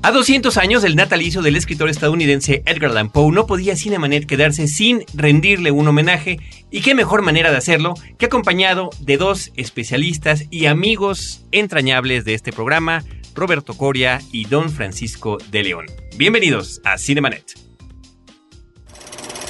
A 0.00 0.12
200 0.12 0.56
años 0.58 0.82
del 0.82 0.94
natalicio 0.94 1.42
del 1.42 1.56
escritor 1.56 1.88
estadounidense 1.88 2.62
Edgar 2.66 2.92
Allan 2.92 3.10
Poe 3.10 3.32
no 3.32 3.46
podía 3.46 3.74
Cinemanet 3.74 4.26
quedarse 4.26 4.68
sin 4.68 5.04
rendirle 5.12 5.72
un 5.72 5.88
homenaje 5.88 6.38
y 6.70 6.82
qué 6.82 6.94
mejor 6.94 7.22
manera 7.22 7.50
de 7.50 7.56
hacerlo 7.56 7.94
que 8.16 8.26
acompañado 8.26 8.90
de 9.00 9.16
dos 9.16 9.50
especialistas 9.56 10.44
y 10.50 10.66
amigos 10.66 11.44
entrañables 11.50 12.24
de 12.24 12.34
este 12.34 12.52
programa, 12.52 13.04
Roberto 13.34 13.76
Coria 13.76 14.20
y 14.30 14.44
Don 14.44 14.70
Francisco 14.70 15.36
de 15.50 15.64
León. 15.64 15.86
Bienvenidos 16.16 16.80
a 16.84 16.96
Cinemanet. 16.96 17.54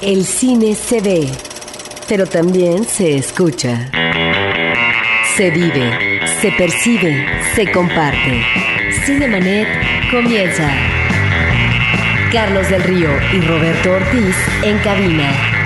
El 0.00 0.24
cine 0.24 0.74
se 0.74 1.02
ve, 1.02 1.28
pero 2.08 2.24
también 2.24 2.84
se 2.84 3.16
escucha. 3.16 3.90
Se 5.36 5.50
vive, 5.50 6.26
se 6.40 6.50
percibe, 6.52 7.26
se 7.54 7.70
comparte. 7.70 8.87
Cinemanet 9.08 9.66
comienza. 10.10 10.70
Carlos 12.30 12.68
del 12.68 12.82
Río 12.82 13.08
y 13.32 13.40
Roberto 13.40 13.92
Ortiz 13.92 14.36
en 14.62 14.76
cabina. 14.80 15.57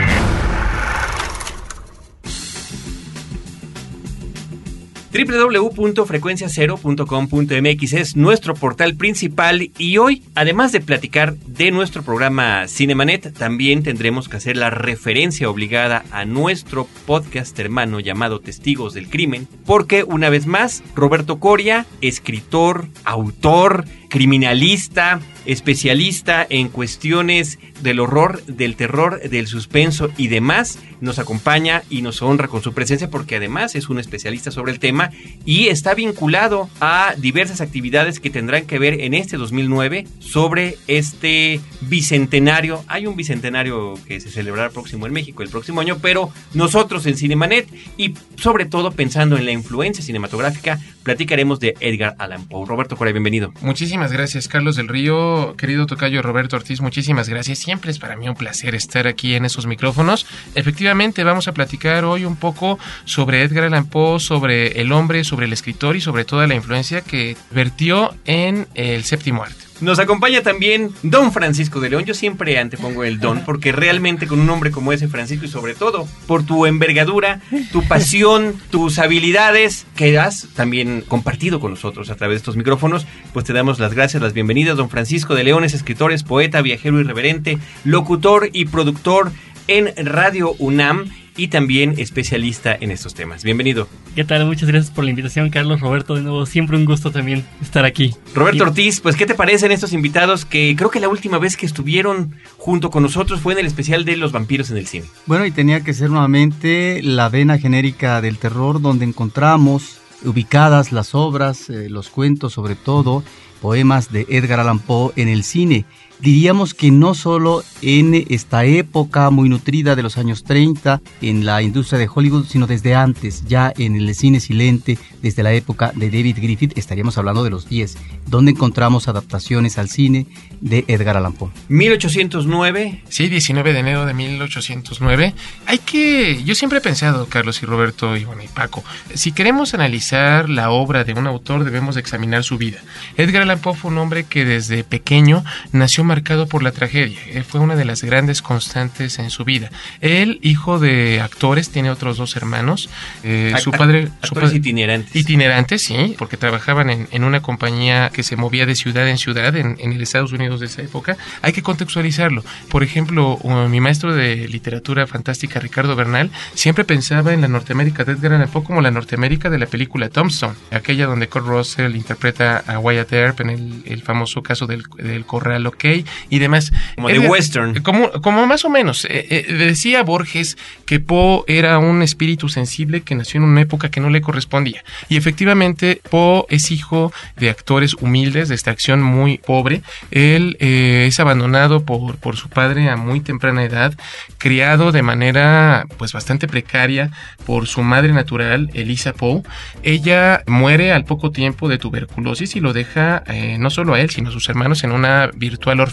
www.frecuenciacero.com.mx 5.12 7.92
es 7.92 8.16
nuestro 8.16 8.54
portal 8.54 8.96
principal 8.96 9.70
y 9.76 9.98
hoy, 9.98 10.22
además 10.34 10.72
de 10.72 10.80
platicar 10.80 11.36
de 11.36 11.70
nuestro 11.70 12.02
programa 12.02 12.66
Cinemanet, 12.66 13.36
también 13.36 13.82
tendremos 13.82 14.30
que 14.30 14.38
hacer 14.38 14.56
la 14.56 14.70
referencia 14.70 15.50
obligada 15.50 16.02
a 16.10 16.24
nuestro 16.24 16.88
podcast 17.06 17.58
hermano 17.58 18.00
llamado 18.00 18.40
Testigos 18.40 18.94
del 18.94 19.10
Crimen, 19.10 19.46
porque 19.66 20.02
una 20.02 20.30
vez 20.30 20.46
más, 20.46 20.82
Roberto 20.94 21.38
Coria, 21.38 21.84
escritor, 22.00 22.86
autor, 23.04 23.84
criminalista, 24.12 25.20
especialista 25.46 26.46
en 26.50 26.68
cuestiones 26.68 27.58
del 27.80 27.98
horror, 27.98 28.44
del 28.44 28.76
terror, 28.76 29.22
del 29.22 29.46
suspenso 29.46 30.10
y 30.18 30.28
demás, 30.28 30.78
nos 31.00 31.18
acompaña 31.18 31.82
y 31.88 32.02
nos 32.02 32.20
honra 32.20 32.46
con 32.46 32.62
su 32.62 32.74
presencia 32.74 33.08
porque 33.08 33.36
además 33.36 33.74
es 33.74 33.88
un 33.88 33.98
especialista 33.98 34.50
sobre 34.50 34.70
el 34.70 34.80
tema 34.80 35.10
y 35.46 35.68
está 35.68 35.94
vinculado 35.94 36.68
a 36.80 37.14
diversas 37.16 37.62
actividades 37.62 38.20
que 38.20 38.28
tendrán 38.28 38.66
que 38.66 38.78
ver 38.78 39.00
en 39.00 39.14
este 39.14 39.38
2009 39.38 40.06
sobre 40.18 40.76
este 40.88 41.60
bicentenario. 41.80 42.84
Hay 42.88 43.06
un 43.06 43.16
bicentenario 43.16 43.94
que 44.06 44.20
se 44.20 44.30
celebrará 44.30 44.68
próximo 44.68 45.06
en 45.06 45.14
México 45.14 45.42
el 45.42 45.48
próximo 45.48 45.80
año, 45.80 45.98
pero 46.02 46.30
nosotros 46.52 47.06
en 47.06 47.16
Cinemanet 47.16 47.66
y 47.96 48.12
sobre 48.36 48.66
todo 48.66 48.92
pensando 48.92 49.38
en 49.38 49.46
la 49.46 49.52
influencia 49.52 50.04
cinematográfica, 50.04 50.78
platicaremos 51.02 51.60
de 51.60 51.74
Edgar 51.80 52.14
Allan 52.18 52.46
Poe. 52.46 52.66
Roberto 52.66 52.96
Correa, 52.96 53.12
bienvenido. 53.12 53.52
Muchísimas 53.60 54.12
gracias, 54.12 54.48
Carlos 54.48 54.76
del 54.76 54.88
Río, 54.88 55.54
querido 55.56 55.86
tocayo 55.86 56.22
Roberto 56.22 56.56
Ortiz, 56.56 56.80
muchísimas 56.80 57.28
gracias. 57.28 57.58
Siempre 57.58 57.90
es 57.90 57.98
para 57.98 58.16
mí 58.16 58.28
un 58.28 58.34
placer 58.34 58.74
estar 58.74 59.06
aquí 59.06 59.34
en 59.34 59.44
esos 59.44 59.66
micrófonos. 59.66 60.26
Efectivamente, 60.54 61.24
vamos 61.24 61.48
a 61.48 61.52
platicar 61.52 62.04
hoy 62.04 62.24
un 62.24 62.36
poco 62.36 62.78
sobre 63.04 63.42
Edgar 63.42 63.64
Allan 63.64 63.86
Poe, 63.86 64.20
sobre 64.20 64.80
el 64.80 64.92
hombre, 64.92 65.24
sobre 65.24 65.46
el 65.46 65.52
escritor 65.52 65.96
y 65.96 66.00
sobre 66.00 66.24
toda 66.24 66.46
la 66.46 66.54
influencia 66.54 67.00
que 67.00 67.36
vertió 67.50 68.14
en 68.24 68.68
el 68.74 69.04
séptimo 69.04 69.42
arte. 69.42 69.71
Nos 69.82 69.98
acompaña 69.98 70.42
también 70.42 70.92
Don 71.02 71.32
Francisco 71.32 71.80
de 71.80 71.90
León. 71.90 72.04
Yo 72.04 72.14
siempre 72.14 72.56
antepongo 72.56 73.02
el 73.02 73.18
Don 73.18 73.44
porque 73.44 73.72
realmente 73.72 74.28
con 74.28 74.38
un 74.38 74.46
nombre 74.46 74.70
como 74.70 74.92
ese, 74.92 75.08
Francisco, 75.08 75.44
y 75.44 75.48
sobre 75.48 75.74
todo 75.74 76.06
por 76.28 76.46
tu 76.46 76.66
envergadura, 76.66 77.40
tu 77.72 77.82
pasión, 77.88 78.54
tus 78.70 79.00
habilidades 79.00 79.84
que 79.96 80.16
has 80.20 80.46
también 80.54 81.02
compartido 81.08 81.58
con 81.58 81.72
nosotros 81.72 82.10
a 82.10 82.14
través 82.14 82.36
de 82.36 82.38
estos 82.38 82.56
micrófonos, 82.56 83.08
pues 83.32 83.44
te 83.44 83.52
damos 83.52 83.80
las 83.80 83.92
gracias, 83.92 84.22
las 84.22 84.34
bienvenidas. 84.34 84.76
Don 84.76 84.88
Francisco 84.88 85.34
de 85.34 85.42
León 85.42 85.64
es 85.64 85.74
escritor, 85.74 86.12
es 86.12 86.22
poeta, 86.22 86.62
viajero 86.62 87.00
irreverente, 87.00 87.58
locutor 87.82 88.50
y 88.52 88.66
productor 88.66 89.32
en 89.66 89.92
Radio 89.96 90.54
UNAM 90.60 91.10
y 91.36 91.48
también 91.48 91.94
especialista 91.98 92.76
en 92.78 92.90
estos 92.90 93.14
temas. 93.14 93.42
Bienvenido. 93.44 93.88
¿Qué 94.14 94.24
tal? 94.24 94.44
Muchas 94.46 94.68
gracias 94.68 94.92
por 94.92 95.04
la 95.04 95.10
invitación, 95.10 95.50
Carlos 95.50 95.80
Roberto. 95.80 96.14
De 96.14 96.22
nuevo, 96.22 96.44
siempre 96.46 96.76
un 96.76 96.84
gusto 96.84 97.10
también 97.10 97.44
estar 97.62 97.84
aquí. 97.84 98.14
Roberto 98.34 98.64
Ortiz, 98.64 99.00
pues 99.00 99.16
¿qué 99.16 99.26
te 99.26 99.34
parecen 99.34 99.72
estos 99.72 99.92
invitados 99.92 100.44
que 100.44 100.74
creo 100.76 100.90
que 100.90 101.00
la 101.00 101.08
última 101.08 101.38
vez 101.38 101.56
que 101.56 101.66
estuvieron 101.66 102.34
junto 102.58 102.90
con 102.90 103.02
nosotros 103.02 103.40
fue 103.40 103.54
en 103.54 103.60
el 103.60 103.66
especial 103.66 104.04
de 104.04 104.16
los 104.16 104.32
vampiros 104.32 104.70
en 104.70 104.76
el 104.76 104.86
cine? 104.86 105.06
Bueno, 105.26 105.46
y 105.46 105.50
tenía 105.50 105.82
que 105.82 105.94
ser 105.94 106.10
nuevamente 106.10 107.00
la 107.02 107.28
vena 107.28 107.58
genérica 107.58 108.20
del 108.20 108.38
terror 108.38 108.80
donde 108.80 109.04
encontramos 109.04 109.98
ubicadas 110.24 110.92
las 110.92 111.14
obras, 111.14 111.68
eh, 111.68 111.88
los 111.88 112.08
cuentos 112.08 112.52
sobre 112.52 112.76
todo, 112.76 113.24
poemas 113.60 114.12
de 114.12 114.26
Edgar 114.28 114.60
Allan 114.60 114.80
Poe 114.80 115.12
en 115.16 115.28
el 115.28 115.44
cine 115.44 115.84
diríamos 116.22 116.72
que 116.72 116.90
no 116.90 117.14
solo 117.14 117.64
en 117.82 118.14
esta 118.28 118.64
época 118.64 119.28
muy 119.30 119.48
nutrida 119.48 119.96
de 119.96 120.02
los 120.02 120.16
años 120.16 120.44
30 120.44 121.00
en 121.20 121.44
la 121.44 121.62
industria 121.62 121.98
de 121.98 122.08
Hollywood, 122.12 122.46
sino 122.46 122.66
desde 122.68 122.94
antes, 122.94 123.44
ya 123.46 123.72
en 123.76 123.96
el 123.96 124.14
cine 124.14 124.38
silente, 124.38 124.98
desde 125.20 125.42
la 125.42 125.52
época 125.52 125.92
de 125.94 126.10
David 126.10 126.38
Griffith, 126.40 126.78
estaríamos 126.78 127.18
hablando 127.18 127.42
de 127.42 127.50
los 127.50 127.68
10, 127.68 127.96
donde 128.26 128.52
encontramos 128.52 129.08
adaptaciones 129.08 129.78
al 129.78 129.88
cine 129.88 130.26
de 130.60 130.84
Edgar 130.86 131.16
Allan 131.16 131.32
Poe. 131.32 131.50
1809. 131.68 133.02
Sí, 133.08 133.28
19 133.28 133.72
de 133.72 133.78
enero 133.80 134.06
de 134.06 134.14
1809. 134.14 135.34
Hay 135.66 135.78
que, 135.78 136.42
yo 136.44 136.54
siempre 136.54 136.78
he 136.78 136.82
pensado, 136.82 137.26
Carlos 137.26 137.62
y 137.62 137.66
Roberto 137.66 138.16
y, 138.16 138.24
bueno, 138.24 138.42
y 138.42 138.48
Paco, 138.48 138.84
si 139.14 139.32
queremos 139.32 139.74
analizar 139.74 140.48
la 140.48 140.70
obra 140.70 141.04
de 141.04 141.14
un 141.14 141.26
autor 141.26 141.64
debemos 141.64 141.96
examinar 141.96 142.44
su 142.44 142.58
vida. 142.58 142.78
Edgar 143.16 143.42
Allan 143.42 143.58
Poe 143.58 143.74
fue 143.74 143.90
un 143.90 143.98
hombre 143.98 144.24
que 144.24 144.44
desde 144.44 144.84
pequeño 144.84 145.44
nació 145.72 146.04
marcado 146.12 146.46
por 146.46 146.62
la 146.62 146.72
tragedia. 146.72 147.18
Él 147.32 147.42
fue 147.42 147.58
una 147.58 147.74
de 147.74 147.86
las 147.86 148.02
grandes 148.02 148.42
constantes 148.42 149.18
en 149.18 149.30
su 149.30 149.46
vida. 149.46 149.70
Él, 150.02 150.38
hijo 150.42 150.78
de 150.78 151.22
actores, 151.22 151.70
tiene 151.70 151.90
otros 151.90 152.18
dos 152.18 152.36
hermanos. 152.36 152.90
Eh, 153.24 153.54
su 153.62 153.70
padre... 153.70 154.10
Su 154.22 154.34
padre, 154.34 154.56
itinerantes. 154.56 155.16
Itinerantes, 155.16 155.80
sí, 155.80 156.14
porque 156.18 156.36
trabajaban 156.36 156.90
en, 156.90 157.08
en, 157.12 157.24
una 157.24 157.40
compañía 157.40 158.10
que 158.10 158.22
se 158.22 158.36
movía 158.36 158.66
de 158.66 158.74
ciudad 158.74 159.08
en 159.08 159.16
ciudad 159.16 159.56
en, 159.56 159.78
en, 159.80 159.92
el 159.92 160.02
Estados 160.02 160.32
Unidos 160.32 160.60
de 160.60 160.66
esa 160.66 160.82
época. 160.82 161.16
Hay 161.40 161.54
que 161.54 161.62
contextualizarlo. 161.62 162.44
Por 162.68 162.82
ejemplo, 162.82 163.38
mi 163.70 163.80
maestro 163.80 164.14
de 164.14 164.46
literatura 164.48 165.06
fantástica, 165.06 165.60
Ricardo 165.60 165.96
Bernal, 165.96 166.30
siempre 166.52 166.84
pensaba 166.84 167.32
en 167.32 167.40
la 167.40 167.48
Norteamérica 167.48 168.04
de 168.04 168.12
Edgar 168.12 168.34
Allan 168.34 168.50
Poe 168.50 168.64
como 168.64 168.82
la 168.82 168.90
Norteamérica 168.90 169.48
de 169.48 169.58
la 169.58 169.66
película 169.66 170.10
Tombstone, 170.10 170.56
aquella 170.72 171.06
donde 171.06 171.28
Kurt 171.28 171.46
Russell 171.46 171.96
interpreta 171.96 172.62
a 172.66 172.78
Wyatt 172.78 173.12
Earp 173.14 173.40
en 173.40 173.48
el, 173.48 173.82
el 173.86 174.02
famoso 174.02 174.42
caso 174.42 174.66
del, 174.66 174.82
del 174.98 175.24
corral 175.24 175.66
OK 175.66 176.01
y 176.28 176.38
demás. 176.38 176.72
Como 176.96 177.08
de 177.08 177.18
western. 177.18 177.82
Como, 177.82 178.10
como 178.10 178.46
más 178.46 178.64
o 178.64 178.70
menos. 178.70 179.04
Eh, 179.04 179.26
eh, 179.30 179.52
decía 179.54 180.02
Borges 180.02 180.56
que 180.86 181.00
Poe 181.00 181.44
era 181.46 181.78
un 181.78 182.02
espíritu 182.02 182.48
sensible 182.48 183.02
que 183.02 183.14
nació 183.14 183.38
en 183.38 183.44
una 183.44 183.60
época 183.60 183.90
que 183.90 184.00
no 184.00 184.10
le 184.10 184.20
correspondía. 184.20 184.84
Y 185.08 185.16
efectivamente, 185.16 186.00
Poe 186.10 186.44
es 186.48 186.70
hijo 186.70 187.12
de 187.36 187.50
actores 187.50 187.94
humildes, 187.94 188.48
de 188.48 188.54
extracción 188.54 189.02
muy 189.02 189.38
pobre. 189.38 189.82
Él 190.10 190.56
eh, 190.60 191.04
es 191.08 191.20
abandonado 191.20 191.84
por, 191.84 192.16
por 192.16 192.36
su 192.36 192.48
padre 192.48 192.88
a 192.88 192.96
muy 192.96 193.20
temprana 193.20 193.64
edad, 193.64 193.94
criado 194.38 194.92
de 194.92 195.02
manera 195.02 195.86
pues 195.98 196.12
bastante 196.12 196.48
precaria 196.48 197.10
por 197.46 197.66
su 197.66 197.82
madre 197.82 198.12
natural, 198.12 198.70
Elisa 198.74 199.12
Poe. 199.12 199.42
Ella 199.82 200.42
muere 200.46 200.92
al 200.92 201.04
poco 201.04 201.30
tiempo 201.30 201.68
de 201.68 201.78
tuberculosis 201.78 202.56
y 202.56 202.60
lo 202.60 202.72
deja 202.72 203.22
eh, 203.26 203.56
no 203.58 203.70
solo 203.70 203.94
a 203.94 204.00
él, 204.00 204.10
sino 204.10 204.28
a 204.28 204.32
sus 204.32 204.48
hermanos 204.48 204.84
en 204.84 204.92
una 204.92 205.30
virtual 205.34 205.80
orfandad. 205.80 205.91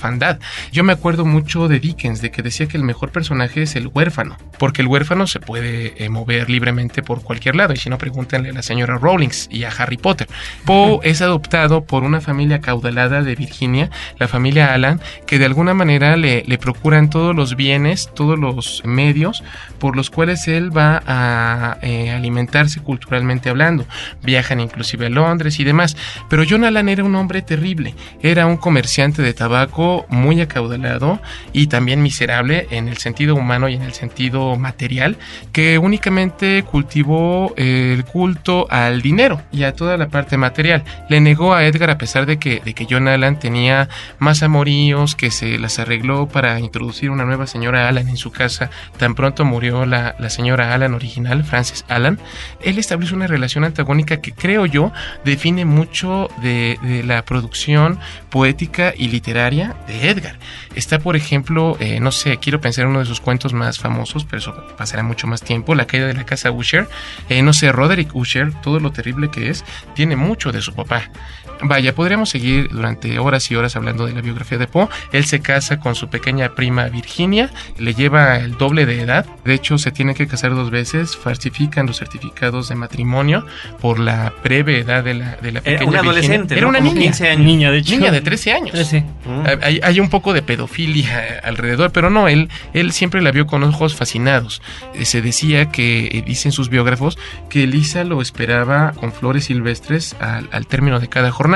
Yo 0.72 0.84
me 0.84 0.94
acuerdo 0.94 1.26
mucho 1.26 1.68
de 1.68 1.80
Dickens, 1.80 2.22
de 2.22 2.32
que 2.32 2.42
decía 2.42 2.68
que 2.68 2.78
el 2.78 2.84
mejor 2.84 3.12
personaje 3.12 3.64
es 3.64 3.76
el 3.76 3.88
huérfano, 3.88 4.38
porque 4.58 4.82
el 4.82 4.88
huérfano 4.88 5.28
se 5.28 5.40
puede 5.40 5.94
eh, 6.04 6.10
mover 6.10 6.50
libremente 6.50 7.04
por 7.04 7.22
cualquier 7.22 7.56
lado, 7.56 7.74
y 7.74 7.78
si 7.78 7.90
no, 7.90 7.98
pregúntenle 7.98 8.50
a 8.50 8.54
la 8.54 8.62
señora 8.62 8.98
Rawlings 8.98 9.50
y 9.52 9.64
a 9.64 9.70
Harry 9.70 9.98
Potter. 9.98 10.28
Poe 10.66 11.00
es 11.04 11.22
adoptado 11.22 11.84
por 11.84 12.04
una 12.04 12.22
familia 12.22 12.62
caudalada 12.62 13.22
de 13.22 13.36
Virginia, 13.36 13.90
la 14.18 14.28
familia 14.28 14.74
Allan, 14.74 15.02
que 15.26 15.40
de 15.40 15.46
alguna 15.46 15.74
manera 15.74 16.16
le, 16.18 16.44
le 16.46 16.58
procuran 16.58 17.10
todos 17.10 17.36
los 17.36 17.56
bienes, 17.56 18.10
todos 18.14 18.38
los 18.38 18.82
medios 18.86 19.44
por 19.80 19.96
los 19.96 20.10
cuales 20.10 20.48
él 20.48 20.76
va 20.76 21.02
a 21.08 21.78
eh, 21.82 22.12
alimentarse 22.12 22.82
culturalmente 22.82 23.50
hablando. 23.50 23.86
Viajan 24.24 24.60
inclusive 24.60 25.08
a 25.08 25.10
Londres 25.10 25.60
y 25.60 25.64
demás. 25.64 25.96
Pero 26.30 26.44
John 26.48 26.64
Allan 26.64 26.90
era 26.90 27.04
un 27.04 27.16
hombre 27.16 27.42
terrible, 27.42 27.96
era 28.22 28.46
un 28.46 28.58
comerciante 28.58 29.22
de 29.22 29.34
tabaco 29.34 29.79
muy 30.10 30.42
acaudalado 30.42 31.20
y 31.54 31.68
también 31.68 32.02
miserable 32.02 32.68
en 32.72 32.88
el 32.88 32.98
sentido 32.98 33.36
humano 33.36 33.70
y 33.70 33.76
en 33.76 33.82
el 33.82 33.94
sentido 33.94 34.56
material, 34.58 35.18
que 35.54 35.78
únicamente 35.78 36.64
cultivó 36.64 37.54
el 37.56 38.04
culto 38.06 38.68
al 38.70 39.02
dinero 39.02 39.42
y 39.52 39.64
a 39.64 39.74
toda 39.74 39.98
la 39.98 40.10
parte 40.10 40.38
material. 40.38 40.84
Le 41.10 41.22
negó 41.22 41.54
a 41.54 41.66
Edgar 41.66 41.90
a 41.90 41.98
pesar 41.98 42.26
de 42.26 42.38
que, 42.38 42.60
de 42.60 42.74
que 42.74 42.88
John 42.90 43.08
Allan 43.08 43.40
tenía 43.40 43.90
más 44.18 44.44
amoríos, 44.44 45.16
que 45.16 45.32
se 45.32 45.58
las 45.58 45.80
arregló 45.80 46.28
para 46.28 46.60
introducir 46.60 47.10
una 47.10 47.26
nueva 47.26 47.48
señora 47.48 47.88
Allan 47.88 48.10
en 48.10 48.18
su 48.18 48.32
casa 48.32 48.70
tan 48.98 49.16
pronto 49.16 49.46
murió 49.46 49.86
la, 49.86 50.16
la 50.20 50.30
señora 50.30 50.74
Allan 50.74 50.94
original, 50.94 51.44
Frances 51.44 51.86
Allan, 51.88 52.20
él 52.62 52.78
estableció 52.78 53.16
una 53.16 53.28
relación 53.28 53.64
antagónica 53.64 54.22
que 54.22 54.34
creo 54.34 54.66
yo 54.66 54.92
define 55.24 55.66
mucho 55.66 56.30
de, 56.42 56.78
de 56.82 57.04
la 57.04 57.24
producción 57.24 58.00
poética 58.30 58.94
y 58.96 59.08
literaria 59.08 59.69
de 59.88 60.10
Edgar. 60.10 60.38
Está, 60.76 61.00
por 61.00 61.16
ejemplo, 61.16 61.78
eh, 61.80 62.00
no 62.00 62.12
sé, 62.12 62.38
quiero 62.38 62.62
pensar 62.62 62.86
en 62.86 62.92
uno 62.92 63.00
de 63.00 63.06
sus 63.06 63.22
cuentos 63.22 63.54
más 63.54 63.80
famosos, 63.80 64.26
pero 64.26 64.38
eso 64.38 64.68
pasará 64.78 65.04
mucho 65.04 65.28
más 65.28 65.42
tiempo, 65.42 65.76
La 65.76 65.88
caída 65.88 66.08
de 66.08 66.14
la 66.14 66.26
casa 66.26 66.52
Usher. 66.52 66.88
Eh, 67.30 67.42
no 67.42 67.54
sé, 67.54 67.72
Roderick 67.72 68.16
Usher, 68.16 68.54
todo 68.62 68.80
lo 68.80 68.92
terrible 68.92 69.30
que 69.30 69.50
es, 69.50 69.64
tiene 69.96 70.16
mucho 70.16 70.52
de 70.52 70.62
su 70.62 70.74
papá. 70.74 71.10
Vaya, 71.62 71.94
podríamos 71.94 72.30
seguir 72.30 72.70
durante 72.70 73.20
horas 73.20 73.50
y 73.52 73.56
horas 73.56 73.76
hablando 73.76 74.06
de 74.06 74.14
la 74.14 74.22
biografía 74.22 74.58
de 74.58 74.68
Poe. 74.68 74.88
Él 75.12 75.26
se 75.26 75.42
casa 75.42 75.80
con 75.80 75.96
su 75.96 76.10
pequeña 76.10 76.56
prima 76.56 76.86
Virginia, 76.90 77.50
le 77.78 77.94
lleva 77.94 78.38
el 78.38 78.58
doble 78.58 78.86
de 78.86 79.02
edad. 79.02 79.26
De 79.44 79.54
hecho, 79.54 79.78
se 79.78 79.92
tiene 79.92 80.14
que 80.16 80.28
casar 80.28 80.56
dos 80.56 80.72
veces, 80.72 81.18
falsifican 81.18 81.86
los 81.86 81.98
certificados 82.00 82.70
de 82.70 82.76
matrimonio 82.76 83.46
por 83.82 84.00
la 84.00 84.34
breve 84.44 84.80
edad 84.80 85.04
de 85.04 85.14
la, 85.16 85.36
de 85.38 85.52
la 85.52 85.62
pequeña 85.62 85.78
Era 85.82 85.86
una 85.90 86.00
adolescente, 86.00 86.54
Era 86.54 86.62
¿no? 86.64 86.70
una 86.70 86.80
Como 86.80 86.92
niña. 86.92 87.04
15 87.04 87.30
años. 87.30 87.46
Niña, 87.46 87.72
de 87.72 87.78
hecho. 87.80 87.92
Niña 87.96 88.12
de 88.12 88.22
13 88.22 88.52
años. 88.54 88.72
13. 88.72 89.02
Mm. 89.26 89.44
Hay, 89.62 89.80
hay 89.84 90.00
un 90.00 90.10
poco 90.10 90.34
de 90.34 90.42
pedofilia 90.42 91.40
alrededor, 91.44 91.92
pero 91.92 92.10
no, 92.10 92.28
él, 92.28 92.50
él 92.74 92.92
siempre 92.92 93.22
la 93.22 93.32
vio 93.32 93.46
con 93.48 93.64
ojos 93.64 93.96
fascinados. 93.96 94.62
Eh, 94.96 95.06
Se 95.06 95.22
decía 95.22 95.72
que, 95.72 96.06
eh, 96.08 96.24
dicen 96.26 96.52
sus 96.52 96.70
biógrafos, 96.70 97.18
que 97.50 97.64
Elisa 97.64 98.04
lo 98.04 98.22
esperaba 98.22 98.94
con 98.94 99.12
flores 99.12 99.46
silvestres 99.46 100.16
al, 100.20 100.48
al 100.52 100.68
término 100.68 101.00
de 101.00 101.08
cada 101.10 101.32
jornada. 101.32 101.49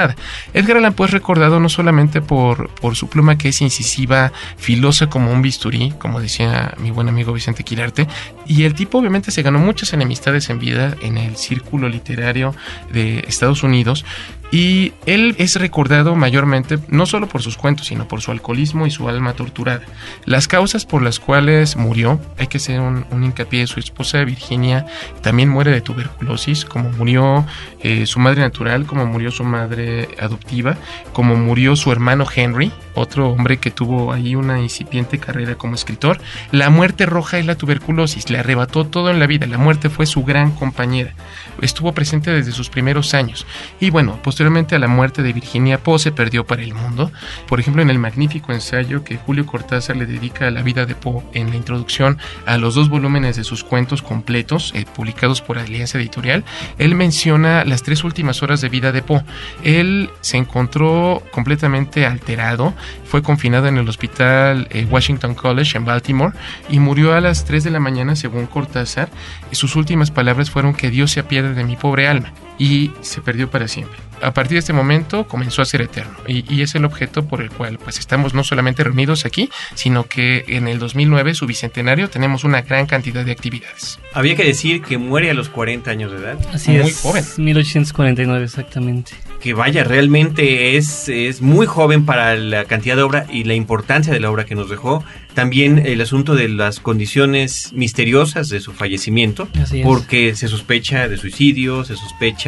Edgar 0.53 0.77
Allan 0.77 0.93
Poe 0.93 1.07
es 1.07 1.13
recordado 1.13 1.59
no 1.59 1.69
solamente 1.69 2.21
por, 2.21 2.69
su 2.93 3.07
pluma 3.07 3.37
que 3.37 3.49
es 3.49 3.61
incisiva, 3.61 4.31
filosa 4.57 5.07
como 5.07 5.31
un 5.31 5.41
bisturí, 5.41 5.93
como 5.99 6.19
decía 6.19 6.73
mi 6.77 6.91
buen 6.91 7.09
amigo 7.09 7.33
Vicente 7.33 7.63
Quirarte, 7.63 8.07
y 8.45 8.63
el 8.63 8.73
tipo 8.73 8.99
obviamente 8.99 9.31
se 9.31 9.41
ganó 9.41 9.59
muchas 9.59 9.93
enemistades 9.93 10.49
en 10.49 10.59
vida 10.59 10.95
en 11.01 11.17
el 11.17 11.37
círculo 11.37 11.89
literario 11.89 12.55
de 12.91 13.19
Estados 13.27 13.63
Unidos, 13.63 14.05
y 14.53 14.93
él 15.07 15.33
es 15.39 15.55
recordado 15.55 16.15
mayormente 16.15 16.77
no 16.87 17.07
solo 17.07 17.27
por 17.27 17.41
sus 17.41 17.57
cuentos, 17.57 17.87
sino 17.87 18.07
por 18.07 18.21
su 18.21 18.29
alcoholismo 18.29 18.85
y 18.85 18.91
su 18.91 19.09
alma 19.09 19.33
torturada. 19.33 19.81
Las 20.25 20.47
causas 20.47 20.85
por 20.85 21.01
las 21.01 21.19
cuales 21.19 21.75
murió, 21.75 22.21
hay 22.37 22.45
que 22.45 22.57
hacer 22.57 22.79
un, 22.79 23.03
hincapié, 23.11 23.65
su 23.65 23.79
esposa 23.79 24.23
Virginia 24.23 24.85
también 25.21 25.49
muere 25.49 25.71
de 25.71 25.81
tuberculosis, 25.81 26.65
como 26.65 26.91
murió 26.91 27.47
eh, 27.81 28.05
su 28.05 28.19
madre 28.19 28.41
natural, 28.41 28.85
como 28.85 29.07
murió 29.07 29.31
su 29.31 29.43
madre 29.43 30.09
adoptiva, 30.19 30.77
como 31.13 31.35
murió 31.35 31.75
su 31.75 31.91
hermano 31.91 32.27
Henry, 32.33 32.71
otro 32.93 33.29
hombre 33.29 33.57
que 33.57 33.71
tuvo 33.71 34.13
ahí 34.13 34.35
una 34.35 34.61
incipiente 34.61 35.17
carrera 35.17 35.55
como 35.55 35.73
escritor. 35.73 36.21
La 36.51 36.69
muerte 36.69 37.07
roja 37.07 37.39
y 37.39 37.43
la 37.43 37.55
tuberculosis 37.55 38.29
le 38.29 38.37
arrebató 38.37 38.85
todo 38.85 39.09
en 39.09 39.17
la 39.17 39.25
vida, 39.25 39.47
la 39.47 39.57
muerte 39.57 39.89
fue 39.89 40.05
su 40.05 40.23
gran 40.23 40.51
compañera, 40.51 41.15
estuvo 41.61 41.93
presente 41.93 42.31
desde 42.31 42.51
sus 42.51 42.69
primeros 42.69 43.13
años. 43.13 43.45
Y 43.79 43.89
bueno, 43.89 44.19
posteriormente 44.23 44.75
a 44.75 44.79
la 44.79 44.87
muerte 44.87 45.23
de 45.23 45.33
Virginia 45.33 45.81
Poe 45.81 45.99
se 45.99 46.11
perdió 46.11 46.45
para 46.45 46.63
el 46.63 46.73
mundo. 46.73 47.11
Por 47.47 47.59
ejemplo, 47.59 47.81
en 47.81 47.89
el 47.89 47.99
magnífico 47.99 48.51
ensayo 48.51 49.03
que 49.03 49.17
Julio 49.17 49.45
Cortázar 49.45 49.95
le 49.95 50.05
dedica 50.05 50.47
a 50.47 50.51
la 50.51 50.61
vida 50.61 50.85
de 50.85 50.95
Poe 50.95 51.23
en 51.33 51.49
la 51.49 51.55
introducción 51.55 52.17
a 52.45 52.57
los 52.57 52.75
dos 52.75 52.89
volúmenes 52.89 53.35
de 53.35 53.43
sus 53.43 53.63
cuentos 53.63 54.01
completos, 54.01 54.71
eh, 54.75 54.85
publicados 54.95 55.41
por 55.41 55.57
Alianza 55.57 55.97
Editorial, 55.97 56.43
él 56.77 56.95
menciona 56.95 57.65
las 57.65 57.83
tres 57.83 58.03
últimas 58.03 58.43
horas 58.43 58.61
de 58.61 58.69
vida 58.69 58.91
de 58.91 59.01
Poe. 59.01 59.23
Él 59.63 60.09
se 60.21 60.37
encontró 60.37 61.23
completamente 61.31 62.05
alterado, 62.05 62.73
fue 63.05 63.21
confinado 63.21 63.67
en 63.67 63.77
el 63.77 63.87
hospital 63.87 64.67
eh, 64.71 64.87
Washington 64.89 65.35
College 65.35 65.77
en 65.77 65.85
Baltimore 65.85 66.33
y 66.69 66.79
murió 66.79 67.13
a 67.13 67.21
las 67.21 67.45
3 67.45 67.63
de 67.63 67.71
la 67.71 67.79
mañana 67.79 68.15
según 68.15 68.47
Cortázar. 68.47 69.09
Y 69.53 69.55
sus 69.55 69.75
últimas 69.75 70.09
palabras 70.09 70.49
fueron 70.49 70.73
que 70.73 70.89
Dios 70.89 71.11
se 71.11 71.19
apiade 71.19 71.53
de 71.53 71.63
mi 71.63 71.75
pobre 71.75 72.07
alma 72.07 72.33
y 72.57 72.91
se 73.01 73.21
perdió 73.21 73.49
para 73.49 73.67
siempre. 73.67 73.97
A 74.21 74.33
partir 74.33 74.53
de 74.53 74.59
este 74.59 74.71
momento 74.73 75.27
comenzó 75.27 75.61
a 75.61 75.65
ser 75.65 75.81
eterno 75.81 76.15
y, 76.27 76.45
y, 76.53 76.61
es 76.61 76.75
el 76.75 76.85
objeto 76.85 77.25
por 77.25 77.41
el 77.41 77.49
cual 77.49 77.77
pues 77.77 77.99
estamos 77.99 78.33
no 78.33 78.45
solamente 78.45 78.81
reunidos 78.83 79.25
aquí, 79.25 79.49
sino 79.75 80.05
que 80.05 80.45
en 80.47 80.69
el 80.69 80.79
2009, 80.79 81.33
su 81.33 81.45
bicentenario, 81.45 82.09
tenemos 82.09 82.45
una 82.45 82.61
gran 82.61 82.85
cantidad 82.85 83.25
de 83.25 83.33
actividades. 83.33 83.99
Había 84.13 84.35
que 84.37 84.45
decir 84.45 84.81
que 84.81 84.97
muere 84.97 85.29
a 85.29 85.33
los 85.33 85.49
40 85.49 85.91
años 85.91 86.11
de 86.11 86.17
edad. 86.19 86.37
Así 86.53 86.71
Muy 86.71 86.91
es. 86.91 87.01
joven. 87.01 87.25
1849, 87.37 88.45
exactamente. 88.45 89.11
Que 89.41 89.53
vaya, 89.53 89.83
realmente 89.83 90.77
es, 90.77 91.09
es 91.09 91.41
muy 91.41 91.65
joven 91.65 92.05
para 92.05 92.35
la 92.35 92.63
cantidad 92.63 92.95
de 92.95 93.01
obra 93.01 93.25
y 93.29 93.43
la 93.43 93.55
importancia 93.55 94.13
de 94.13 94.21
la 94.21 94.31
obra 94.31 94.45
que 94.45 94.55
nos 94.55 94.69
dejó. 94.69 95.03
También 95.33 95.79
el 95.85 95.99
asunto 95.99 96.35
de 96.35 96.47
las 96.47 96.79
condiciones 96.79 97.73
misteriosas 97.73 98.47
de 98.49 98.61
su 98.61 98.71
fallecimiento, 98.71 99.49
Así 99.59 99.79
es. 99.79 99.85
porque 99.85 100.35
se 100.35 100.47
sospecha 100.47 101.09
de 101.09 101.17
suicidio, 101.17 101.83
se 101.83 101.95
sospecha 101.95 102.42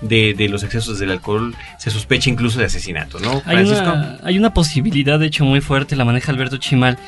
de, 0.00 0.34
de, 0.34 0.48
los 0.48 0.62
excesos 0.62 0.98
del 0.98 1.10
alcohol, 1.10 1.54
se 1.78 1.90
sospecha 1.90 2.30
incluso 2.30 2.58
de 2.58 2.66
asesinato, 2.66 3.18
¿no? 3.20 3.42
Hay 3.44 3.64
una, 3.64 4.18
hay 4.22 4.38
una 4.38 4.54
posibilidad, 4.54 5.18
de 5.18 5.26
hecho, 5.26 5.44
muy 5.44 5.60
fuerte, 5.60 5.96
la 5.96 6.04
maneja 6.04 6.32
Alberto 6.32 6.56
Chimal, 6.56 6.98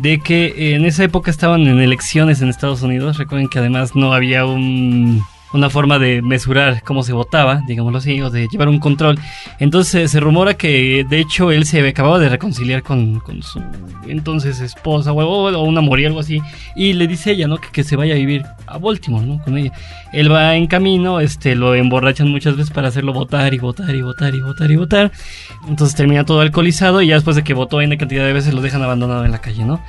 de 0.00 0.20
que 0.20 0.74
en 0.74 0.84
esa 0.84 1.04
época 1.04 1.30
estaban 1.30 1.62
en 1.62 1.80
elecciones 1.80 2.42
en 2.42 2.48
Estados 2.48 2.82
Unidos. 2.82 3.18
Recuerden 3.18 3.48
que 3.48 3.58
además 3.58 3.94
no 3.94 4.12
había 4.12 4.44
un 4.44 5.22
una 5.56 5.70
forma 5.70 5.98
de 5.98 6.22
mesurar 6.22 6.82
cómo 6.84 7.02
se 7.02 7.12
votaba, 7.12 7.62
digámoslo 7.66 7.98
así, 7.98 8.20
o 8.20 8.30
de 8.30 8.48
llevar 8.48 8.68
un 8.68 8.78
control. 8.78 9.18
Entonces 9.58 10.10
se 10.10 10.20
rumora 10.20 10.54
que 10.54 11.04
de 11.08 11.18
hecho 11.18 11.50
él 11.50 11.64
se 11.64 11.86
acababa 11.86 12.18
de 12.18 12.28
reconciliar 12.28 12.82
con, 12.82 13.22
su 13.42 13.62
entonces 14.06 14.60
esposa 14.60 15.12
o, 15.12 15.18
o 15.18 15.62
un 15.62 15.78
amor 15.78 16.00
y 16.00 16.06
algo 16.06 16.20
así, 16.20 16.40
y 16.74 16.92
le 16.92 17.06
dice 17.06 17.32
ella, 17.32 17.48
¿no? 17.48 17.58
Que, 17.58 17.68
que, 17.70 17.84
se 17.84 17.96
vaya 17.96 18.14
a 18.14 18.18
vivir 18.18 18.44
a 18.66 18.78
Baltimore, 18.78 19.24
¿no? 19.24 19.42
Con 19.42 19.58
ella. 19.58 19.72
Él 20.12 20.32
va 20.32 20.54
en 20.56 20.66
camino, 20.66 21.20
este, 21.20 21.54
lo 21.54 21.74
emborrachan 21.74 22.30
muchas 22.30 22.56
veces 22.56 22.72
para 22.72 22.88
hacerlo 22.88 23.12
votar 23.12 23.52
y 23.54 23.58
votar 23.58 23.94
y 23.94 24.02
votar 24.02 24.34
y 24.34 24.40
votar 24.40 24.70
y 24.70 24.76
votar. 24.76 25.12
Entonces 25.68 25.96
termina 25.96 26.24
todo 26.24 26.40
alcoholizado 26.40 27.02
y 27.02 27.08
ya 27.08 27.14
después 27.14 27.36
de 27.36 27.44
que 27.44 27.54
votó 27.54 27.80
N 27.80 27.96
cantidad 27.98 28.24
de 28.24 28.32
veces 28.32 28.54
lo 28.54 28.60
dejan 28.60 28.82
abandonado 28.82 29.24
en 29.24 29.32
la 29.32 29.40
calle, 29.40 29.64
¿no? 29.64 29.80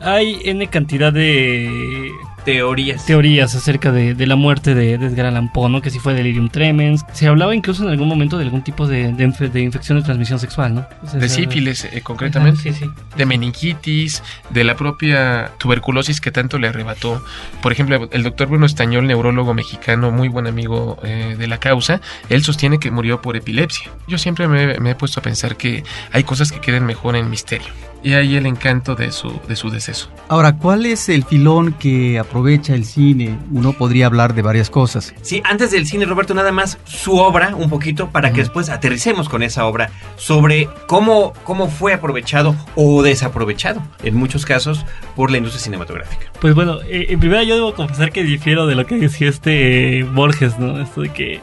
Hay 0.00 0.38
N 0.44 0.66
cantidad 0.68 1.12
de 1.12 2.10
teorías. 2.44 3.06
Teorías 3.06 3.54
acerca 3.54 3.92
de, 3.92 4.14
de 4.14 4.26
la 4.26 4.36
muerte 4.36 4.74
de, 4.74 4.98
de, 4.98 5.06
Edgar 5.06 5.26
Allan 5.26 5.52
Poe, 5.52 5.68
¿no? 5.68 5.80
Que 5.80 5.90
si 5.90 5.98
fue 5.98 6.14
delirium 6.14 6.48
tremens. 6.48 7.04
Se 7.12 7.26
hablaba 7.26 7.54
incluso 7.54 7.82
en 7.84 7.90
algún 7.90 8.08
momento 8.08 8.38
de 8.38 8.44
algún 8.44 8.62
tipo 8.62 8.86
de, 8.86 9.12
de, 9.12 9.26
de 9.48 9.60
infección 9.60 9.98
de 9.98 10.04
transmisión 10.04 10.38
sexual, 10.38 10.74
¿no? 10.74 10.86
O 11.02 11.08
sea, 11.08 11.20
de 11.20 11.28
sífilis, 11.28 11.84
eh, 11.84 12.00
concretamente. 12.02 12.68
Ajá, 12.68 12.78
sí, 12.78 12.84
sí. 12.84 12.90
De 13.16 13.26
meningitis, 13.26 14.22
de 14.50 14.64
la 14.64 14.76
propia 14.76 15.52
tuberculosis 15.58 16.20
que 16.20 16.30
tanto 16.30 16.58
le 16.58 16.68
arrebató. 16.68 17.24
Por 17.62 17.72
ejemplo, 17.72 18.08
el 18.10 18.22
doctor 18.22 18.48
Bruno 18.48 18.66
Estañol, 18.66 19.06
neurólogo 19.06 19.54
mexicano, 19.54 20.10
muy 20.10 20.28
buen 20.28 20.46
amigo 20.46 20.98
eh, 21.02 21.36
de 21.38 21.46
la 21.46 21.58
causa, 21.58 22.00
él 22.28 22.44
sostiene 22.44 22.78
que 22.78 22.90
murió 22.90 23.20
por 23.20 23.36
epilepsia. 23.36 23.90
Yo 24.06 24.18
siempre 24.18 24.48
me, 24.48 24.78
me 24.78 24.90
he 24.90 24.94
puesto 24.94 25.20
a 25.20 25.22
pensar 25.22 25.56
que 25.56 25.84
hay 26.12 26.24
cosas 26.24 26.52
que 26.52 26.60
quedan 26.60 26.84
mejor 26.86 27.16
en 27.16 27.30
misterio. 27.30 27.68
Y 28.04 28.12
ahí 28.12 28.36
el 28.36 28.44
encanto 28.44 28.94
de 28.94 29.10
su, 29.12 29.40
de 29.48 29.56
su 29.56 29.70
deceso. 29.70 30.10
Ahora, 30.28 30.58
¿cuál 30.58 30.84
es 30.84 31.08
el 31.08 31.24
filón 31.24 31.72
que 31.72 32.18
aprovecha 32.34 32.74
el 32.74 32.84
cine? 32.84 33.38
Uno 33.52 33.74
podría 33.74 34.06
hablar 34.06 34.34
de 34.34 34.42
varias 34.42 34.68
cosas. 34.68 35.14
Sí, 35.22 35.40
antes 35.44 35.70
del 35.70 35.86
cine, 35.86 36.04
Roberto, 36.04 36.34
nada 36.34 36.50
más 36.50 36.78
su 36.84 37.16
obra, 37.16 37.54
un 37.54 37.70
poquito, 37.70 38.08
para 38.08 38.32
que 38.32 38.40
después 38.40 38.70
aterricemos 38.70 39.28
con 39.28 39.44
esa 39.44 39.66
obra, 39.66 39.90
sobre 40.16 40.68
cómo, 40.88 41.32
cómo 41.44 41.68
fue 41.68 41.92
aprovechado 41.92 42.56
o 42.74 43.04
desaprovechado, 43.04 43.80
en 44.02 44.16
muchos 44.16 44.44
casos, 44.44 44.84
por 45.14 45.30
la 45.30 45.36
industria 45.36 45.62
cinematográfica. 45.62 46.26
Pues 46.40 46.56
bueno, 46.56 46.80
eh, 46.88 47.06
en 47.10 47.20
primera 47.20 47.44
yo 47.44 47.54
debo 47.54 47.72
confesar 47.72 48.10
que 48.10 48.24
difiero 48.24 48.66
de 48.66 48.74
lo 48.74 48.84
que 48.84 48.96
decía 48.96 49.28
este 49.28 50.00
eh, 50.00 50.02
Borges, 50.02 50.58
¿no? 50.58 50.80
Esto 50.80 51.02
de 51.02 51.10
que 51.10 51.40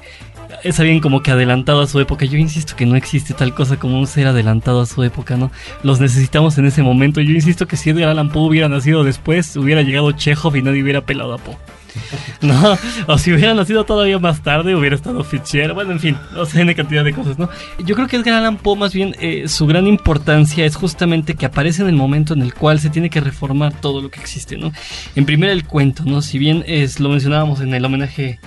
es 0.63 0.79
alguien 0.79 1.00
como 1.00 1.21
que 1.21 1.31
adelantado 1.31 1.81
a 1.81 1.88
su 1.88 2.00
época. 2.00 2.25
Yo 2.25 2.38
insisto 2.38 2.75
que 2.75 2.86
no 2.86 2.95
existe 2.95 3.33
tal 3.33 3.53
cosa 3.53 3.77
como 3.77 4.00
un 4.00 4.07
ser 4.07 4.27
adelantado 4.27 4.81
a 4.81 4.86
su 4.86 5.03
época, 5.03 5.38
¿no? 5.38 5.51
Los 5.83 6.00
necesitamos 6.00 6.57
en 6.57 6.65
ese 6.65 6.83
momento. 6.83 7.21
Yo 7.21 7.31
insisto 7.31 7.67
que 7.67 7.77
si 7.77 7.89
Edgar 7.89 8.10
Allan 8.10 8.29
Poe 8.29 8.48
hubiera 8.48 8.69
nacido 8.69 9.03
después, 9.03 9.55
hubiera 9.55 9.81
llegado 9.81 10.12
Chekhov 10.12 10.55
y 10.55 10.62
nadie 10.62 10.80
hubiera 10.81 11.01
pelado 11.01 11.33
a 11.33 11.38
Poe. 11.38 11.57
No, 12.41 12.77
o 13.07 13.17
si 13.17 13.31
hubiera 13.31 13.53
nacido 13.53 13.83
todavía 13.83 14.17
más 14.17 14.41
tarde, 14.41 14.75
hubiera 14.75 14.95
estado 14.95 15.23
Fitzgerald. 15.23 15.73
Bueno, 15.73 15.91
en 15.91 16.00
fin, 16.00 16.17
o 16.35 16.45
sea, 16.45 16.65
hay 16.65 16.75
cantidad 16.75 17.03
de 17.03 17.13
cosas, 17.13 17.38
¿no? 17.38 17.50
Yo 17.85 17.95
creo 17.95 18.07
que 18.07 18.17
Edgar 18.17 18.35
Allan 18.35 18.57
Poe, 18.57 18.75
más 18.75 18.93
bien, 18.93 19.15
eh, 19.19 19.47
su 19.47 19.67
gran 19.67 19.88
importancia 19.88 20.65
es 20.65 20.75
justamente 20.75 21.35
que 21.35 21.45
aparece 21.45 21.83
en 21.83 21.89
el 21.89 21.95
momento 21.95 22.33
en 22.33 22.41
el 22.41 22.53
cual 22.53 22.79
se 22.79 22.89
tiene 22.89 23.09
que 23.09 23.21
reformar 23.21 23.73
todo 23.79 24.01
lo 24.01 24.09
que 24.09 24.19
existe, 24.19 24.57
¿no? 24.57 24.71
En 25.15 25.25
primera, 25.25 25.53
el 25.53 25.65
cuento, 25.65 26.03
¿no? 26.05 26.21
Si 26.21 26.39
bien 26.39 26.63
es, 26.67 27.00
lo 27.00 27.09
mencionábamos 27.09 27.61
en 27.61 27.73
el 27.73 27.85
homenaje 27.85 28.39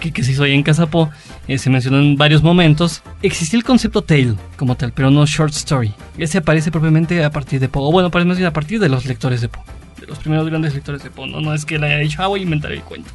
que, 0.00 0.12
que, 0.12 0.22
se 0.22 0.32
hizo 0.32 0.44
ahí 0.44 0.52
en 0.52 0.62
Casa 0.62 0.86
Po, 0.86 1.10
eh, 1.48 1.58
se 1.58 1.70
mencionó 1.70 1.98
en 1.98 2.16
varios 2.16 2.42
momentos, 2.42 3.02
existía 3.22 3.58
el 3.58 3.64
concepto 3.64 4.02
tale 4.02 4.34
como 4.56 4.76
tal, 4.76 4.92
pero 4.92 5.10
no 5.10 5.26
short 5.26 5.52
story. 5.54 5.92
Ese 6.18 6.38
aparece 6.38 6.70
propiamente 6.70 7.24
a 7.24 7.30
partir 7.30 7.60
de 7.60 7.68
Poe, 7.68 7.88
o 7.88 7.92
bueno, 7.92 8.08
aparece 8.08 8.28
más 8.28 8.36
bien 8.36 8.46
a 8.46 8.52
partir 8.52 8.78
de 8.80 8.88
los 8.88 9.06
lectores 9.06 9.40
de 9.40 9.48
Poe, 9.48 9.62
los 10.10 10.18
primeros 10.18 10.46
grandes 10.46 10.74
lectores 10.74 11.02
de 11.02 11.10
Poe, 11.10 11.28
¿no? 11.28 11.40
no 11.40 11.54
es 11.54 11.64
que 11.64 11.76
él 11.76 11.84
haya 11.84 11.98
dicho, 11.98 12.22
ah, 12.22 12.26
voy 12.26 12.40
a 12.40 12.42
inventar 12.42 12.72
el 12.72 12.82
cuento. 12.82 13.10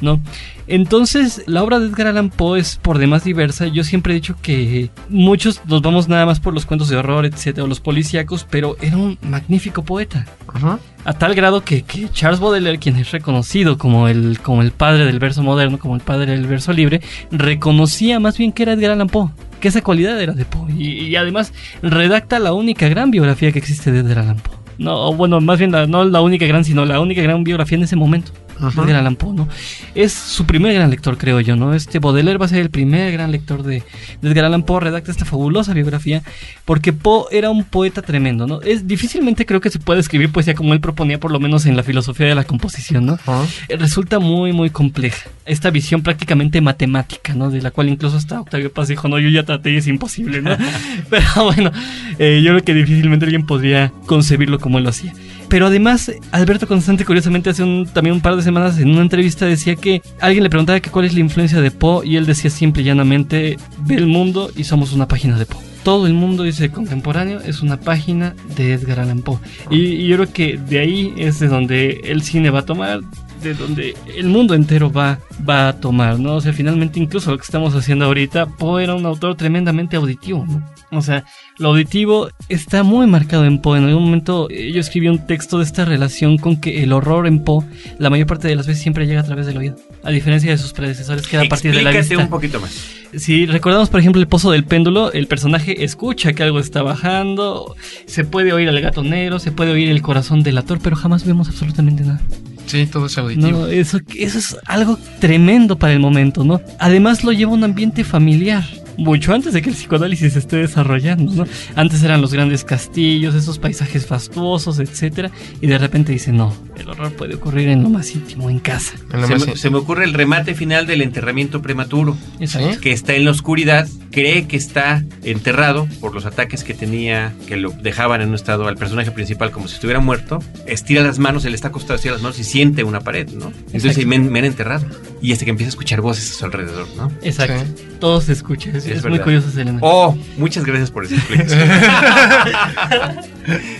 ¿no? 0.00 0.20
Entonces, 0.66 1.42
la 1.46 1.62
obra 1.62 1.78
de 1.78 1.86
Edgar 1.86 2.08
Allan 2.08 2.30
Poe 2.30 2.60
es 2.60 2.76
por 2.76 2.98
demás 2.98 3.24
diversa. 3.24 3.66
Yo 3.68 3.84
siempre 3.84 4.12
he 4.12 4.16
dicho 4.16 4.36
que 4.40 4.90
muchos 5.08 5.62
nos 5.64 5.80
vamos 5.80 6.08
nada 6.08 6.26
más 6.26 6.40
por 6.40 6.52
los 6.52 6.66
cuentos 6.66 6.88
de 6.88 6.96
horror, 6.96 7.24
etcétera, 7.24 7.64
o 7.64 7.66
los 7.66 7.80
policíacos, 7.80 8.46
pero 8.48 8.76
era 8.80 8.96
un 8.96 9.18
magnífico 9.22 9.82
poeta. 9.82 10.26
-huh. 10.46 10.78
A 11.04 11.12
tal 11.14 11.34
grado 11.34 11.62
que, 11.64 11.82
que, 11.82 12.08
Charles 12.10 12.40
Baudelaire, 12.40 12.78
quien 12.78 12.96
es 12.96 13.10
reconocido 13.12 13.78
como 13.78 14.08
el, 14.08 14.40
como 14.40 14.60
el 14.60 14.72
padre 14.72 15.06
del 15.06 15.18
verso 15.18 15.42
moderno, 15.42 15.78
como 15.78 15.94
el 15.94 16.02
padre 16.02 16.32
del 16.32 16.46
verso 16.46 16.72
libre, 16.72 17.00
reconocía 17.30 18.20
más 18.20 18.36
bien 18.36 18.52
que 18.52 18.64
era 18.64 18.74
Edgar 18.74 18.90
Allan 18.90 19.08
Poe. 19.08 19.30
que 19.60 19.68
esa 19.68 19.80
cualidad 19.82 20.20
era 20.20 20.34
de 20.34 20.44
Poe. 20.44 20.70
Y, 20.76 21.06
y 21.06 21.16
además 21.16 21.54
redacta 21.82 22.38
la 22.38 22.52
única 22.52 22.88
gran 22.88 23.10
biografía 23.10 23.52
que 23.52 23.58
existe 23.58 23.90
de 23.90 24.00
Edgar 24.00 24.18
Allan 24.18 24.36
Poe. 24.36 24.57
No, 24.78 25.12
bueno, 25.12 25.40
más 25.40 25.58
bien 25.58 25.72
la- 25.72 25.86
no 25.86 26.04
la 26.04 26.20
única 26.20 26.46
gran, 26.46 26.64
sino 26.64 26.84
la 26.84 27.00
única 27.00 27.20
gran 27.22 27.42
biografía 27.44 27.76
en 27.76 27.84
ese 27.84 27.96
momento. 27.96 28.32
Ajá. 28.60 28.84
de 28.84 28.94
Allan 28.94 29.16
Poe, 29.16 29.34
¿no? 29.34 29.48
Es 29.94 30.12
su 30.12 30.46
primer 30.46 30.74
gran 30.74 30.90
lector, 30.90 31.16
creo 31.18 31.40
yo, 31.40 31.56
¿no? 31.56 31.74
Este 31.74 31.98
Baudelaire 31.98 32.38
va 32.38 32.46
a 32.46 32.48
ser 32.48 32.60
el 32.60 32.70
primer 32.70 33.12
gran 33.12 33.32
lector 33.32 33.62
de, 33.62 33.82
de 34.20 34.28
Edgar 34.30 34.46
Allan 34.46 34.62
Poe, 34.62 34.80
redacta 34.80 35.10
esta 35.10 35.24
fabulosa 35.24 35.74
biografía, 35.74 36.22
porque 36.64 36.92
Poe 36.92 37.24
era 37.30 37.50
un 37.50 37.64
poeta 37.64 38.02
tremendo, 38.02 38.46
¿no? 38.46 38.60
Es 38.62 38.86
difícilmente 38.86 39.46
creo 39.46 39.60
que 39.60 39.70
se 39.70 39.78
puede 39.78 40.00
escribir 40.00 40.30
poesía 40.30 40.54
como 40.54 40.72
él 40.74 40.80
proponía, 40.80 41.18
por 41.20 41.30
lo 41.30 41.40
menos 41.40 41.66
en 41.66 41.76
la 41.76 41.82
filosofía 41.82 42.26
de 42.26 42.34
la 42.34 42.44
composición, 42.44 43.06
¿no? 43.06 43.14
Ajá. 43.14 43.44
Eh, 43.68 43.76
Resulta 43.76 44.18
muy, 44.18 44.52
muy 44.52 44.70
compleja. 44.70 45.28
Esta 45.46 45.70
visión 45.70 46.02
prácticamente 46.02 46.60
matemática, 46.60 47.34
¿no? 47.34 47.50
De 47.50 47.62
la 47.62 47.70
cual 47.70 47.88
incluso 47.88 48.16
hasta 48.16 48.40
Octavio 48.40 48.72
Paz 48.72 48.88
dijo, 48.88 49.08
no, 49.08 49.18
yo 49.18 49.28
ya 49.28 49.44
traté 49.44 49.70
y 49.70 49.76
es 49.76 49.86
imposible, 49.86 50.42
¿no? 50.42 50.56
Pero 51.10 51.44
bueno, 51.44 51.72
eh, 52.18 52.42
yo 52.44 52.52
creo 52.52 52.64
que 52.64 52.74
difícilmente 52.74 53.24
alguien 53.24 53.46
podría 53.46 53.92
concebirlo 54.06 54.58
como 54.58 54.78
él 54.78 54.84
lo 54.84 54.90
hacía. 54.90 55.14
Pero 55.48 55.66
además, 55.66 56.12
Alberto 56.30 56.68
Constante, 56.68 57.06
curiosamente, 57.06 57.50
hace 57.50 57.62
un, 57.62 57.86
también 57.86 58.14
un 58.14 58.20
par 58.20 58.36
de 58.36 58.42
semanas 58.42 58.78
en 58.78 58.90
una 58.90 59.00
entrevista 59.00 59.46
decía 59.46 59.76
que 59.76 60.02
alguien 60.20 60.44
le 60.44 60.50
preguntaba 60.50 60.80
que 60.80 60.90
cuál 60.90 61.06
es 61.06 61.14
la 61.14 61.20
influencia 61.20 61.60
de 61.60 61.70
Poe 61.70 62.06
y 62.06 62.16
él 62.16 62.26
decía 62.26 62.50
simple 62.50 62.82
y 62.82 62.86
llanamente, 62.86 63.56
ve 63.80 63.94
el 63.94 64.06
mundo 64.06 64.50
y 64.54 64.64
somos 64.64 64.92
una 64.92 65.08
página 65.08 65.38
de 65.38 65.46
Poe. 65.46 65.62
Todo 65.84 66.06
el 66.06 66.12
mundo, 66.12 66.42
dice 66.42 66.70
contemporáneo, 66.70 67.40
es 67.40 67.62
una 67.62 67.80
página 67.80 68.34
de 68.56 68.74
Edgar 68.74 69.00
Allan 69.00 69.22
Poe. 69.22 69.38
Y, 69.70 69.86
y 69.86 70.06
yo 70.08 70.16
creo 70.16 70.32
que 70.32 70.58
de 70.58 70.80
ahí 70.80 71.14
es 71.16 71.38
de 71.38 71.48
donde 71.48 72.02
el 72.04 72.22
cine 72.22 72.50
va 72.50 72.60
a 72.60 72.66
tomar, 72.66 73.00
de 73.42 73.54
donde 73.54 73.94
el 74.16 74.26
mundo 74.26 74.54
entero 74.54 74.90
va, 74.92 75.18
va 75.48 75.68
a 75.68 75.72
tomar, 75.80 76.18
¿no? 76.18 76.36
O 76.36 76.40
sea, 76.40 76.52
finalmente 76.52 76.98
incluso 77.00 77.30
lo 77.30 77.38
que 77.38 77.44
estamos 77.44 77.74
haciendo 77.74 78.04
ahorita, 78.06 78.46
Poe 78.46 78.84
era 78.84 78.94
un 78.94 79.06
autor 79.06 79.36
tremendamente 79.36 79.96
auditivo, 79.96 80.44
¿no? 80.46 80.62
O 80.90 81.02
sea, 81.02 81.24
lo 81.58 81.68
auditivo 81.68 82.30
está 82.48 82.82
muy 82.82 83.06
marcado 83.06 83.44
en 83.44 83.60
Poe. 83.60 83.78
En 83.78 83.84
algún 83.84 84.04
momento 84.04 84.48
eh, 84.50 84.72
yo 84.72 84.80
escribí 84.80 85.08
un 85.08 85.26
texto 85.26 85.58
de 85.58 85.64
esta 85.64 85.84
relación 85.84 86.38
con 86.38 86.60
que 86.60 86.82
el 86.82 86.92
horror 86.92 87.26
en 87.26 87.44
Poe, 87.44 87.66
la 87.98 88.08
mayor 88.08 88.26
parte 88.26 88.48
de 88.48 88.56
las 88.56 88.66
veces 88.66 88.82
siempre 88.82 89.06
llega 89.06 89.20
a 89.20 89.24
través 89.24 89.46
del 89.46 89.58
oído. 89.58 89.76
A 90.02 90.10
diferencia 90.10 90.50
de 90.50 90.56
sus 90.56 90.72
predecesores, 90.72 91.26
que 91.26 91.36
era 91.36 91.44
a 91.44 91.48
partir 91.48 91.74
de 91.74 91.82
la 91.82 91.90
vista. 91.90 92.16
un 92.16 92.30
poquito 92.30 92.58
más. 92.60 92.70
Si 93.14 93.46
recordamos, 93.46 93.90
por 93.90 94.00
ejemplo, 94.00 94.20
el 94.20 94.28
pozo 94.28 94.50
del 94.50 94.64
péndulo, 94.64 95.12
el 95.12 95.26
personaje 95.26 95.84
escucha 95.84 96.32
que 96.32 96.42
algo 96.42 96.58
está 96.58 96.82
bajando, 96.82 97.74
se 98.06 98.24
puede 98.24 98.52
oír 98.52 98.68
al 98.68 98.80
gato 98.80 99.02
negro, 99.02 99.38
se 99.38 99.52
puede 99.52 99.72
oír 99.72 99.88
el 99.90 100.02
corazón 100.02 100.42
del 100.42 100.58
ator, 100.58 100.78
pero 100.82 100.96
jamás 100.96 101.24
vemos 101.24 101.48
absolutamente 101.48 102.04
nada. 102.04 102.20
Sí, 102.68 102.86
todo 102.86 103.06
es 103.06 103.16
auditivo. 103.18 103.50
No, 103.50 103.66
eso, 103.66 103.98
eso 104.14 104.38
es 104.38 104.56
algo 104.66 104.98
tremendo 105.20 105.78
para 105.78 105.92
el 105.92 106.00
momento, 106.00 106.44
¿no? 106.44 106.60
Además 106.78 107.24
lo 107.24 107.32
lleva 107.32 107.52
a 107.52 107.54
un 107.54 107.64
ambiente 107.64 108.04
familiar. 108.04 108.64
Mucho 108.98 109.32
antes 109.32 109.52
de 109.54 109.62
que 109.62 109.70
el 109.70 109.76
psicoanálisis 109.76 110.32
se 110.34 110.40
esté 110.40 110.56
desarrollando, 110.56 111.32
¿no? 111.32 111.46
Antes 111.76 112.02
eran 112.02 112.20
los 112.20 112.32
grandes 112.32 112.64
castillos, 112.64 113.34
esos 113.34 113.58
paisajes 113.58 114.06
fastuosos, 114.06 114.80
etcétera, 114.80 115.30
y 115.60 115.66
de 115.68 115.78
repente 115.78 116.12
dice, 116.12 116.32
no, 116.32 116.52
el 116.76 116.88
horror 116.88 117.12
puede 117.12 117.36
ocurrir 117.36 117.68
en 117.68 117.82
lo 117.84 117.90
más 117.90 118.12
íntimo, 118.14 118.50
en 118.50 118.58
casa. 118.58 118.94
En 119.12 119.22
Se 119.26 119.34
más- 119.34 119.46
me, 119.46 119.56
se 119.56 119.70
me 119.70 119.78
ocurre 119.78 120.04
el 120.04 120.14
remate 120.14 120.54
final 120.54 120.86
del 120.86 121.00
enterramiento 121.02 121.62
prematuro, 121.62 122.16
Exacto. 122.40 122.74
¿Sí? 122.74 122.80
que 122.80 122.92
está 122.92 123.14
en 123.14 123.24
la 123.24 123.30
oscuridad, 123.30 123.88
cree 124.10 124.46
que 124.48 124.56
está 124.56 125.04
enterrado 125.22 125.86
por 126.00 126.12
los 126.14 126.26
ataques 126.26 126.64
que 126.64 126.74
tenía, 126.74 127.32
que 127.46 127.56
lo 127.56 127.70
dejaban 127.70 128.20
en 128.20 128.30
un 128.30 128.34
estado 128.34 128.66
al 128.66 128.76
personaje 128.76 129.12
principal 129.12 129.50
como 129.52 129.68
si 129.68 129.74
estuviera 129.74 130.00
muerto, 130.00 130.40
estira 130.66 131.02
las 131.04 131.18
manos, 131.20 131.44
él 131.44 131.54
está 131.54 131.68
acostado, 131.68 131.94
estira 131.94 132.14
las 132.14 132.22
manos 132.22 132.38
y 132.40 132.44
siente 132.44 132.82
una 132.82 133.00
pared, 133.00 133.28
¿no? 133.28 133.52
Entonces 133.72 134.04
me, 134.06 134.18
me 134.18 134.38
han 134.40 134.44
enterrado. 134.44 134.84
Y 135.20 135.32
hasta 135.32 135.44
que 135.44 135.50
empieza 135.50 135.68
a 135.68 135.70
escuchar 135.70 136.00
voces 136.00 136.30
a 136.30 136.34
su 136.34 136.44
alrededor, 136.44 136.86
¿no? 136.96 137.10
Exacto. 137.22 137.64
Todo 138.00 138.20
se 138.20 138.32
escucha. 138.32 138.70
Es, 138.70 138.87
Sí, 138.87 138.87
es 138.92 139.04
muy 139.04 139.18
curioso 139.18 139.48
ese 139.48 139.62
elemento. 139.62 139.86
Oh, 139.86 140.16
muchas 140.36 140.64
gracias 140.64 140.90
por 140.90 141.04
esa 141.04 141.16
explicación. 141.16 141.58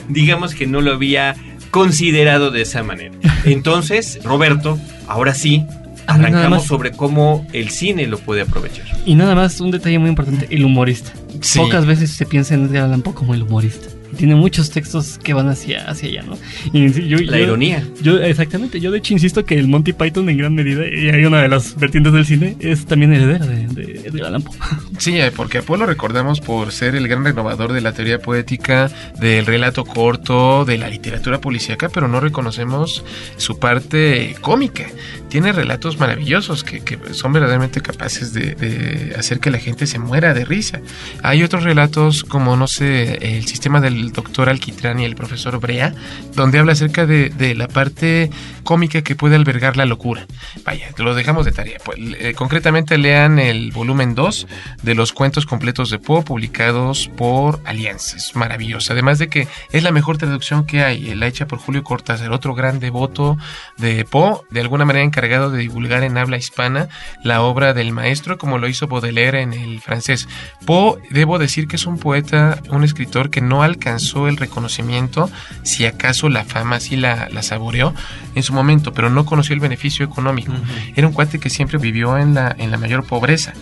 Digamos 0.08 0.54
que 0.54 0.66
no 0.66 0.80
lo 0.80 0.92
había 0.92 1.36
considerado 1.70 2.50
de 2.50 2.62
esa 2.62 2.82
manera. 2.82 3.14
Entonces, 3.44 4.20
Roberto, 4.24 4.78
ahora 5.06 5.34
sí, 5.34 5.64
A 6.06 6.16
ver, 6.16 6.30
nada 6.30 6.44
arrancamos 6.44 6.66
sobre 6.66 6.92
cómo 6.92 7.46
el 7.52 7.70
cine 7.70 8.06
lo 8.06 8.18
puede 8.18 8.42
aprovechar. 8.42 8.86
Y 9.04 9.14
nada 9.14 9.34
más, 9.34 9.60
un 9.60 9.70
detalle 9.70 9.98
muy 9.98 10.08
importante, 10.08 10.46
el 10.50 10.64
humorista. 10.64 11.12
Sí. 11.40 11.58
Pocas 11.58 11.86
veces 11.86 12.12
se 12.12 12.26
piensa 12.26 12.54
en 12.54 12.66
Edgar 12.66 12.84
Allan 12.84 13.02
Poe 13.02 13.14
como 13.14 13.34
el 13.34 13.42
humorista. 13.42 13.88
Tiene 14.18 14.34
muchos 14.34 14.70
textos 14.70 15.18
que 15.22 15.32
van 15.32 15.48
hacia, 15.48 15.88
hacia 15.88 16.08
allá, 16.10 16.22
¿no? 16.25 16.37
Y 16.72 16.90
yo- 17.08 17.18
La 17.20 17.38
yo- 17.38 17.44
ironía. 17.44 17.82
Yo, 18.02 18.18
exactamente, 18.18 18.80
yo 18.80 18.90
de 18.90 18.98
hecho 18.98 19.14
insisto 19.14 19.44
que 19.46 19.54
el 19.58 19.68
Monty 19.68 19.92
Python 19.94 20.28
en 20.28 20.37
gran 20.37 20.54
medida, 20.54 20.82
y 20.87 21.08
hay 21.08 21.25
una 21.25 21.40
de 21.40 21.48
las 21.48 21.75
vertientes 21.78 22.12
del 22.12 22.26
cine, 22.26 22.56
es 22.60 22.84
también 22.84 23.12
heredera 23.14 23.46
de, 23.46 23.66
de 23.68 24.08
Edgar 24.08 24.26
Allan 24.26 24.42
Poe. 24.42 24.54
Sí, 24.98 25.16
eh, 25.18 25.30
porque 25.34 25.58
a 25.58 25.62
Poe 25.62 25.78
lo 25.78 25.87
recordamos 25.87 26.40
por 26.40 26.72
ser 26.72 26.96
el 26.96 27.06
gran 27.08 27.25
renovador 27.25 27.72
de 27.72 27.80
la 27.80 27.92
teoría 27.92 28.18
poética, 28.18 28.90
del 29.20 29.46
relato 29.46 29.84
corto, 29.84 30.64
de 30.64 30.76
la 30.78 30.90
literatura 30.90 31.40
policíaca, 31.40 31.88
pero 31.88 32.08
no 32.08 32.18
reconocemos 32.20 33.04
su 33.37 33.58
parte 33.60 34.34
cómica. 34.40 34.87
Tiene 35.28 35.52
relatos 35.52 35.99
maravillosos 35.99 36.64
que, 36.64 36.99
son 37.12 37.32
verdaderamente 37.32 37.80
capaces 37.80 38.32
de, 38.32 39.14
hacer 39.18 39.40
que 39.40 39.50
la 39.50 39.58
gente 39.58 39.87
se 39.87 39.99
muera 39.99 40.35
de 40.35 40.44
risa. 40.44 40.80
Hay 41.23 41.42
otros 41.42 41.64
relatos 41.64 42.25
como, 42.25 42.56
no 42.56 42.66
sé, 42.66 43.37
el 43.37 43.47
sistema 43.47 43.80
del 43.80 44.12
doctor 44.12 44.49
Alquitrán 44.49 45.00
y 45.00 45.04
el 45.04 45.14
profesor 45.14 45.58
Brea, 45.61 45.94
donde 46.35 46.58
habla 46.58 46.73
acerca 46.73 47.06
de, 47.06 47.30
de 47.30 47.54
la 47.54 47.68
parte 47.68 48.30
cómica 48.68 49.00
que 49.00 49.16
puede 49.16 49.35
albergar 49.35 49.78
la 49.78 49.87
locura. 49.87 50.26
Vaya, 50.64 50.90
lo 50.99 51.14
dejamos 51.14 51.47
de 51.47 51.52
tarea. 51.52 51.78
Pues, 51.82 51.99
eh, 51.99 52.35
concretamente 52.35 52.99
lean 52.99 53.38
el 53.38 53.73
volumen 53.73 54.14
2 54.14 54.47
de 54.82 54.94
los 54.94 55.14
cuentos 55.14 55.47
completos 55.47 55.88
de 55.88 55.99
Poe 55.99 56.23
publicados 56.23 57.11
por 57.16 57.61
Alianza. 57.64 58.16
Es 58.16 58.37
maravilloso. 58.37 58.92
Además 58.92 59.18
de 59.18 59.28
que 59.28 59.49
es 59.73 59.82
la 59.82 59.90
mejor 59.90 60.18
traducción 60.18 60.66
que 60.66 60.82
hay, 60.82 61.14
la 61.14 61.26
hecha 61.26 61.47
por 61.47 61.58
Julio 61.58 61.82
Cortázar, 61.82 62.30
otro 62.30 62.54
gran 62.54 62.78
devoto 62.78 63.38
de 63.78 64.04
Poe, 64.04 64.42
de 64.50 64.61
alguna 64.61 64.85
manera 64.85 65.02
encargado 65.18 65.50
de 65.50 65.58
divulgar 65.58 66.04
en 66.04 66.16
habla 66.16 66.37
hispana 66.37 66.88
la 67.25 67.42
obra 67.42 67.75
del 67.75 67.90
maestro, 67.90 68.38
como 68.38 68.58
lo 68.58 68.68
hizo 68.68 68.87
Baudelaire 68.87 69.42
en 69.42 69.52
el 69.52 69.80
francés. 69.80 70.28
Poe, 70.64 71.00
debo 71.10 71.40
decir 71.40 71.66
que 71.66 71.75
es 71.75 71.87
un 71.87 71.98
poeta, 71.98 72.62
un 72.70 72.84
escritor 72.84 73.28
que 73.28 73.40
no 73.40 73.64
alcanzó 73.64 74.28
el 74.28 74.37
reconocimiento, 74.37 75.28
si 75.64 75.87
acaso 75.87 76.28
la 76.28 76.44
fama 76.44 76.78
sí 76.78 76.96
la, 76.96 77.28
la 77.32 77.42
saboreó 77.42 77.94
en 78.37 78.44
su 78.44 78.52
momento, 78.52 78.92
pero 78.92 79.10
no 79.10 79.25
conoció 79.25 79.54
el 79.54 79.60
beneficio 79.60 80.04
económico. 80.04 80.52
Era 80.94 81.08
un 81.08 81.12
cuate 81.12 81.40
que 81.40 81.50
siempre 81.50 81.78
vivió 81.78 82.16
en 82.16 82.34
la, 82.34 82.54
en 82.56 82.70
la 82.70 82.78
mayor 82.78 83.04
pobreza. 83.04 83.54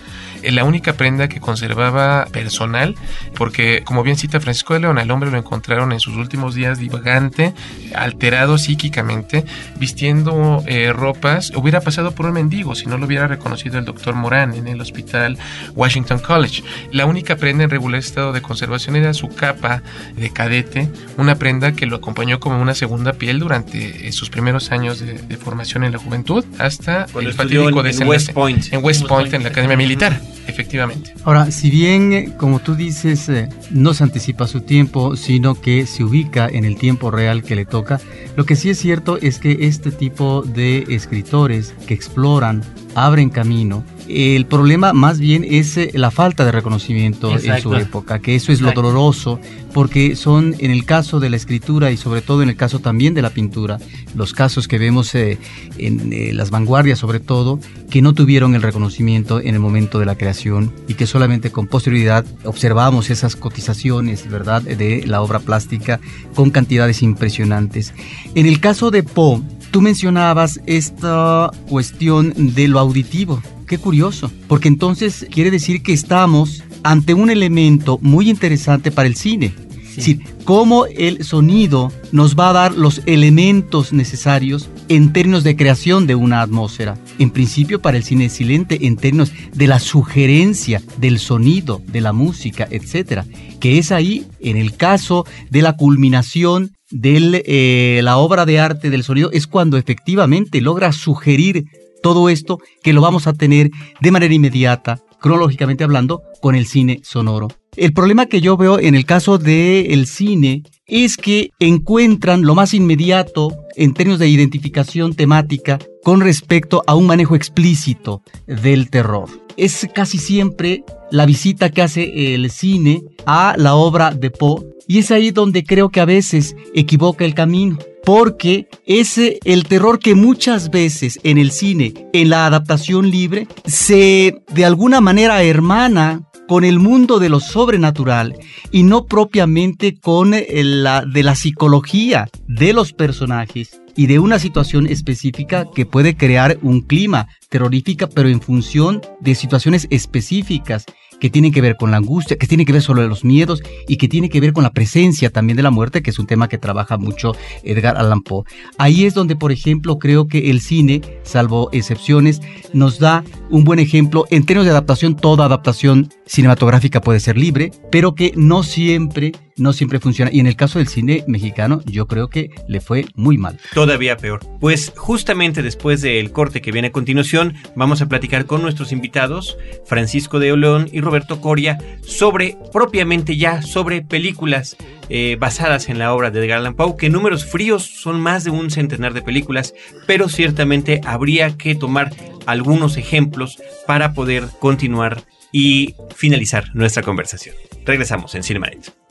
Eh, 0.43 0.53
La 0.53 0.65
única 0.65 0.95
prenda 0.95 1.29
que 1.29 1.41
conservaba 1.41 2.27
personal, 2.33 2.95
porque 3.35 3.83
como 3.85 4.03
bien 4.03 4.17
cita 4.17 4.41
Francisco 4.41 4.75
de 4.75 4.81
León, 4.81 4.99
al 4.99 5.11
hombre 5.11 5.31
lo 5.31 5.39
encontraron 5.39 5.93
en 5.93 6.01
sus 6.01 6.17
últimos 6.17 6.55
días 6.55 6.79
divagante, 6.79 7.55
alterado 7.95 8.59
psíquicamente, 8.59 9.45
vistiendo 9.79 10.63
eh, 10.67 10.93
ropas, 10.93 11.53
hubiera 11.55 11.81
pasado 11.81 12.13
por 12.13 12.27
un 12.27 12.33
mendigo 12.33 12.75
si 12.75 12.87
no 12.87 12.99
lo 12.99 13.07
hubiera 13.07 13.27
reconocido 13.27 13.79
el 13.79 13.85
doctor 13.85 14.15
Morán 14.15 14.55
en 14.55 14.67
el 14.69 14.81
hospital 14.81 15.39
Washington 15.75 16.19
College. 16.19 16.63
La 16.93 17.07
única 17.07 17.37
prenda 17.37 17.65
en 17.65 17.71
regular 17.71 17.99
estado 17.99 18.33
de 18.33 18.43
conservación 18.43 18.97
era 18.97 19.15
su 19.15 19.29
capa 19.29 19.83
de 20.17 20.31
cadete, 20.31 20.89
una 21.17 21.37
prenda 21.37 21.73
que 21.73 21.87
lo 21.87 21.97
acompañó 21.97 22.41
como 22.41 22.61
una 22.61 22.75
segunda 22.75 23.13
piel 23.13 23.39
durante 23.39 24.09
eh, 24.09 24.13
sus 24.13 24.31
primeros 24.31 24.71
años 24.73 24.99
de, 24.99 25.15
de 25.15 25.37
formación 25.37 25.85
en 25.85 25.93
la 25.93 25.99
juventud, 25.99 26.45
hasta 26.59 27.07
Cuando 27.13 27.31
el 27.31 27.37
fatídico 27.37 27.85
en, 27.85 28.03
en. 28.03 28.09
West 28.09 28.33
Point. 28.33 28.73
En 28.73 28.85
West 28.85 29.07
Point, 29.07 29.35
en 29.35 29.43
la 29.43 29.49
Academia 29.51 29.77
Militar, 29.77 30.21
efectivamente. 30.47 31.15
Ahora, 31.25 31.51
si 31.51 31.71
bien, 31.71 32.13
eh, 32.13 32.33
como 32.37 32.61
tú 32.61 32.75
dices, 32.75 33.29
eh, 33.29 33.49
no 33.71 33.95
se 33.95 34.05
anticipa 34.05 34.47
su 34.47 34.61
tiempo, 34.61 35.17
sino 35.17 35.55
que 35.55 35.87
se 35.87 36.05
ubica 36.05 36.47
en 36.47 36.65
el 36.65 36.77
tiempo 36.77 37.11
real 37.11 37.43
que 37.43 37.57
le 37.57 37.65
toca, 37.65 38.01
lo 38.37 38.45
que 38.45 38.57
sí 38.57 38.71
es 38.71 38.79
cierto 38.79 39.19
es 39.21 39.39
que 39.39 39.67
este 39.67 39.91
tipo 39.91 40.43
de 40.43 40.85
escritores 40.89 41.75
que 41.87 41.95
exploran, 41.95 42.63
abren 42.97 43.29
camino, 43.29 43.85
el 44.09 44.47
problema 44.47 44.95
más 44.95 45.19
bien 45.19 45.45
es 45.47 45.77
eh, 45.77 45.91
la 45.95 46.11
falta 46.11 46.47
de 46.47 46.53
reconocimiento 46.53 47.31
en 47.37 47.61
su 47.61 47.75
época, 47.75 48.21
que 48.21 48.35
eso 48.35 48.53
es 48.53 48.63
lo 48.63 48.73
doloroso, 48.73 49.39
porque 49.75 50.17
son 50.17 50.55
en 50.59 50.71
el 50.71 50.87
caso 50.87 51.21
de 51.21 51.29
la 51.29 51.37
escritura 51.37 51.91
y 51.91 51.99
sobre 51.99 52.23
todo 52.23 52.43
en 52.43 52.49
el 52.49 52.57
caso 52.57 52.79
también 52.79 53.13
de 53.13 53.21
la 53.21 53.31
pintura, 53.31 53.79
los 54.15 54.33
casos 54.33 54.67
que 54.67 54.79
vemos 54.79 55.15
eh, 55.15 55.39
en 55.77 56.11
eh, 56.13 56.33
las 56.33 56.51
vanguardias 56.51 56.99
sobre 56.99 57.21
todo, 57.21 57.61
que 57.91 58.01
no 58.01 58.15
tuvieron 58.15 58.55
el 58.55 58.63
reconocimiento 58.63 59.41
en 59.41 59.55
el 59.55 59.61
momento 59.61 59.99
de 59.99 60.07
la 60.07 60.17
creación 60.17 60.73
y 60.89 60.95
que 60.95 61.07
solamente 61.07 61.51
con 61.51 61.67
posterioridad 61.67 62.25
observamos 62.45 63.11
esas 63.11 63.37
cotizaciones, 63.37 64.31
¿verdad?, 64.31 64.63
de 64.63 65.05
la 65.07 65.21
obra 65.21 65.41
plástica 65.41 66.01
con 66.35 66.51
cantidades 66.51 67.03
impresionantes. 67.03 67.93
En 68.35 68.47
el 68.47 68.59
caso 68.61 68.91
de 68.91 69.03
Poe, 69.03 69.43
tú 69.77 69.83
mencionabas 69.83 70.59
esta 70.65 71.51
cuestión 71.69 72.33
de 72.55 72.67
lo 72.67 72.79
auditivo. 72.79 73.43
Qué 73.67 73.77
curioso, 73.77 74.33
porque 74.49 74.69
entonces 74.69 75.27
quiere 75.31 75.51
decir 75.51 75.83
que 75.83 75.93
estamos 75.93 76.65
ante 76.83 77.13
un 77.13 77.29
elemento 77.29 77.99
muy 78.01 78.31
interesante 78.31 78.91
para 78.91 79.07
el 79.07 79.17
cine. 79.17 79.53
Es 79.91 79.97
decir, 79.97 80.23
cómo 80.45 80.87
el 80.87 81.25
sonido 81.25 81.93
nos 82.11 82.37
va 82.37 82.49
a 82.49 82.53
dar 82.55 82.73
los 82.73 83.03
elementos 83.05 83.93
necesarios 83.93 84.71
en 84.89 85.13
términos 85.13 85.45
de 85.45 85.57
creación 85.57 86.07
de 86.07 86.15
una 86.15 86.41
atmósfera. 86.41 86.97
En 87.19 87.29
principio 87.29 87.83
para 87.83 87.99
el 87.99 88.03
cine 88.03 88.31
silente, 88.31 88.87
en 88.87 88.97
términos 88.97 89.31
de 89.53 89.67
la 89.67 89.79
sugerencia 89.79 90.81
del 90.97 91.19
sonido, 91.19 91.83
de 91.87 92.01
la 92.01 92.15
música, 92.15 92.67
etcétera, 92.71 93.27
que 93.61 93.77
es 93.77 93.93
ahí, 93.93 94.27
en 94.41 94.57
el 94.57 94.75
caso 94.75 95.27
de 95.51 95.61
la 95.61 95.77
culminación 95.77 96.76
de 96.91 97.43
eh, 97.47 98.01
la 98.03 98.19
obra 98.19 98.47
de 98.47 98.61
arte 98.61 98.91
del 98.91 99.05
sonido, 99.05 99.31
es 99.33 99.47
cuando 99.47 99.77
efectivamente 99.77 100.61
logra 100.61 100.93
sugerir 100.93 101.65
todo 102.03 102.29
esto 102.29 102.59
que 102.83 102.93
lo 102.93 103.01
vamos 103.01 103.27
a 103.27 103.33
tener 103.33 103.71
de 104.01 104.11
manera 104.11 104.33
inmediata, 104.33 105.01
cronológicamente 105.21 105.85
hablando, 105.85 106.23
con 106.41 106.55
el 106.55 106.67
cine 106.67 107.01
sonoro. 107.03 107.49
El 107.77 107.93
problema 107.93 108.27
que 108.27 108.41
yo 108.41 108.57
veo 108.57 108.79
en 108.79 108.95
el 108.95 109.05
caso 109.05 109.37
del 109.39 110.07
cine 110.07 110.63
es 110.87 111.17
que 111.17 111.51
encuentran 111.59 112.43
lo 112.43 112.55
más 112.55 112.73
inmediato 112.73 113.55
en 113.75 113.93
términos 113.93 114.19
de 114.19 114.29
identificación 114.29 115.15
temática 115.15 115.79
con 116.03 116.21
respecto 116.21 116.83
a 116.87 116.95
un 116.95 117.07
manejo 117.07 117.35
explícito 117.35 118.23
del 118.47 118.89
terror. 118.89 119.29
Es 119.57 119.87
casi 119.95 120.19
siempre 120.19 120.85
la 121.11 121.27
visita 121.27 121.71
que 121.71 121.83
hace 121.83 122.35
el 122.35 122.51
cine 122.51 123.03
a 123.27 123.57
la 123.59 123.75
obra 123.75 124.13
de 124.13 124.31
Poe 124.31 124.76
y 124.87 124.99
es 124.99 125.11
ahí 125.11 125.31
donde 125.31 125.65
creo 125.65 125.91
que 125.91 126.01
a 126.01 126.05
veces 126.05 126.57
equivoca 126.75 127.25
el 127.25 127.35
camino 127.35 127.79
porque 128.05 128.69
es 128.87 129.19
el 129.19 129.65
terror 129.65 129.99
que 129.99 130.15
muchas 130.15 130.71
veces 130.71 131.19
en 131.25 131.39
el 131.39 131.51
cine, 131.51 131.93
en 132.13 132.31
la 132.31 132.47
adaptación 132.47 133.11
libre, 133.11 133.49
se 133.65 134.45
de 134.55 134.65
alguna 134.65 135.01
manera 135.01 135.43
hermana 135.43 136.23
con 136.47 136.65
el 136.65 136.79
mundo 136.79 137.19
de 137.19 137.29
lo 137.29 137.41
sobrenatural 137.41 138.37
y 138.71 138.85
no 138.85 139.07
propiamente 139.07 139.99
con 139.99 140.33
la 140.53 141.05
de 141.05 141.23
la 141.25 141.35
psicología 141.35 142.29
de 142.47 142.73
los 142.73 142.93
personajes 142.93 143.81
y 143.97 144.07
de 144.07 144.21
una 144.21 144.39
situación 144.39 144.87
específica 144.87 145.67
que 145.75 145.87
puede 145.87 146.17
crear 146.17 146.59
un 146.63 146.83
clima 146.83 147.29
terrorífica, 147.49 148.07
pero 148.07 148.29
en 148.29 148.41
función 148.41 149.01
de 149.21 149.35
situaciones 149.35 149.89
específicas 149.91 150.85
que 151.21 151.31
tienen 151.31 151.53
que 151.53 151.61
ver 151.61 151.77
con 151.77 151.91
la 151.91 151.97
angustia, 151.97 152.37
que 152.37 152.47
tienen 152.47 152.67
que 152.67 152.73
ver 152.73 152.83
solo 152.83 153.07
los 153.07 153.25
miedos 153.25 153.63
y 153.89 153.97
que 153.97 154.09
tiene 154.09 154.29
que 154.29 154.41
ver 154.41 154.53
con 154.53 154.63
la 154.63 154.71
presencia 154.71 155.31
también 155.31 155.57
de 155.57 155.63
la 155.63 155.71
muerte, 155.71 156.03
que 156.03 156.11
es 156.11 156.19
un 156.19 156.27
tema 156.27 156.49
que 156.49 156.59
trabaja 156.59 156.99
mucho 156.99 157.33
Edgar 157.63 157.97
Allan 157.97 158.23
Poe. 158.23 158.45
Ahí 158.79 159.05
es 159.05 159.15
donde, 159.15 159.37
por 159.37 159.53
ejemplo, 159.53 159.99
creo 159.99 160.29
que 160.29 160.51
el 160.51 160.61
cine, 160.61 161.01
salvo 161.23 161.69
excepciones, 161.73 162.41
nos 162.73 162.99
da 162.99 163.25
un 163.51 163.65
buen 163.65 163.79
ejemplo. 163.79 164.25
En 164.31 164.45
términos 164.45 164.67
de 164.67 164.73
adaptación, 164.73 165.17
toda 165.17 165.47
adaptación 165.47 166.09
cinematográfica 166.27 167.01
puede 167.01 167.21
ser 167.21 167.37
libre, 167.37 167.71
pero 167.91 168.15
que 168.15 168.33
no 168.37 168.63
siempre 168.63 169.33
no 169.57 169.73
siempre 169.73 170.01
funciona. 170.01 170.31
Y 170.33 170.41
en 170.41 170.47
el 170.47 170.57
caso 170.57 170.79
del 170.79 170.89
cine 170.89 171.25
mexicano, 171.27 171.81
yo 171.87 172.07
creo 172.07 172.29
que 172.29 172.51
le 172.69 172.81
fue 172.81 173.07
muy 173.15 173.39
mal. 173.39 173.59
Todavía 173.75 174.17
peor. 174.17 174.41
Pues 174.61 174.93
justamente 174.97 175.63
después 175.63 176.01
del 176.03 176.33
corte 176.33 176.61
que 176.61 176.73
viene 176.73 176.89
a 176.89 176.93
continuación, 176.93 177.55
vamos 177.75 178.03
a 178.03 178.07
platicar 178.07 178.47
con 178.47 178.63
nuestros 178.63 178.93
invitados, 178.93 179.57
Francisco 179.85 180.39
de 180.39 180.53
Olón 180.53 180.89
y 180.93 181.01
Roberto 181.01 181.41
Coria, 181.41 181.79
sobre 182.03 182.57
propiamente 182.73 183.37
ya, 183.37 183.63
sobre 183.63 184.03
películas 184.03 184.77
eh, 185.09 185.37
basadas 185.39 185.89
en 185.89 185.99
la 185.99 186.13
obra 186.13 186.31
de 186.31 186.45
Edgar 186.45 186.59
Allan 186.59 186.75
Poe, 186.75 186.97
que 186.97 187.11
números 187.11 187.45
fríos 187.45 187.85
son 187.85 188.21
más 188.21 188.45
de 188.45 188.51
un 188.51 188.71
centenar 188.71 189.15
de 189.15 189.23
películas, 189.23 189.75
pero 190.07 190.29
ciertamente 190.29 191.01
habría 191.05 191.57
que 191.57 191.75
tomar 191.75 192.13
algunos 192.47 192.97
ejemplos 192.97 193.59
para 193.87 194.15
poder 194.15 194.45
continuar 194.59 195.25
y 195.53 195.95
finalizar 196.15 196.75
nuestra 196.75 197.03
conversación. 197.03 197.55
Regresamos 197.85 198.35
en 198.35 198.43
Cinemanet. 198.43 199.06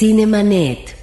Cinemanet. 0.00 0.96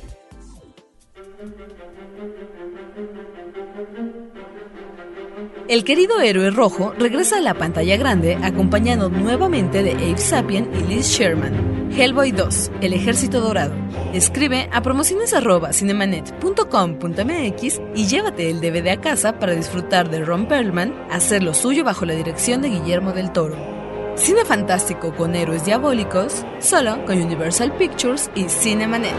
El 5.68 5.84
querido 5.84 6.20
héroe 6.20 6.50
rojo 6.50 6.96
regresa 6.98 7.38
a 7.38 7.42
la 7.42 7.54
pantalla 7.54 7.96
grande 7.96 8.40
acompañado 8.42 9.10
nuevamente 9.10 9.84
de 9.84 9.92
Abe 9.92 10.18
Sapien 10.18 10.72
y 10.74 10.80
Liz 10.88 11.10
Sherman. 11.10 11.92
Hellboy 11.96 12.32
2, 12.32 12.72
El 12.82 12.94
Ejército 12.94 13.40
Dorado. 13.40 13.76
Escribe 14.16 14.68
a 14.74 14.82
promociones.cinemanet.com.mx 14.82 17.82
y 17.94 18.08
llévate 18.08 18.50
el 18.50 18.62
DVD 18.62 18.94
a 18.94 19.00
casa 19.00 19.38
para 19.38 19.54
disfrutar 19.54 20.10
de 20.10 20.26
Ron 20.26 20.48
Perlman, 20.48 21.06
hacer 21.12 21.44
lo 21.44 21.54
suyo 21.54 21.84
bajo 21.84 22.08
la 22.08 22.16
dirección 22.16 22.64
de 22.64 22.70
Guillermo 22.70 23.12
del 23.12 23.32
Toro. 23.32 23.77
Cine 24.18 24.46
fantástico 24.46 25.14
con 25.16 25.36
héroes 25.36 25.64
diabólicos, 25.64 26.44
solo 26.60 27.06
con 27.06 27.22
Universal 27.22 27.72
Pictures 27.78 28.32
y 28.34 28.50
Cinemanet. 28.50 29.14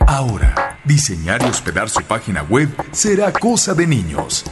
Ahora, 0.00 0.78
diseñar 0.84 1.42
y 1.42 1.46
hospedar 1.46 1.88
su 1.88 2.02
página 2.02 2.42
web 2.42 2.68
será 2.90 3.32
cosa 3.32 3.72
de 3.72 3.86
niños. 3.86 4.44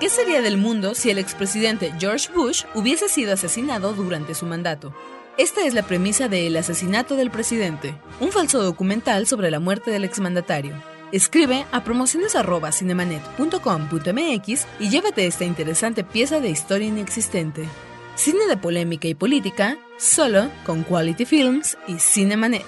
¿Qué 0.00 0.08
sería 0.08 0.40
del 0.42 0.56
mundo 0.58 0.94
si 0.94 1.10
el 1.10 1.18
expresidente 1.18 1.92
George 1.98 2.28
Bush 2.34 2.64
hubiese 2.74 3.08
sido 3.08 3.32
asesinado 3.32 3.94
durante 3.94 4.34
su 4.34 4.46
mandato? 4.46 4.92
Esta 5.38 5.64
es 5.64 5.72
la 5.72 5.82
premisa 5.82 6.28
de 6.28 6.46
El 6.46 6.58
asesinato 6.58 7.16
del 7.16 7.30
presidente, 7.30 7.94
un 8.20 8.32
falso 8.32 8.62
documental 8.62 9.26
sobre 9.26 9.50
la 9.50 9.60
muerte 9.60 9.90
del 9.90 10.04
exmandatario. 10.04 10.74
Escribe 11.10 11.64
a 11.72 11.82
promociones.cinemanet.com.mx 11.84 14.66
y 14.78 14.90
llévate 14.90 15.26
esta 15.26 15.46
interesante 15.46 16.04
pieza 16.04 16.38
de 16.40 16.50
historia 16.50 16.88
inexistente. 16.88 17.66
Cine 18.14 18.46
de 18.46 18.58
polémica 18.58 19.08
y 19.08 19.14
política, 19.14 19.78
solo 19.98 20.50
con 20.66 20.82
Quality 20.82 21.24
Films 21.24 21.78
y 21.88 21.98
Cinemanet. 21.98 22.66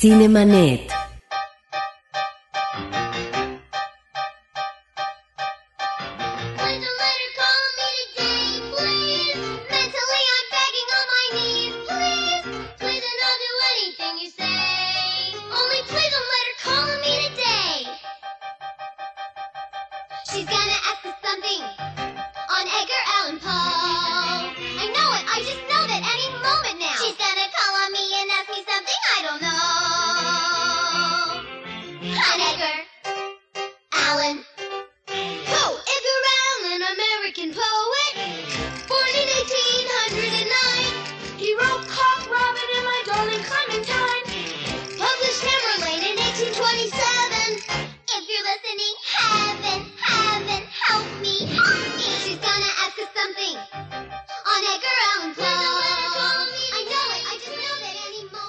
Cinemanet. 0.00 0.99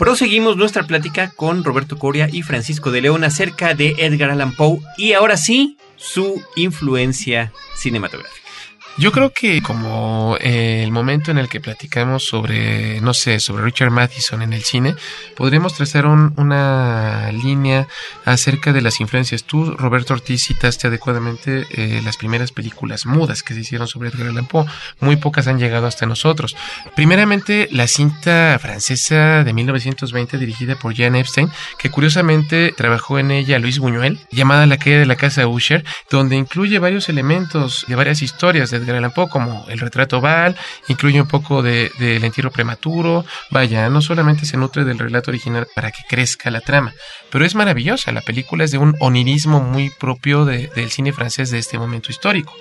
Proseguimos 0.01 0.57
nuestra 0.57 0.81
plática 0.81 1.29
con 1.29 1.63
Roberto 1.63 1.99
Coria 1.99 2.27
y 2.27 2.41
Francisco 2.41 2.89
de 2.89 3.01
León 3.01 3.23
acerca 3.23 3.75
de 3.75 3.93
Edgar 3.99 4.31
Allan 4.31 4.55
Poe 4.55 4.79
y 4.97 5.13
ahora 5.13 5.37
sí, 5.37 5.77
su 5.95 6.41
influencia 6.55 7.53
cinematográfica. 7.75 8.50
Yo 8.97 9.11
creo 9.11 9.31
que 9.31 9.61
como 9.61 10.37
eh, 10.41 10.81
el 10.83 10.91
momento 10.91 11.31
en 11.31 11.37
el 11.37 11.49
que 11.49 11.59
platicamos 11.61 12.25
sobre, 12.25 13.01
no 13.01 13.13
sé, 13.13 13.39
sobre 13.39 13.63
Richard 13.63 13.89
Matheson 13.89 14.41
en 14.41 14.53
el 14.53 14.63
cine, 14.63 14.95
podríamos 15.35 15.73
trazar 15.73 16.05
un- 16.05 16.33
una 16.37 17.31
línea 17.31 17.87
acerca 18.25 18.73
de 18.73 18.81
las 18.81 18.99
influencias. 18.99 19.43
Tú, 19.45 19.71
Roberto 19.77 20.13
Ortiz, 20.13 20.43
citaste 20.43 20.87
adecuadamente 20.87 21.65
eh, 21.71 22.01
las 22.03 22.17
primeras 22.17 22.51
películas 22.51 23.05
mudas 23.05 23.41
que 23.43 23.53
se 23.53 23.61
hicieron 23.61 23.87
sobre 23.87 24.09
Edgar 24.09 24.27
Allan 24.27 24.45
Poe. 24.45 24.65
Muy 24.99 25.15
pocas 25.15 25.47
han 25.47 25.57
llegado 25.57 25.87
hasta 25.87 26.05
nosotros. 26.05 26.55
Primeramente, 26.95 27.69
la 27.71 27.87
cinta 27.87 28.59
francesa 28.61 29.43
de 29.43 29.53
1920 29.53 30.37
dirigida 30.37 30.75
por 30.75 30.95
Jan 30.95 31.15
Epstein, 31.15 31.49
que 31.79 31.89
curiosamente 31.89 32.73
trabajó 32.75 33.17
en 33.19 33.31
ella 33.31 33.57
Luis 33.57 33.79
Buñuel, 33.79 34.19
llamada 34.31 34.65
La 34.67 34.77
caída 34.77 34.99
de 34.99 35.05
la 35.05 35.15
casa 35.15 35.47
Usher, 35.47 35.83
donde 36.09 36.35
incluye 36.35 36.77
varios 36.77 37.09
elementos 37.09 37.85
de 37.87 37.95
varias 37.95 38.21
historias 38.21 38.69
de 38.69 38.80
Edgar 38.81 38.95
Allan 38.97 39.11
Poe, 39.11 39.29
como 39.29 39.65
el 39.69 39.79
retrato 39.79 40.19
Val, 40.21 40.55
incluye 40.87 41.21
un 41.21 41.27
poco 41.27 41.61
de- 41.61 41.91
del 41.99 42.23
entierro 42.23 42.51
prematuro, 42.51 43.25
vaya, 43.49 43.89
no 43.89 44.01
solamente 44.01 44.45
se 44.45 44.57
nutre 44.57 44.83
del 44.83 44.99
relato 44.99 45.31
original 45.31 45.67
para 45.75 45.91
que 45.91 46.01
crezca 46.09 46.49
la 46.51 46.61
trama, 46.61 46.93
pero 47.31 47.45
es 47.45 47.55
maravillosa, 47.55 48.11
la 48.11 48.21
película 48.21 48.63
es 48.63 48.71
de 48.71 48.77
un 48.77 48.95
onirismo 48.99 49.61
muy 49.61 49.89
propio 49.99 50.45
de- 50.45 50.67
del 50.75 50.91
cine 50.91 51.13
francés 51.13 51.51
de 51.51 51.59
este 51.59 51.77
momento 51.77 52.11
histórico. 52.11 52.53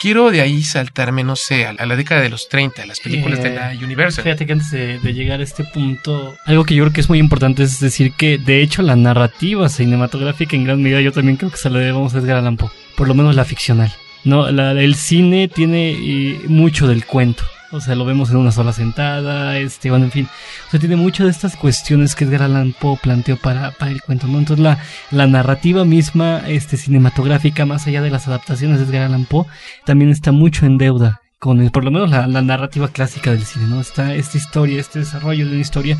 Quiero 0.00 0.30
de 0.32 0.40
ahí 0.40 0.62
saltarme, 0.64 1.22
no 1.22 1.36
sé, 1.36 1.64
a, 1.66 1.70
a 1.78 1.86
la 1.86 1.94
década 1.94 2.20
de 2.22 2.28
los 2.28 2.48
30, 2.48 2.84
las 2.86 2.98
películas 2.98 3.40
de 3.42 3.54
la 3.54 3.70
Universal. 3.84 4.24
Fíjate 4.24 4.46
que 4.46 4.52
antes 4.52 4.70
de, 4.72 4.98
de 4.98 5.14
llegar 5.14 5.38
a 5.40 5.44
este 5.44 5.62
punto, 5.64 6.34
algo 6.44 6.64
que 6.64 6.74
yo 6.74 6.82
creo 6.84 6.92
que 6.92 7.00
es 7.00 7.08
muy 7.08 7.18
importante 7.18 7.62
es 7.62 7.78
decir 7.78 8.12
que, 8.14 8.36
de 8.38 8.62
hecho, 8.62 8.82
la 8.82 8.96
narrativa 8.96 9.68
cinematográfica 9.68 10.56
en 10.56 10.64
gran 10.64 10.82
medida 10.82 11.00
yo 11.00 11.12
también 11.12 11.36
creo 11.36 11.50
que 11.52 11.56
se 11.56 11.70
la 11.70 11.78
debemos 11.78 12.14
a 12.14 12.18
Edgar 12.18 12.38
Allan 12.38 12.56
Poe, 12.56 12.70
por 12.96 13.06
lo 13.06 13.14
menos 13.14 13.36
la 13.36 13.44
ficcional. 13.44 13.92
No, 14.24 14.50
la- 14.50 14.72
el 14.72 14.94
cine 14.94 15.48
tiene 15.48 15.90
eh, 15.92 16.40
mucho 16.48 16.86
del 16.86 17.04
cuento. 17.06 17.42
O 17.74 17.80
sea, 17.80 17.94
lo 17.94 18.04
vemos 18.04 18.28
en 18.30 18.36
una 18.36 18.52
sola 18.52 18.72
sentada, 18.74 19.56
este, 19.56 19.88
bueno, 19.88 20.04
en 20.04 20.10
fin. 20.10 20.28
O 20.68 20.70
sea, 20.70 20.78
tiene 20.78 20.96
mucho 20.96 21.24
de 21.24 21.30
estas 21.30 21.56
cuestiones 21.56 22.14
que 22.14 22.24
Edgar 22.24 22.42
Allan 22.42 22.74
Poe 22.78 22.98
planteó 23.02 23.38
para, 23.38 23.70
para 23.70 23.90
el 23.90 24.02
cuento, 24.02 24.26
¿no? 24.26 24.38
Entonces, 24.38 24.62
la, 24.62 24.78
la 25.10 25.26
narrativa 25.26 25.84
misma, 25.86 26.42
este, 26.46 26.76
cinematográfica, 26.76 27.64
más 27.64 27.86
allá 27.86 28.02
de 28.02 28.10
las 28.10 28.28
adaptaciones 28.28 28.78
de 28.78 28.84
Edgar 28.84 29.04
Allan 29.06 29.24
Poe, 29.24 29.46
también 29.86 30.10
está 30.10 30.32
mucho 30.32 30.66
en 30.66 30.76
deuda 30.76 31.20
con 31.38 31.60
el- 31.62 31.70
por 31.72 31.82
lo 31.82 31.90
menos 31.90 32.10
la, 32.10 32.26
la 32.28 32.42
narrativa 32.42 32.88
clásica 32.88 33.30
del 33.32 33.44
cine, 33.46 33.66
¿no? 33.68 33.80
Está, 33.80 34.14
esta 34.14 34.36
historia, 34.36 34.78
este 34.78 34.98
desarrollo 34.98 35.46
de 35.46 35.52
una 35.52 35.60
historia 35.62 35.96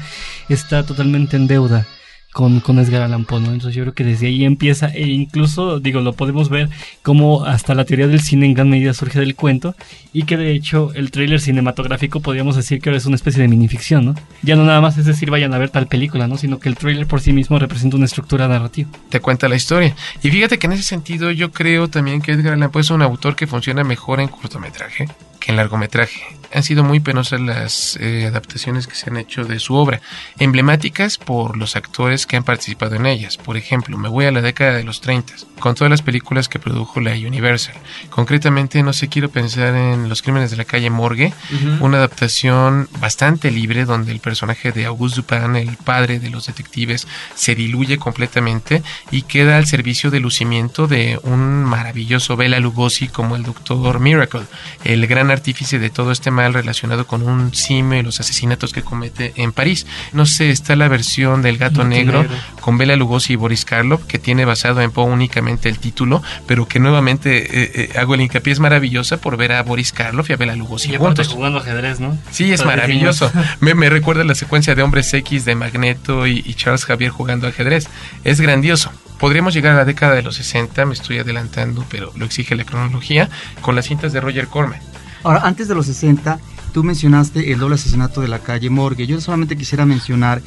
está 0.50 0.84
totalmente 0.84 1.36
en 1.36 1.46
deuda 1.46 1.86
con, 2.32 2.60
con 2.60 2.78
Edgar 2.78 3.02
Allan 3.02 3.24
Poe, 3.24 3.40
¿no? 3.40 3.52
Entonces 3.52 3.74
yo 3.74 3.82
creo 3.84 3.94
que 3.94 4.04
desde 4.04 4.26
ahí 4.26 4.44
empieza, 4.44 4.88
e 4.88 5.06
incluso, 5.06 5.80
digo, 5.80 6.00
lo 6.00 6.14
podemos 6.14 6.48
ver 6.48 6.70
como 7.02 7.44
hasta 7.44 7.74
la 7.74 7.84
teoría 7.84 8.08
del 8.08 8.20
cine 8.20 8.46
en 8.46 8.54
gran 8.54 8.70
medida 8.70 8.94
surge 8.94 9.20
del 9.20 9.34
cuento, 9.34 9.74
y 10.12 10.24
que 10.24 10.36
de 10.36 10.52
hecho 10.52 10.92
el 10.94 11.10
tráiler 11.10 11.40
cinematográfico 11.40 12.20
podríamos 12.20 12.56
decir 12.56 12.80
que 12.80 12.88
ahora 12.88 12.98
es 12.98 13.06
una 13.06 13.16
especie 13.16 13.42
de 13.42 13.48
minificción, 13.48 14.04
¿no? 14.04 14.14
Ya 14.42 14.56
no 14.56 14.64
nada 14.64 14.80
más 14.80 14.98
es 14.98 15.04
decir 15.04 15.30
vayan 15.30 15.52
a 15.54 15.58
ver 15.58 15.70
tal 15.70 15.86
película, 15.86 16.26
¿no? 16.26 16.38
Sino 16.38 16.58
que 16.58 16.68
el 16.68 16.76
tráiler 16.76 17.06
por 17.06 17.20
sí 17.20 17.32
mismo 17.32 17.58
representa 17.58 17.96
una 17.96 18.06
estructura 18.06 18.48
narrativa. 18.48 18.88
te 19.10 19.20
cuenta 19.20 19.48
la 19.48 19.56
historia. 19.56 19.94
Y 20.22 20.30
fíjate 20.30 20.58
que 20.58 20.66
en 20.66 20.72
ese 20.72 20.82
sentido 20.82 21.30
yo 21.30 21.52
creo 21.52 21.88
también 21.88 22.22
que 22.22 22.32
Edgar 22.32 22.54
Allan 22.54 22.70
Poe 22.70 22.82
es 22.82 22.90
un 22.90 23.02
autor 23.02 23.36
que 23.36 23.46
funciona 23.46 23.84
mejor 23.84 24.20
en 24.20 24.28
cortometraje 24.28 25.06
que 25.42 25.50
en 25.50 25.56
largometraje. 25.56 26.36
Han 26.54 26.62
sido 26.62 26.84
muy 26.84 27.00
penosas 27.00 27.40
las 27.40 27.96
eh, 27.98 28.26
adaptaciones 28.26 28.86
que 28.86 28.94
se 28.94 29.08
han 29.08 29.16
hecho 29.16 29.44
de 29.44 29.58
su 29.58 29.74
obra, 29.74 30.02
emblemáticas 30.38 31.16
por 31.16 31.56
los 31.56 31.76
actores 31.76 32.26
que 32.26 32.36
han 32.36 32.44
participado 32.44 32.94
en 32.94 33.06
ellas. 33.06 33.38
Por 33.38 33.56
ejemplo, 33.56 33.96
me 33.96 34.10
voy 34.10 34.26
a 34.26 34.32
la 34.32 34.42
década 34.42 34.74
de 34.74 34.84
los 34.84 35.00
30, 35.00 35.32
con 35.58 35.74
todas 35.74 35.90
las 35.90 36.02
películas 36.02 36.50
que 36.50 36.58
produjo 36.58 37.00
la 37.00 37.12
Universal. 37.12 37.74
Concretamente, 38.10 38.82
no 38.82 38.92
sé, 38.92 39.08
quiero 39.08 39.30
pensar 39.30 39.74
en 39.74 40.08
Los 40.08 40.22
Crímenes 40.22 40.50
de 40.50 40.58
la 40.58 40.64
calle 40.64 40.90
Morgue, 40.90 41.32
una 41.80 41.98
adaptación 41.98 42.88
bastante 43.00 43.50
libre 43.50 43.84
donde 43.84 44.12
el 44.12 44.20
personaje 44.20 44.72
de 44.72 44.84
Auguste 44.86 45.22
Dupin, 45.22 45.56
el 45.56 45.76
padre 45.76 46.18
de 46.18 46.30
los 46.30 46.46
detectives, 46.46 47.06
se 47.34 47.54
diluye 47.54 47.98
completamente 47.98 48.82
y 49.10 49.22
queda 49.22 49.56
al 49.56 49.66
servicio 49.66 50.10
del 50.10 50.22
lucimiento 50.22 50.86
de 50.86 51.18
un 51.22 51.64
maravilloso 51.64 52.36
Bela 52.36 52.60
Lugosi 52.60 53.08
como 53.08 53.36
el 53.36 53.42
Doctor 53.42 54.00
Miracle, 54.00 54.42
el 54.84 55.06
gran 55.06 55.30
artífice 55.32 55.78
de 55.78 55.90
todo 55.90 56.12
este 56.12 56.30
mal 56.30 56.54
relacionado 56.54 57.06
con 57.06 57.22
un 57.22 57.54
simio 57.54 57.98
y 57.98 58.02
los 58.02 58.20
asesinatos 58.20 58.72
que 58.72 58.82
comete 58.82 59.32
en 59.36 59.52
París. 59.52 59.86
No 60.12 60.26
sé, 60.26 60.50
está 60.50 60.76
la 60.76 60.88
versión 60.88 61.42
del 61.42 61.58
Gato 61.58 61.84
Negro, 61.84 62.22
Negro. 62.22 62.36
con 62.60 62.78
Bela 62.78 62.96
Lugosi 62.96 63.32
y 63.32 63.36
Boris 63.36 63.64
Karloff, 63.64 64.04
que 64.04 64.18
tiene 64.18 64.44
basado 64.44 64.80
en 64.80 64.90
Poe 64.90 65.04
únicamente 65.10 65.68
el 65.68 65.78
título, 65.78 66.22
pero 66.46 66.68
que 66.68 66.78
nuevamente 66.78 67.38
eh, 67.62 67.72
eh, 67.94 67.98
hago 67.98 68.14
el 68.14 68.20
hincapié, 68.20 68.52
es 68.52 68.60
maravillosa 68.60 69.16
por 69.16 69.36
ver 69.36 69.52
a 69.52 69.62
Boris 69.62 69.92
Karloff 69.92 70.30
y 70.30 70.34
a 70.34 70.36
Bela 70.36 70.54
Lugosi 70.56 70.92
Y 70.92 70.96
juntos. 70.96 71.28
jugando 71.28 71.58
ajedrez, 71.58 71.98
¿no? 72.00 72.16
Sí, 72.30 72.52
es 72.52 72.64
maravilloso. 72.64 73.30
Me, 73.60 73.74
me 73.74 73.88
recuerda 73.90 74.24
la 74.24 74.34
secuencia 74.34 74.74
de 74.74 74.82
Hombres 74.82 75.12
X 75.14 75.44
de 75.44 75.54
Magneto 75.54 76.26
y, 76.26 76.42
y 76.44 76.54
Charles 76.54 76.84
Javier 76.84 77.10
jugando 77.10 77.46
ajedrez. 77.48 77.88
Es 78.24 78.40
grandioso. 78.40 78.92
Podríamos 79.18 79.54
llegar 79.54 79.74
a 79.74 79.76
la 79.78 79.84
década 79.84 80.14
de 80.16 80.22
los 80.22 80.34
60, 80.34 80.84
me 80.84 80.94
estoy 80.94 81.18
adelantando, 81.18 81.84
pero 81.88 82.12
lo 82.16 82.24
exige 82.24 82.56
la 82.56 82.64
cronología, 82.64 83.28
con 83.60 83.76
las 83.76 83.86
cintas 83.86 84.12
de 84.12 84.20
Roger 84.20 84.48
Corman. 84.48 84.80
Ahora, 85.24 85.40
antes 85.44 85.68
de 85.68 85.74
los 85.74 85.86
60, 85.86 86.38
tú 86.72 86.82
mencionaste 86.84 87.52
el 87.52 87.58
doble 87.58 87.74
asesinato 87.76 88.20
de 88.20 88.28
la 88.28 88.38
calle 88.40 88.70
Morgue. 88.70 89.06
Yo 89.06 89.20
solamente 89.20 89.56
quisiera 89.56 89.86
mencionar, 89.86 90.42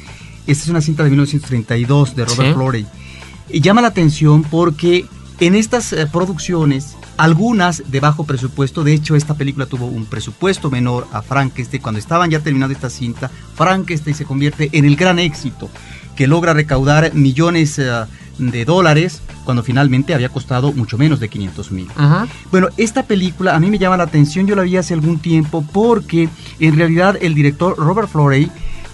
esta 0.46 0.64
es 0.64 0.68
una 0.68 0.80
cinta 0.80 1.02
de 1.04 1.10
1932 1.10 2.14
de 2.16 2.24
Robert 2.24 2.48
Sí. 2.48 2.54
Florey. 2.54 2.86
Y 3.48 3.60
llama 3.60 3.80
la 3.80 3.88
atención 3.88 4.42
porque 4.42 5.06
en 5.40 5.54
estas 5.54 5.92
eh, 5.92 6.06
producciones, 6.10 6.96
algunas 7.16 7.82
de 7.90 8.00
bajo 8.00 8.24
presupuesto, 8.24 8.84
de 8.84 8.92
hecho 8.94 9.16
esta 9.16 9.34
película 9.34 9.66
tuvo 9.66 9.86
un 9.86 10.04
presupuesto 10.06 10.70
menor 10.70 11.06
a 11.12 11.22
Frankenstein, 11.22 11.82
cuando 11.82 11.98
estaban 11.98 12.30
ya 12.30 12.40
terminando 12.40 12.74
esta 12.74 12.90
cinta, 12.90 13.30
Frankenstein 13.54 14.16
se 14.16 14.24
convierte 14.24 14.68
en 14.72 14.84
el 14.84 14.96
gran 14.96 15.18
éxito, 15.18 15.70
que 16.16 16.26
logra 16.26 16.54
recaudar 16.54 17.14
millones 17.14 17.78
eh, 17.78 17.90
de 18.38 18.64
dólares, 18.64 19.22
cuando 19.44 19.62
finalmente 19.62 20.14
había 20.14 20.28
costado 20.28 20.72
mucho 20.72 20.98
menos 20.98 21.20
de 21.20 21.28
500 21.28 21.72
mil. 21.72 21.88
Bueno, 22.50 22.68
esta 22.76 23.04
película 23.04 23.54
a 23.54 23.60
mí 23.60 23.70
me 23.70 23.78
llama 23.78 23.96
la 23.96 24.04
atención, 24.04 24.46
yo 24.46 24.56
la 24.56 24.62
vi 24.62 24.76
hace 24.76 24.94
algún 24.94 25.18
tiempo 25.18 25.64
porque 25.72 26.28
en 26.60 26.76
realidad 26.76 27.16
el 27.20 27.34
director 27.34 27.76
Robert 27.76 28.08
Florey 28.08 28.50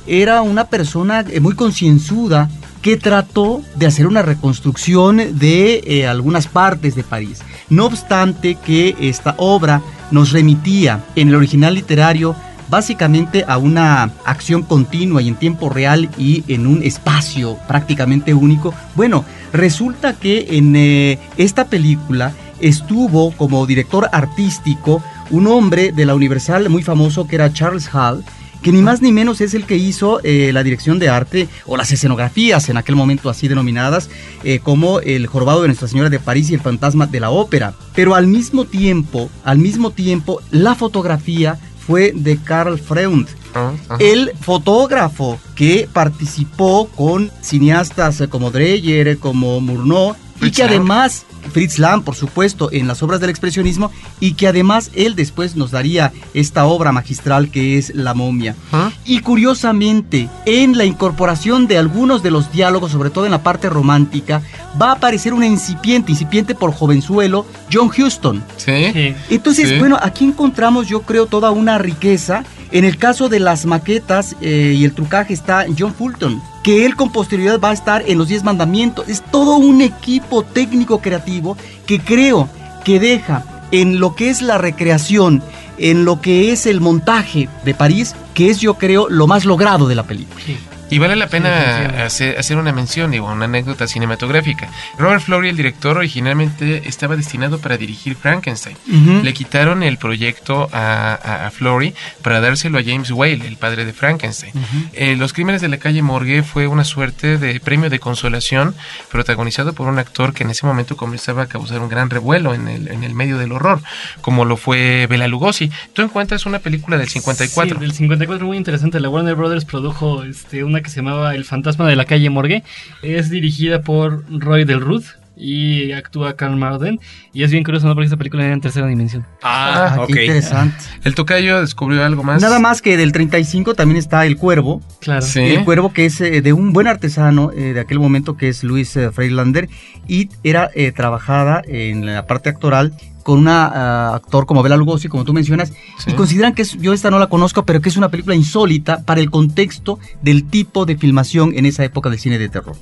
era 0.07 0.42
una 0.42 0.64
persona 0.64 1.24
eh, 1.28 1.40
muy 1.40 1.55
concienzuda 1.55 2.50
que 2.83 2.96
trató 2.96 3.62
de 3.76 3.87
hacer 3.87 4.09
una 4.09 4.22
reconstrucción 4.22 5.16
de 5.38 5.83
eh, 5.87 6.07
algunas 6.07 6.48
partes 6.48 6.96
de 6.96 7.05
París. 7.05 7.40
No 7.70 7.87
obstante 7.87 8.57
que 8.57 8.96
esta 9.00 9.37
obra 9.38 9.81
nos 10.11 10.33
remitía 10.33 11.05
en 11.14 11.28
el 11.28 11.37
original 11.37 11.74
literario 11.74 12.35
básicamente 12.72 13.44
a 13.46 13.58
una 13.58 14.04
acción 14.24 14.62
continua 14.62 15.20
y 15.20 15.28
en 15.28 15.35
tiempo 15.35 15.68
real 15.68 16.08
y 16.16 16.42
en 16.48 16.66
un 16.66 16.82
espacio 16.82 17.58
prácticamente 17.68 18.32
único. 18.32 18.72
Bueno, 18.94 19.26
resulta 19.52 20.14
que 20.14 20.56
en 20.56 20.74
eh, 20.74 21.18
esta 21.37 21.66
película 21.66 22.32
estuvo 22.61 23.32
como 23.32 23.66
director 23.66 24.08
artístico 24.11 25.02
un 25.28 25.48
hombre 25.48 25.92
de 25.92 26.06
la 26.06 26.14
Universal 26.14 26.70
muy 26.70 26.82
famoso 26.82 27.26
que 27.26 27.35
era 27.35 27.52
Charles 27.52 27.90
Hall, 27.92 28.24
que 28.62 28.72
ni 28.72 28.80
más 28.80 29.02
ni 29.02 29.12
menos 29.12 29.42
es 29.42 29.52
el 29.52 29.66
que 29.66 29.76
hizo 29.76 30.20
eh, 30.22 30.50
la 30.54 30.62
dirección 30.62 30.98
de 30.98 31.11
arte 31.11 31.48
o 31.66 31.76
las 31.76 31.92
escenografías 31.92 32.70
en 32.70 32.78
aquel 32.78 32.96
momento 32.96 33.28
así 33.28 33.48
denominadas 33.48 34.08
eh, 34.44 34.61
como 34.61 35.00
el 35.00 35.26
jorobado 35.26 35.61
de 35.61 35.68
Nuestra 35.68 35.88
Señora 35.88 36.08
de 36.08 36.20
París 36.20 36.48
y 36.48 36.54
el 36.54 36.61
fantasma 36.61 37.06
de 37.06 37.20
la 37.20 37.28
ópera. 37.28 37.74
Pero 37.94 38.14
al 38.14 38.28
mismo 38.28 38.64
tiempo, 38.64 39.28
al 39.44 39.58
mismo 39.58 39.90
tiempo, 39.90 40.40
la 40.50 40.74
fotografía 40.74 41.58
fue 41.87 42.12
de 42.14 42.38
Karl 42.38 42.79
Freund, 42.79 43.29
Ah, 43.55 43.73
el 43.99 44.33
fotógrafo 44.40 45.38
que 45.55 45.87
participó 45.92 46.88
con 46.88 47.31
cineastas 47.42 48.23
como 48.31 48.51
Dreyer, 48.51 49.18
como 49.18 49.61
Murnau, 49.61 50.16
y 50.48 50.50
que 50.52 50.62
Lang. 50.62 50.70
además, 50.70 51.24
Fritz 51.52 51.78
Lang, 51.78 52.02
por 52.02 52.14
supuesto, 52.14 52.70
en 52.72 52.87
las 52.88 53.02
obras 53.02 53.20
del 53.20 53.31
expresionismo, 53.31 53.90
y 54.20 54.35
que 54.35 54.46
además 54.48 54.90
él 54.94 55.14
después 55.16 55.57
nos 55.57 55.70
daría 55.70 56.12
esta 56.35 56.64
obra 56.66 56.92
magistral 56.92 57.50
que 57.50 57.78
es 57.78 57.94
La 57.94 58.14
momia. 58.14 58.55
Ajá. 58.70 58.92
Y 59.05 59.20
curiosamente, 59.20 60.28
en 60.46 60.76
la 60.78 60.85
incorporación 60.85 61.66
de 61.66 61.78
algunos 61.78 62.22
de 62.22 62.31
los 62.31 62.50
diálogos, 62.52 62.92
sobre 62.92 63.11
todo 63.11 63.24
en 63.26 63.31
la 63.33 63.42
parte 63.42 63.68
romántica, 63.68 64.42
va 64.81 64.90
a 64.90 64.92
aparecer 64.92 65.35
una 65.35 65.46
incipiente, 65.46 66.12
incipiente 66.12 66.55
por 66.55 66.72
jovenzuelo, 66.72 67.44
John 67.72 67.90
Huston. 67.96 68.42
Sí. 68.57 68.90
Sí. 68.92 69.14
Entonces, 69.31 69.68
Sí. 69.68 69.78
bueno, 69.78 69.98
aquí 70.00 70.24
encontramos 70.24 70.88
yo 70.88 71.02
creo 71.02 71.26
toda 71.26 71.50
una 71.50 71.78
riqueza. 71.78 72.44
En 72.72 72.87
el 72.87 72.96
caso 72.96 73.28
de 73.28 73.38
las 73.38 73.66
maquetas 73.66 74.35
eh, 74.40 74.74
y 74.76 74.85
el 74.85 74.94
trucaje 74.94 75.35
está 75.35 75.66
John 75.78 75.94
Fulton, 75.94 76.42
que 76.64 76.87
él 76.87 76.96
con 76.96 77.12
posterioridad 77.12 77.61
va 77.61 77.70
a 77.70 77.74
estar 77.74 78.02
en 78.06 78.16
los 78.16 78.28
10 78.28 78.44
mandamientos. 78.44 79.06
Es 79.08 79.22
todo 79.22 79.56
un 79.56 79.82
equipo 79.82 80.42
técnico 80.42 81.02
creativo 81.02 81.56
que 81.87 82.00
creo 82.00 82.48
que 82.82 82.98
deja 82.98 83.44
en 83.72 84.00
lo 84.00 84.14
que 84.14 84.30
es 84.30 84.40
la 84.40 84.56
recreación, 84.56 85.42
en 85.76 86.06
lo 86.06 86.22
que 86.22 86.50
es 86.50 86.64
el 86.64 86.80
montaje 86.80 87.50
de 87.64 87.74
París, 87.74 88.14
que 88.32 88.48
es 88.48 88.58
yo 88.58 88.74
creo 88.74 89.08
lo 89.11 89.26
más 89.26 89.44
logrado 89.44 89.87
de 89.87 89.94
la 89.94 90.04
película. 90.04 90.40
Sí. 90.44 90.56
Y 90.92 90.98
vale 90.98 91.16
la 91.16 91.26
pena 91.26 92.05
hacer, 92.05 92.38
hacer, 92.38 92.59
una 92.59 92.70
mención, 92.70 93.11
digo, 93.11 93.26
una 93.26 93.46
anécdota 93.46 93.87
cinematográfica. 93.87 94.68
Robert 94.98 95.22
Flory, 95.22 95.48
el 95.48 95.57
director, 95.57 95.96
originalmente 95.96 96.87
estaba 96.87 97.16
destinado 97.16 97.59
para 97.61 97.78
dirigir 97.78 98.14
Frankenstein. 98.14 98.76
Le 99.22 99.33
quitaron 99.33 99.83
el 99.83 99.96
proyecto 99.96 100.68
a, 100.70 101.46
a, 101.46 101.50
Flory 101.50 101.94
para 102.20 102.42
dárselo 102.42 102.78
a 102.78 102.83
James 102.85 103.11
Whale, 103.11 103.46
el 103.46 103.57
padre 103.57 103.87
de 103.87 103.94
Frankenstein. 103.94 104.52
Eh, 104.92 105.16
Los 105.16 105.33
Crímenes 105.33 105.62
de 105.62 105.68
la 105.68 105.78
Calle 105.78 106.02
Morgue 106.02 106.42
fue 106.42 106.66
una 106.66 106.85
suerte 106.85 107.38
de 107.38 107.59
premio 107.59 107.88
de 107.88 107.98
consolación 107.98 108.74
protagonizado 109.11 109.72
por 109.72 109.88
un 109.88 109.98
actor 109.98 110.35
que 110.35 110.44
en 110.44 110.50
ese 110.50 110.66
momento 110.66 110.98
comenzaba 110.98 111.44
a 111.44 111.46
causar 111.46 111.81
un 111.81 111.88
gran 111.88 112.11
revuelo 112.11 112.52
en 112.52 112.68
el, 112.68 112.88
en 112.88 113.02
el 113.02 113.14
medio 113.14 113.38
del 113.38 113.52
horror, 113.52 113.81
como 114.20 114.44
lo 114.44 114.59
fue 114.59 115.07
Bela 115.09 115.26
Lugosi. 115.26 115.70
Tú 115.94 116.02
encuentras 116.02 116.44
una 116.44 116.59
película 116.59 116.98
del 116.98 117.09
54. 117.09 117.76
Sí, 117.76 117.81
del 117.81 117.94
54 117.94 118.46
muy 118.46 118.59
interesante. 118.59 119.00
La 119.00 119.09
Warner 119.09 119.37
Brothers 119.37 119.64
produjo 119.64 120.22
este, 120.24 120.64
una 120.64 120.82
que 120.83 120.90
se 120.90 120.97
llamaba 120.97 121.35
El 121.35 121.45
fantasma 121.45 121.88
de 121.88 121.97
la 121.97 122.05
calle 122.05 122.31
Morgue. 122.31 122.62
Es 123.03 123.31
dirigida 123.31 123.83
por 123.83 124.25
Roy 124.31 124.64
Del 124.64 124.81
Ruth 124.81 125.07
y 125.37 125.92
actúa 125.92 126.37
Carl 126.37 126.57
Marden. 126.57 127.01
Y 127.33 127.42
es 127.42 127.51
bien 127.51 127.64
curioso, 127.64 127.87
¿no? 127.87 127.95
Porque 127.95 128.07
esta 128.07 128.16
película 128.16 128.45
era 128.45 128.53
en 128.53 128.61
tercera 128.61 128.87
dimensión. 128.87 129.27
Ah, 129.42 129.97
ah 129.99 130.07
qué 130.07 130.27
interesante. 130.27 130.77
El 131.05 131.14
tocayo 131.14 131.61
descubrió 131.61 132.05
algo 132.05 132.23
más. 132.23 132.40
Nada 132.40 132.59
más 132.59 132.83
que 132.83 132.97
del 132.97 133.12
35 133.12 133.75
también 133.75 133.99
está 133.99 134.27
El 134.27 134.37
Cuervo. 134.37 134.81
Claro. 135.01 135.27
El 135.35 135.64
Cuervo 135.64 135.92
que 135.92 136.07
es 136.07 136.21
eh, 136.21 136.42
de 136.42 136.53
un 136.53 136.73
buen 136.73 136.87
artesano 136.87 137.51
eh, 137.53 137.73
de 137.73 137.81
aquel 137.81 137.99
momento 137.99 138.37
que 138.37 138.49
es 138.49 138.62
Luis 138.62 138.97
eh, 138.97 139.11
Freilander 139.11 139.68
y 140.07 140.29
era 140.42 140.71
trabajada 140.95 141.62
en 141.66 142.07
la 142.07 142.27
parte 142.27 142.49
actoral 142.49 142.92
con 143.22 143.38
un 143.38 143.48
ah, 143.48 144.14
actor 144.14 144.46
como 144.46 144.62
Bela 144.62 144.76
Lugosi, 144.76 145.08
como 145.08 145.24
tú 145.24 145.32
mencionas, 145.32 145.72
y 146.06 146.12
consideran 146.12 146.54
que 146.54 146.62
es, 146.62 146.78
yo 146.78 146.92
esta 146.92 147.11
no 147.11 147.18
la 147.18 147.28
conozco, 147.28 147.64
pero 147.64 147.80
que 147.80 147.88
es 147.88 147.96
una 147.96 148.11
película 148.11 148.35
insólita 148.35 149.02
para 149.02 149.20
el 149.20 149.30
contexto 149.30 149.98
del 150.22 150.44
tipo 150.44 150.87
de 150.87 150.96
filmación 150.96 151.52
en 151.54 151.66
esa 151.66 151.85
época 151.85 152.11
del 152.11 152.18
cine 152.18 152.38
de 152.38 152.48
terror. 152.48 152.76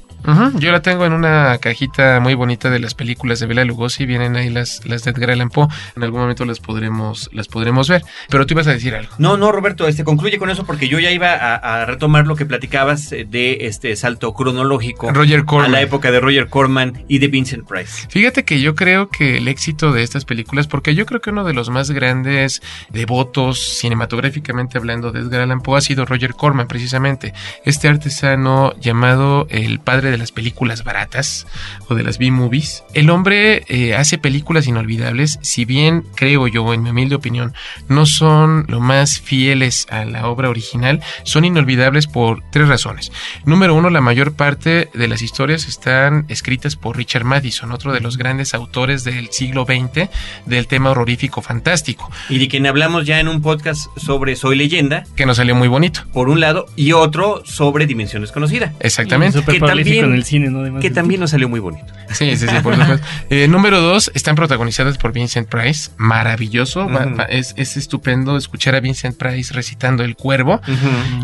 Yo 0.59 0.73
la 0.73 0.83
tengo 0.83 1.07
en 1.07 1.13
una 1.13 1.59
cajita 1.59 2.21
muy 2.21 2.35
bonita 2.35 2.71
de 2.71 2.79
las 2.79 2.95
películas 2.95 3.41
de 3.41 3.47
Bela 3.47 3.65
Lugosi, 3.65 4.07
vienen 4.07 4.37
ahí 4.37 4.51
las, 4.51 4.85
las 4.87 5.05
de 5.05 5.11
Edgar 5.11 5.31
Allan 5.31 5.51
Poe, 5.51 5.69
en 5.97 6.03
algún 6.03 6.21
momento 6.21 6.45
las 6.45 6.61
podremos, 6.61 7.31
las 7.33 7.49
podremos 7.49 7.89
ver, 7.89 8.03
pero 8.29 8.47
tú 8.47 8.55
ibas 8.55 8.67
a 8.67 8.73
decir 8.73 8.95
algo. 8.95 9.13
No, 9.19 9.37
no, 9.37 9.51
Roberto, 9.53 9.89
este 9.89 10.05
concluye 10.05 10.39
con 10.39 10.51
eso 10.51 10.65
porque 10.65 10.89
yo 10.89 10.99
ya 10.99 11.11
iba 11.11 11.35
a, 11.35 11.85
retomar 11.87 12.27
lo 12.27 12.37
que 12.37 12.45
platicabas 12.45 13.13
eh, 13.13 13.27
de 13.29 13.67
este 13.67 13.97
salto 13.97 14.35
cronológico 14.35 15.11
Roger 15.11 15.45
Corman. 15.45 15.71
a 15.71 15.73
la 15.73 15.81
época 15.81 16.11
de 16.11 16.21
Roger 16.21 16.49
Corman 16.49 17.05
y 17.09 17.19
de 17.19 17.29
Vincent 17.29 17.67
Price. 17.67 18.07
Fíjate 18.09 18.45
que 18.45 18.61
yo 18.61 18.75
creo 18.75 19.09
que 19.09 19.39
el 19.39 19.49
éxito 19.49 19.93
de 19.93 20.03
estas 20.03 20.25
películas, 20.25 20.67
porque 20.67 20.95
yo 20.95 21.07
creo 21.07 21.21
que 21.21 21.31
uno 21.31 21.45
de 21.45 21.55
los 21.55 21.71
más 21.71 21.91
grandes 21.91 22.63
devotos 22.91 23.79
cinematográficamente 23.79 24.79
hablando 24.79 25.13
de 25.13 25.21
Edgar 25.21 25.43
Allan 25.43 25.61
Poe 25.61 25.79
ha 25.79 25.81
sido 25.81 26.05
Roger 26.05 26.35
Corman, 26.35 26.69
precisamente. 26.69 27.33
Este 27.65 27.89
artesano 27.89 28.75
llamado 28.81 29.47
el 29.51 29.81
padre 29.81 30.10
de 30.11 30.19
las 30.19 30.33
películas 30.33 30.85
baratas 30.85 31.47
o 31.89 31.95
de 31.95 32.03
las 32.03 32.19
B-movies. 32.19 32.85
El 32.95 33.11
hombre 33.11 33.65
eh, 33.69 33.95
hace 33.95 34.19
películas 34.19 34.67
inolvidables, 34.67 35.39
si 35.43 35.65
bien 35.65 36.05
creo 36.15 36.47
yo, 36.47 36.73
en 36.73 36.83
mi 36.83 36.91
humilde 36.91 37.15
opinión, 37.15 37.55
no 37.89 38.07
son 38.07 38.67
lo 38.69 38.81
más 38.81 39.21
fieles 39.21 39.87
a 39.91 40.05
la 40.05 40.29
obra 40.29 40.49
original, 40.49 41.01
son 41.25 41.45
inolvidables 41.45 42.07
por 42.07 42.43
tres 42.51 42.69
razones. 42.69 43.13
Número 43.45 43.75
uno, 43.75 43.91
la 43.91 44.01
mayor 44.01 44.35
parte 44.35 44.89
de 44.95 45.09
las 45.09 45.23
historias 45.23 45.67
están 45.67 46.27
escritas 46.29 46.77
por 46.77 46.97
Richard 46.97 47.25
Madison, 47.25 47.73
otro 47.73 47.93
de 47.93 48.01
los 48.01 48.17
grandes 48.17 48.55
autores 48.55 49.05
del 49.05 49.31
siglo 49.31 49.65
XX 49.65 50.09
de 50.47 50.59
el 50.59 50.67
tema 50.67 50.91
horrorífico 50.91 51.43
fantástico. 51.43 52.11
Y 52.29 52.39
de 52.39 52.49
quien 52.49 52.67
hablamos 52.67 53.07
ya 53.07 53.19
en 53.19 53.29
un 53.29 53.43
podcast 53.43 53.87
sobre 53.97 54.37
Soy 54.37 54.57
leyenda. 54.57 55.05
Que 55.17 55.27
nos 55.27 55.39
salió 55.39 55.55
muy 55.55 55.69
bonito. 55.69 56.03
Por 56.13 56.29
un 56.29 56.41
lado, 56.41 56.67
y 56.77 56.93
otro 56.93 57.43
sobre 57.45 57.87
Dimensión 57.87 58.23
desconocida. 58.23 58.73
Exactamente. 58.81 59.43
Que 59.43 59.59
también, 59.59 60.00
en 60.05 60.15
el 60.15 60.25
cine, 60.25 60.51
¿no? 60.51 60.81
que 60.81 60.91
también 60.91 61.21
nos 61.21 61.31
salió 61.31 61.49
muy 61.49 61.61
bonito. 61.61 61.87
Sí, 62.11 62.37
sí, 62.37 62.47
sí, 62.47 62.55
por 62.63 62.77
supuesto. 62.79 63.07
Eh, 63.31 63.49
número 63.49 63.81
dos, 63.81 64.11
están 64.15 64.35
protagonizadas 64.35 64.99
por 64.99 65.13
Vincent 65.13 65.49
Price. 65.49 65.91
Maravilloso. 65.97 66.89
es, 67.29 67.55
estupendo 67.57 68.37
escuchar 68.37 68.75
a 68.75 68.81
Vincent 68.81 69.17
Price 69.17 69.53
recitando 69.55 70.03
El 70.03 70.17
Cuervo. 70.17 70.61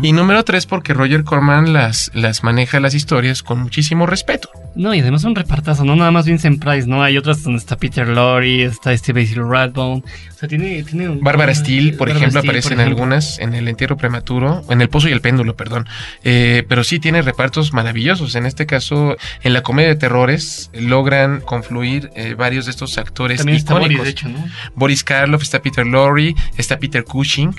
Y 0.01 0.13
número 0.13 0.43
tres, 0.43 0.65
porque 0.65 0.93
Roger 0.93 1.23
Corman 1.23 1.73
las, 1.73 2.11
las 2.13 2.43
maneja 2.43 2.79
las 2.79 2.93
historias 2.93 3.43
con 3.43 3.59
muchísimo 3.59 4.05
respeto. 4.05 4.49
No, 4.77 4.93
y 4.93 4.99
además 4.99 5.23
un 5.23 5.35
repartazo, 5.35 5.83
no 5.83 5.95
nada 5.95 6.11
más 6.11 6.27
Vincent 6.27 6.63
Price, 6.63 6.87
¿no? 6.87 7.01
Hay 7.01 7.17
otras 7.17 7.41
donde 7.41 7.57
está 7.57 7.77
Peter 7.77 8.07
Lorre, 8.07 8.63
está 8.63 8.93
este 8.93 9.11
Basil 9.11 9.41
Radbone. 9.49 10.03
O 10.03 10.39
sea, 10.39 10.47
tiene. 10.47 10.83
tiene 10.83 11.07
Bárbara 11.19 11.55
Steele, 11.55 11.93
por 11.93 12.09
ejemplo, 12.09 12.41
aparece 12.41 12.75
en 12.75 12.81
algunas, 12.81 13.39
en 13.39 13.55
El 13.55 13.67
Entierro 13.67 13.97
Prematuro, 13.97 14.63
en 14.69 14.81
El 14.81 14.89
Pozo 14.89 15.09
y 15.09 15.13
el 15.13 15.21
Péndulo, 15.21 15.55
perdón. 15.55 15.87
Eh, 16.23 16.63
pero 16.69 16.83
sí 16.83 16.99
tiene 16.99 17.23
repartos 17.23 17.73
maravillosos. 17.73 18.35
En 18.35 18.45
este 18.45 18.66
caso, 18.67 19.17
en 19.41 19.53
la 19.53 19.63
comedia 19.63 19.89
de 19.89 19.95
terrores, 19.95 20.69
logran 20.73 21.41
confluir 21.41 22.11
eh, 22.15 22.35
varios 22.35 22.65
de 22.65 22.71
estos 22.71 22.99
actores 22.99 23.39
También 23.39 23.57
icónicos. 23.57 23.89
Está 23.89 23.97
Boris, 23.97 24.03
de 24.03 24.09
hecho, 24.09 24.29
¿no? 24.29 24.45
Boris 24.75 25.03
Karloff, 25.03 25.41
está 25.41 25.61
Peter 25.61 25.85
Lorre, 25.85 26.35
está 26.57 26.77
Peter 26.77 27.03
Cushing. 27.03 27.55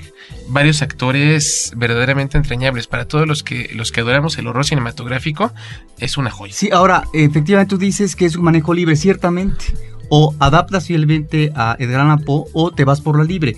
Varios 0.47 0.81
actores 0.81 1.73
verdaderamente 1.75 2.37
entrañables. 2.37 2.87
Para 2.87 3.05
todos 3.05 3.27
los 3.27 3.43
que, 3.43 3.69
los 3.73 3.91
que 3.91 3.99
adoramos 3.99 4.37
el 4.37 4.47
horror 4.47 4.65
cinematográfico, 4.65 5.51
es 5.97 6.15
una 6.15 6.31
joya. 6.31 6.53
Sí, 6.53 6.69
ahora, 6.71 7.03
efectivamente 7.13 7.71
tú 7.71 7.77
dices 7.77 8.15
que 8.15 8.25
es 8.25 8.37
un 8.37 8.45
manejo 8.45 8.73
libre, 8.73 8.95
ciertamente 8.95 9.65
o 10.09 10.35
adaptas 10.39 10.87
fielmente 10.87 11.51
a 11.55 11.75
Edgar 11.79 12.01
Allan 12.01 12.19
Poe 12.19 12.45
o 12.53 12.71
te 12.71 12.83
vas 12.83 12.99
por 12.99 13.17
la 13.17 13.23
libre. 13.23 13.55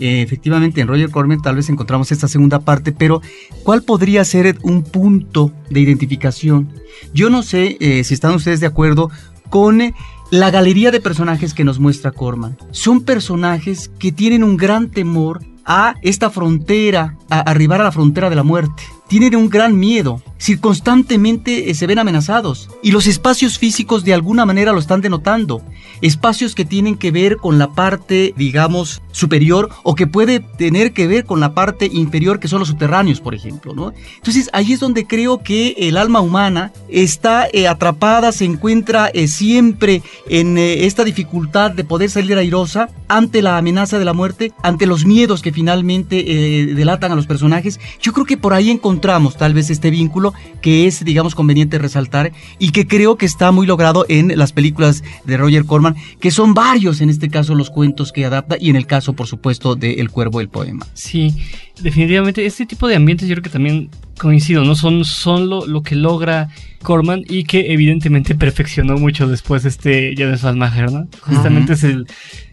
Eh, 0.00 0.22
efectivamente, 0.22 0.80
en 0.80 0.88
Roger 0.88 1.10
Corman 1.10 1.42
tal 1.42 1.56
vez 1.56 1.68
encontramos 1.68 2.10
esta 2.10 2.26
segunda 2.26 2.58
parte, 2.60 2.90
pero 2.90 3.20
¿cuál 3.62 3.82
podría 3.82 4.24
ser 4.24 4.58
un 4.62 4.82
punto 4.82 5.52
de 5.68 5.80
identificación? 5.80 6.72
Yo 7.12 7.28
no 7.28 7.42
sé 7.42 7.76
eh, 7.80 8.02
si 8.02 8.14
están 8.14 8.34
ustedes 8.34 8.60
de 8.60 8.66
acuerdo 8.66 9.10
con 9.50 9.82
eh, 9.82 9.94
la 10.30 10.50
galería 10.50 10.90
de 10.90 11.00
personajes 11.00 11.52
que 11.52 11.64
nos 11.64 11.78
muestra 11.78 12.12
Corman. 12.12 12.56
Son 12.70 13.02
personajes 13.02 13.90
que 13.98 14.10
tienen 14.10 14.42
un 14.42 14.56
gran 14.56 14.90
temor 14.90 15.44
a 15.66 15.94
esta 16.00 16.30
frontera, 16.30 17.18
a 17.28 17.40
arribar 17.40 17.82
a 17.82 17.84
la 17.84 17.92
frontera 17.92 18.30
de 18.30 18.36
la 18.36 18.42
muerte. 18.42 18.82
Tienen 19.06 19.36
un 19.36 19.50
gran 19.50 19.78
miedo 19.78 20.22
si 20.40 20.56
constantemente 20.56 21.70
eh, 21.70 21.74
se 21.74 21.86
ven 21.86 21.98
amenazados 21.98 22.70
y 22.82 22.92
los 22.92 23.06
espacios 23.06 23.58
físicos 23.58 24.04
de 24.04 24.14
alguna 24.14 24.46
manera 24.46 24.72
lo 24.72 24.78
están 24.78 25.02
denotando. 25.02 25.62
Espacios 26.00 26.54
que 26.54 26.64
tienen 26.64 26.96
que 26.96 27.10
ver 27.10 27.36
con 27.36 27.58
la 27.58 27.74
parte, 27.74 28.32
digamos, 28.38 29.02
superior 29.12 29.68
o 29.82 29.94
que 29.94 30.06
puede 30.06 30.40
tener 30.40 30.92
que 30.94 31.06
ver 31.06 31.26
con 31.26 31.40
la 31.40 31.52
parte 31.52 31.90
inferior 31.92 32.40
que 32.40 32.48
son 32.48 32.60
los 32.60 32.68
subterráneos, 32.68 33.20
por 33.20 33.34
ejemplo, 33.34 33.74
¿no? 33.74 33.92
Entonces 34.16 34.48
ahí 34.54 34.72
es 34.72 34.80
donde 34.80 35.06
creo 35.06 35.42
que 35.42 35.74
el 35.76 35.98
alma 35.98 36.20
humana 36.20 36.72
está 36.88 37.46
eh, 37.52 37.68
atrapada, 37.68 38.32
se 38.32 38.46
encuentra 38.46 39.08
eh, 39.12 39.28
siempre 39.28 40.02
en 40.26 40.56
esta 40.56 41.04
dificultad 41.04 41.70
de 41.72 41.84
poder 41.84 42.08
salir 42.08 42.38
airosa 42.38 42.88
ante 43.08 43.42
la 43.42 43.58
amenaza 43.58 43.98
de 43.98 44.06
la 44.06 44.14
muerte, 44.14 44.52
ante 44.62 44.86
los 44.86 45.04
miedos 45.04 45.42
que 45.42 45.52
finalmente 45.52 46.24
delatan 46.74 47.12
a 47.12 47.14
los 47.14 47.26
personajes. 47.26 47.78
Yo 48.00 48.14
creo 48.14 48.24
que 48.24 48.38
por 48.38 48.54
ahí 48.54 48.70
encontramos 48.70 49.36
tal 49.36 49.52
vez 49.52 49.68
este 49.68 49.90
vínculo 49.90 50.29
que 50.60 50.86
es, 50.86 51.04
digamos, 51.04 51.34
conveniente 51.34 51.78
resaltar 51.78 52.32
y 52.58 52.70
que 52.70 52.86
creo 52.86 53.16
que 53.16 53.26
está 53.26 53.52
muy 53.52 53.66
logrado 53.66 54.04
en 54.08 54.36
las 54.36 54.52
películas 54.52 55.02
de 55.24 55.36
Roger 55.36 55.64
Corman, 55.64 55.96
que 56.20 56.30
son 56.30 56.54
varios 56.54 57.00
en 57.00 57.10
este 57.10 57.28
caso 57.28 57.54
los 57.54 57.70
cuentos 57.70 58.12
que 58.12 58.24
adapta 58.24 58.56
y 58.58 58.70
en 58.70 58.76
el 58.76 58.86
caso, 58.86 59.14
por 59.14 59.26
supuesto, 59.26 59.74
de 59.74 59.94
El 59.94 60.10
Cuervo, 60.10 60.40
el 60.40 60.48
poema. 60.48 60.86
Sí, 60.94 61.34
definitivamente 61.80 62.44
este 62.46 62.66
tipo 62.66 62.88
de 62.88 62.96
ambientes 62.96 63.28
yo 63.28 63.34
creo 63.34 63.42
que 63.42 63.50
también 63.50 63.90
coincido, 64.20 64.64
¿no? 64.64 64.74
Son, 64.74 65.06
son 65.06 65.48
lo, 65.48 65.82
que 65.82 65.96
logra 65.96 66.50
Corman 66.82 67.24
y 67.26 67.44
que 67.44 67.72
evidentemente 67.72 68.34
perfeccionó 68.34 68.98
mucho 68.98 69.26
después 69.26 69.64
este 69.64 70.14
James 70.16 70.42
Maher, 70.42 70.92
¿no? 70.92 71.08
Justamente 71.20 71.72
es 71.72 71.84
el... 71.84 72.06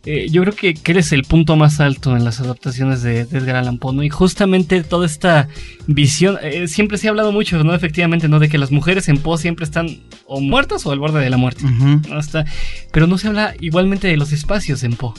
Eh, 0.06 0.30
yo 0.30 0.42
creo 0.44 0.56
que, 0.56 0.74
que 0.74 0.94
él 0.94 1.00
es 1.00 1.12
el 1.12 1.24
punto 1.24 1.58
más 1.58 1.82
alto 1.82 2.16
en 2.16 2.24
las 2.24 2.40
adaptaciones 2.40 3.02
de, 3.02 3.22
Edgar 3.22 3.58
Allan 3.58 3.78
Poe, 3.78 3.94
¿no? 3.94 4.04
Y 4.04 4.10
justamente 4.10 4.82
toda 4.84 5.06
esta 5.06 5.50
visión, 5.86 6.38
eh, 6.42 6.70
siempre 6.70 6.98
se 6.98 7.08
ha 7.08 7.10
hablado 7.10 7.34
mucho, 7.34 7.62
¿no? 7.66 7.76
Efectivamente, 7.76 8.30
¿no? 8.30 8.40
De 8.40 8.48
que 8.48 8.58
las 8.58 8.72
mujeres 8.72 9.10
en 9.10 9.18
Poe 9.18 9.38
siempre 9.38 9.66
están 9.66 10.00
o 10.26 10.40
muertas 10.40 10.86
o 10.86 10.92
al 10.92 11.00
borde 11.00 11.20
de 11.20 11.30
la 11.30 11.36
muerte, 11.36 11.66
¿no? 11.66 12.20
Está, 12.20 12.46
pero 12.94 13.08
no 13.08 13.18
se 13.18 13.28
habla 13.28 13.54
igualmente 13.60 14.08
de 14.08 14.16
los 14.16 14.32
espacios 14.32 14.84
en 14.84 14.94
Poe. 14.94 15.14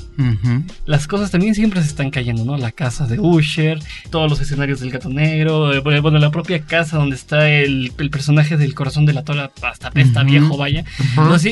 Las 0.87 1.07
cosas 1.07 1.31
también 1.31 1.55
siempre 1.55 1.83
se 1.83 1.89
están 1.89 2.11
cayendo, 2.11 2.47
¿no? 2.47 2.57
La 2.57 2.73
casa 2.73 3.07
de 3.07 3.21
Usher, 3.21 3.81
todos 4.09 4.31
los 4.31 4.41
escenarios 4.41 4.81
del 4.81 4.91
gato 4.91 5.11
negro, 5.11 5.75
eh, 5.75 6.01
bueno, 6.01 6.19
la 6.19 6.31
propia 6.39 6.61
casa 6.61 6.99
donde 6.99 7.17
está 7.17 7.51
el, 7.51 7.91
personaje 8.13 8.57
del 8.57 8.73
corazón 8.73 9.07
de 9.07 9.13
la 9.13 9.25
tola, 9.25 9.51
hasta 9.61 9.91
está 9.97 10.23
viejo, 10.23 10.57
vaya. 10.57 10.85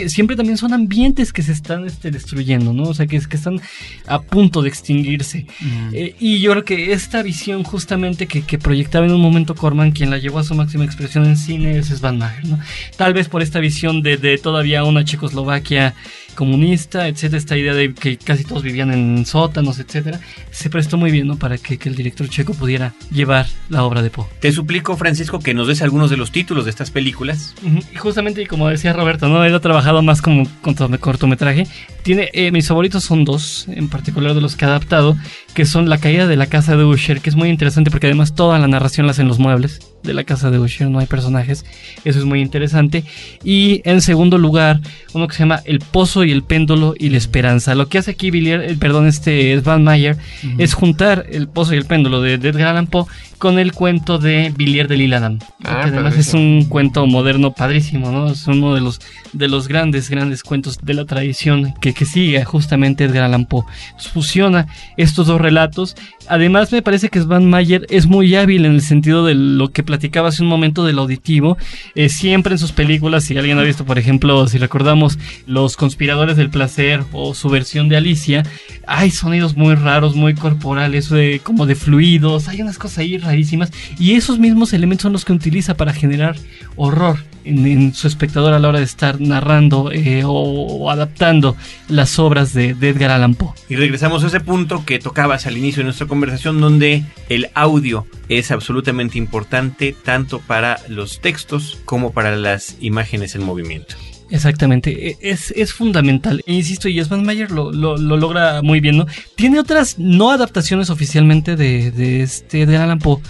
siempre 0.07 0.37
también 0.37 0.57
son 0.57 0.73
ambientes 0.73 1.33
que 1.33 1.43
se 1.43 1.51
están 1.51 1.87
este, 1.87 2.13
destruyendo, 2.13 2.73
¿no? 2.73 2.85
O 2.85 2.95
sea, 2.95 3.09
que, 3.09 3.19
que 3.19 3.37
están 3.37 3.61
a 4.07 4.23
punto 4.23 4.63
de 4.63 4.69
extinguirse. 4.69 5.47
Eh, 5.93 6.15
y 6.21 6.39
yo 6.39 6.53
creo 6.53 6.65
que 6.65 6.93
esta 6.93 7.21
visión 7.25 7.65
justamente 7.65 8.29
que, 8.29 8.59
proyectaba 8.59 9.07
en 9.07 9.13
un 9.13 9.21
momento 9.21 9.57
Corman, 9.57 9.91
quien 9.91 10.11
la 10.11 10.19
llevó 10.19 10.39
a 10.39 10.45
su 10.45 10.55
máxima 10.55 10.85
expresión 10.85 11.25
en 11.27 11.37
cine, 11.37 11.79
es 11.79 12.01
Van 12.01 12.19
Maher, 12.19 12.47
¿no? 12.47 12.61
Tal 12.97 13.13
vez 13.13 13.29
por 13.29 13.43
esta 13.43 13.59
visión 13.59 14.03
de, 14.03 14.19
de 14.19 14.39
todavía 14.39 14.85
una 14.85 15.05
Checoslovaquia 15.05 15.95
comunista, 16.37 17.09
etcétera, 17.09 17.39
esta 17.39 17.57
idea 17.57 17.75
de 17.75 17.93
que 17.95 18.17
casi 18.17 18.45
todos 18.45 18.63
vivían 18.63 18.93
en 18.93 19.27
sótanos, 19.27 19.81
etcétera, 19.81 20.21
se 20.53 20.71
prestó 20.71 20.97
muy 20.97 21.11
bien 21.11 21.27
¿no? 21.27 21.37
para 21.37 21.59
que, 21.59 21.79
que 21.79 21.89
el 21.89 21.97
director 21.97 22.29
checo 22.29 22.55
pudiera 22.55 22.95
llevar 23.11 23.47
la 23.69 23.83
obra 23.83 24.03
de 24.03 24.11
Poe. 24.11 24.27
Te 24.41 24.53
suplico, 24.53 24.97
Francisco, 24.97 25.41
que 25.41 25.55
nos 25.55 25.67
des 25.67 25.83
algunos 25.83 26.11
de 26.11 26.17
los 26.17 26.31
títulos 26.31 26.65
de 26.65 26.71
estas 26.71 26.91
películas. 26.93 27.55
Y 27.93 27.97
justamente, 27.97 28.47
como 28.47 28.69
decía 28.69 28.93
Roberto, 28.93 29.29
¿no? 29.29 29.45
Él 29.45 29.55
ha 29.55 29.61
trabajado 29.61 30.03
más 30.03 30.23
como 30.23 30.45
corto- 30.63 30.97
cortometraje. 31.01 31.67
Tiene, 32.03 32.31
eh, 32.35 32.53
mis 32.53 32.69
favoritos 32.69 33.03
son 33.03 33.25
dos, 33.25 33.67
en 33.69 33.89
particular 33.89 34.35
de 34.35 34.41
los 34.41 34.55
que 34.55 34.65
ha 34.65 34.69
adaptado, 34.69 35.17
que 35.55 35.65
son 35.65 35.89
La 35.89 35.99
caída 35.99 36.27
de 36.27 36.37
la 36.37 36.47
casa 36.47 36.77
de 36.77 36.85
Usher, 36.85 37.21
que 37.21 37.31
es 37.31 37.37
muy 37.37 37.49
interesante 37.49 37.91
porque 37.91 38.07
además 38.07 38.35
toda 38.35 38.59
la 38.59 38.69
narración 38.69 39.07
la 39.07 39.13
hacen 39.13 39.27
los 39.29 39.39
muebles 39.39 39.81
de 40.07 40.15
la 40.15 40.25
casa 40.25 40.51
de 40.51 40.59
Usher, 40.59 40.89
no 40.89 40.99
hay 40.99 41.07
personajes. 41.07 41.65
Eso 42.05 42.19
es 42.19 42.25
muy 42.25 42.41
interesante. 42.41 43.05
Y 43.45 43.83
en 43.85 44.01
segundo 44.01 44.39
lugar, 44.39 44.81
uno 45.13 45.29
que 45.29 45.35
se 45.35 45.41
llama 45.41 45.63
El 45.65 45.81
Pozo 45.81 46.25
y 46.25 46.33
el 46.33 46.43
Péndulo 46.43 46.95
y 46.99 47.11
la 47.11 47.19
Esperanza. 47.19 47.75
Lo 47.75 47.89
que 47.89 47.99
hace 47.99 48.13
aquí 48.13 48.31
Villier, 48.31 48.63
eh, 48.63 48.77
perdón, 48.79 49.07
este 49.07 49.59
Van 49.61 49.85
Mayer, 49.85 50.17
es 50.59 50.75
juntar 50.75 51.27
El 51.31 51.49
Pozo 51.49 51.75
y 51.75 51.79
el 51.79 51.85
Péndulo 51.85 52.21
de, 52.21 52.39
de 52.39 52.49
Edgar 52.49 52.69
Allan 52.69 52.87
Poe 52.87 53.07
con 53.39 53.59
el 53.59 53.73
cuento 53.73 54.19
de 54.19 54.53
Villiers 54.57 54.89
de 54.89 54.97
Lille-Adam. 54.97 55.39
Ah, 55.65 55.83
que 55.83 55.91
además 55.91 56.17
es 56.17 56.35
un 56.35 56.67
cuento 56.69 57.07
moderno 57.07 57.53
padrísimo, 57.53 58.11
¿no? 58.11 58.31
Es 58.31 58.47
uno 58.47 58.75
de 58.75 58.81
los, 58.81 59.01
de 59.33 59.49
los 59.49 59.69
grandes, 59.69 60.11
grandes 60.11 60.43
cuentos 60.43 60.79
de 60.83 60.95
la 60.95 61.05
tradición 61.05 61.75
que, 61.81 61.93
que 61.93 62.05
sigue 62.05 62.45
justamente 62.45 63.05
Edgar 63.05 63.25
Allan 63.25 63.47
Poe. 63.47 63.65
Fusiona 64.13 64.67
estos 64.97 65.27
dos 65.27 65.41
relatos. 65.41 65.97
Además, 66.29 66.73
me 66.73 66.83
parece 66.83 67.09
que 67.09 67.21
Svan 67.21 67.49
Mayer 67.49 67.87
es 67.91 68.07
muy 68.07 68.35
hábil 68.35 68.65
en 68.65 68.73
el 68.73 68.83
sentido 68.83 69.25
de 69.25 69.35
lo 69.35 69.69
que 69.69 69.83
platicaba 69.83 70.29
hace 70.29 70.43
un 70.43 70.49
momento 70.49 70.85
del 70.85 70.99
auditivo. 70.99 71.57
Eh, 71.95 72.09
siempre 72.09 72.55
en 72.55 72.59
sus 72.59 72.73
películas, 72.73 73.25
si 73.25 73.37
alguien 73.37 73.59
ha 73.59 73.63
visto, 73.63 73.85
por 73.85 73.99
ejemplo, 73.99 74.47
si 74.49 74.59
recordamos 74.59 75.19
Los 75.47 75.77
Conspiradores 75.77 76.37
del 76.37 76.51
Placer 76.51 77.05
o 77.13 77.35
su 77.35 77.49
versión 77.49 77.89
de 77.89 77.97
Alicia, 77.97 78.43
hay 78.87 79.11
sonidos 79.11 79.57
muy 79.57 79.75
raros, 79.75 80.15
muy 80.15 80.35
corporales, 80.35 81.11
eh, 81.13 81.41
como 81.43 81.67
de 81.67 81.75
fluidos, 81.75 82.49
hay 82.49 82.63
unas 82.63 82.79
cosas 82.79 82.99
ahí 82.99 83.19
rarísimas. 83.27 83.73
Y 83.99 84.15
esos 84.15 84.39
mismos 84.39 84.73
elementos 84.73 85.03
son 85.03 85.13
los 85.13 85.25
que 85.25 85.33
utiliza 85.33 85.77
para 85.77 85.93
generar 85.93 86.37
horror 86.77 87.19
en, 87.45 87.95
su 87.95 88.09
espectador 88.09 88.53
a 88.53 88.59
la 88.59 88.69
hora 88.69 88.79
de 88.79 88.85
estar 88.85 89.21
narrando 89.21 89.93
eh, 89.93 90.25
o, 90.25 90.31
o 90.33 90.91
adaptando 90.91 91.57
las 91.89 92.19
obras 92.19 92.53
de, 92.53 92.75
de 92.75 92.89
Edgar 92.89 93.11
Allan 93.11 93.35
Poe. 93.35 93.53
Y 93.69 93.77
regresamos 93.77 94.25
a 94.25 94.29
ese 94.29 94.41
punto 94.41 94.85
que 94.85 94.99
tocabas 94.99 95.47
al 95.47 95.57
inicio 95.57 95.81
de 95.81 95.85
nuestra 95.85 96.07
conversación, 96.07 96.61
donde 96.61 97.05
el 97.29 97.51
audio 97.55 98.07
es 98.29 98.51
absolutamente 98.51 99.19
importante 99.19 99.95
tanto 100.05 100.41
para 100.41 100.79
los 100.89 101.21
textos 101.21 101.79
como 101.85 102.13
para 102.13 102.37
las 102.37 102.77
imágenes 102.81 103.35
en 103.35 103.45
movimiento. 103.45 103.95
Exactamente, 104.29 105.11
e- 105.11 105.19
es, 105.21 105.53
es 105.57 105.73
fundamental. 105.73 106.43
E 106.47 106.55
insisto, 106.55 106.89
y 106.89 107.03
Svan 107.03 107.25
Mayer 107.25 107.51
lo, 107.51 107.73
lo, 107.73 107.97
lo 107.97 108.17
logra 108.17 108.61
muy 108.63 108.81
bien, 108.81 108.97
¿no? 108.97 109.07
Tiene 109.37 109.61
otras 109.61 109.99
no 109.99 110.31
adaptaciones 110.33 110.91
oficialmente 110.91 111.55
de, 111.55 111.93
de 111.93 112.23
este 112.23 112.67
de 112.67 112.77
Allan 112.77 112.99
Poe, 112.99 113.21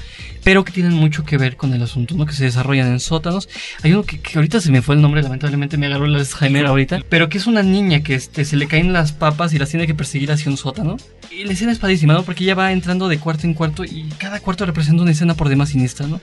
pero 0.46 0.64
que 0.64 0.70
tienen 0.70 0.92
mucho 0.92 1.24
que 1.24 1.38
ver 1.38 1.56
con 1.56 1.74
el 1.74 1.82
asunto, 1.82 2.14
¿no? 2.14 2.24
Que 2.24 2.32
se 2.32 2.44
desarrollan 2.44 2.86
en 2.86 3.00
sótanos. 3.00 3.48
Hay 3.82 3.92
uno 3.92 4.04
que, 4.04 4.20
que 4.20 4.38
ahorita 4.38 4.60
se 4.60 4.70
me 4.70 4.80
fue 4.80 4.94
el 4.94 5.02
nombre, 5.02 5.20
lamentablemente 5.20 5.76
me 5.76 5.86
agarró 5.86 6.04
el 6.04 6.14
Alzheimer 6.14 6.66
ahorita, 6.66 7.02
pero 7.08 7.28
que 7.28 7.38
es 7.38 7.48
una 7.48 7.64
niña 7.64 8.04
que 8.04 8.14
este, 8.14 8.44
se 8.44 8.54
le 8.54 8.68
caen 8.68 8.92
las 8.92 9.10
papas 9.10 9.52
y 9.54 9.58
las 9.58 9.70
tiene 9.70 9.88
que 9.88 9.94
perseguir 9.96 10.30
hacia 10.30 10.48
un 10.48 10.56
sótano. 10.56 10.98
Y 11.32 11.42
la 11.42 11.52
escena 11.52 11.72
es 11.72 11.80
padrísima, 11.80 12.12
¿no? 12.12 12.22
Porque 12.22 12.44
ella 12.44 12.54
va 12.54 12.70
entrando 12.70 13.08
de 13.08 13.18
cuarto 13.18 13.44
en 13.48 13.54
cuarto 13.54 13.84
y 13.84 14.08
cada 14.18 14.38
cuarto 14.38 14.64
representa 14.64 15.02
una 15.02 15.10
escena 15.10 15.34
por 15.34 15.48
demás 15.48 15.70
siniestra, 15.70 16.06
¿no? 16.06 16.20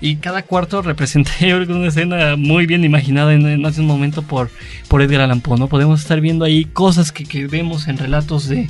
Y 0.00 0.16
cada 0.16 0.42
cuarto 0.42 0.80
representa 0.80 1.32
una 1.68 1.88
escena 1.88 2.36
muy 2.36 2.64
bien 2.64 2.82
imaginada 2.82 3.34
en, 3.34 3.46
en 3.46 3.66
hace 3.66 3.82
un 3.82 3.88
momento 3.88 4.22
por, 4.22 4.48
por 4.88 5.02
Edgar 5.02 5.20
Allan 5.20 5.42
Poe, 5.42 5.58
¿no? 5.58 5.68
Podemos 5.68 6.00
estar 6.00 6.22
viendo 6.22 6.46
ahí 6.46 6.64
cosas 6.64 7.12
que, 7.12 7.24
que 7.24 7.46
vemos 7.46 7.88
en 7.88 7.98
relatos 7.98 8.48
de, 8.48 8.68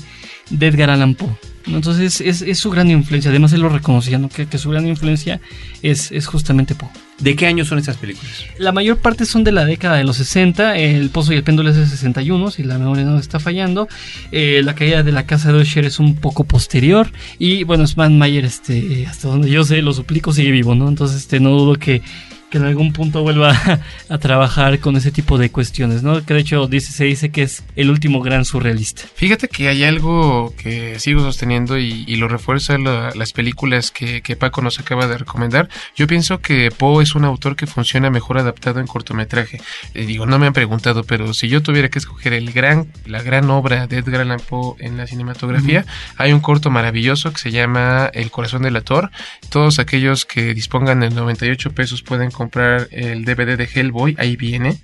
de 0.51 0.66
Edgar 0.66 0.90
Allan 0.90 1.14
Poe. 1.14 1.31
Entonces 1.67 2.21
es, 2.21 2.43
es 2.43 2.59
su 2.59 2.71
gran 2.71 2.91
influencia, 2.91 3.31
además 3.31 3.53
él 3.53 3.61
lo 3.61 3.69
reconocía, 3.69 4.19
¿no? 4.19 4.29
Que, 4.29 4.47
que 4.47 4.59
su 4.59 4.71
gran 4.71 4.87
influencia 4.87 5.41
es, 5.83 6.13
es 6.13 6.27
justamente 6.27 6.75
Poe. 6.75 6.89
¿De 7.19 7.35
qué 7.35 7.47
año 7.47 7.65
son 7.65 7.79
estas 7.79 7.97
películas? 7.97 8.45
La 8.59 8.73
mayor 8.73 8.99
parte 8.99 9.25
son 9.25 9.43
de 9.43 9.51
la 9.51 9.65
década 9.65 9.97
de 9.97 10.05
los 10.05 10.17
60. 10.17 10.77
El 10.77 11.09
Pozo 11.09 11.33
y 11.33 11.37
el 11.37 11.45
Péndulo 11.45 11.71
es 11.71 11.77
de 11.77 11.87
61, 11.87 12.51
si 12.51 12.63
la 12.63 12.79
memoria 12.79 13.05
no 13.05 13.19
está 13.19 13.41
fallando. 13.41 13.89
Eh, 14.33 14.61
la 14.63 14.75
caída 14.75 15.03
de 15.03 15.13
la 15.13 15.25
casa 15.25 15.51
de 15.51 15.61
Usher 15.61 15.87
es 15.87 15.99
un 15.99 16.17
poco 16.17 16.45
posterior. 16.45 17.11
Y 17.39 17.65
bueno, 17.65 17.87
Svan 17.87 18.19
Mayer, 18.19 18.45
este, 18.45 19.07
hasta 19.07 19.29
donde 19.29 19.51
yo 19.51 19.65
sé, 19.65 19.81
lo 19.81 19.95
suplico, 19.95 20.35
sigue 20.35 20.51
vivo, 20.51 20.75
¿no? 20.75 20.89
Entonces, 20.89 21.23
este, 21.23 21.41
no 21.41 21.51
dudo 21.51 21.77
que, 21.77 22.03
que 22.51 22.59
en 22.59 22.65
algún 22.65 22.93
punto 22.93 23.23
vuelva 23.23 23.51
a, 23.53 23.81
a 24.15 24.19
trabajar 24.19 24.79
con 24.79 24.97
ese 24.97 25.11
tipo 25.11 25.39
de 25.39 25.51
cuestiones, 25.51 26.03
¿no? 26.03 26.25
Que 26.25 26.35
de 26.35 26.41
hecho 26.41 26.67
dice, 26.69 26.93
se 26.93 27.05
dice 27.05 27.31
que 27.31 27.43
es 27.43 27.65
el 27.75 27.91
último 27.91 28.21
gran 28.23 28.45
surrealista. 28.45 29.03
Fíjate 29.15 29.49
que 29.49 29.69
hay 29.69 29.83
algo 29.85 30.55
que 30.57 30.99
sigo 31.01 31.21
sosteniendo 31.21 31.79
y, 31.79 32.05
y 32.07 32.17
lo 32.17 32.29
refuerza 32.29 32.79
la- 32.79 33.11
las 33.15 33.33
películas 33.33 33.91
que, 33.91 34.23
que 34.23 34.37
Paco 34.37 34.63
nos 34.63 34.79
acaba 34.79 35.07
de 35.07 35.19
recomendar. 35.19 35.69
Yo 35.97 36.07
pienso 36.07 36.41
que 36.41 36.71
Poe 36.71 37.03
es 37.03 37.15
un 37.15 37.25
autor 37.25 37.57
que 37.57 37.67
funciona 37.67 38.11
mejor 38.11 38.39
adaptado 38.39 38.81
en 38.81 38.87
cortometraje. 38.87 39.61
Eh, 39.95 40.07
digo, 40.07 40.27
no 40.27 40.39
me 40.39 40.47
han 40.47 40.53
preguntado, 40.53 41.05
pero 41.05 41.35
si 41.35 41.49
yo 41.49 41.63
tuviera 41.63 41.89
que 41.89 41.99
escoger 41.99 42.33
el 42.33 42.53
gran, 42.53 42.87
la 43.07 43.23
gran 43.23 43.51
obra 43.51 43.87
de 43.87 43.99
Edgar 43.99 44.21
Allan 44.23 44.41
Poe 44.41 44.77
en 44.81 44.97
la 44.97 45.07
cinematografía, 45.07 45.85
hay 46.17 46.33
un 46.33 46.41
corto 46.41 46.71
maravilloso 46.71 47.33
que 47.33 47.39
se 47.39 47.51
llama 47.51 48.11
El 48.13 48.31
corazón 48.31 48.63
del 48.63 48.77
ator. 48.77 49.11
Todos 49.51 49.79
aquellos 49.79 50.25
que 50.25 50.55
dispongan 50.55 51.01
de 51.01 51.11
98 51.11 51.73
pesos 51.73 52.03
pueden 52.03 52.31
comprar 52.37 52.88
el 52.92 53.25
DVD 53.25 53.57
de 53.57 53.64
Hellboy, 53.64 54.14
ahí 54.18 54.37
viene. 54.37 54.79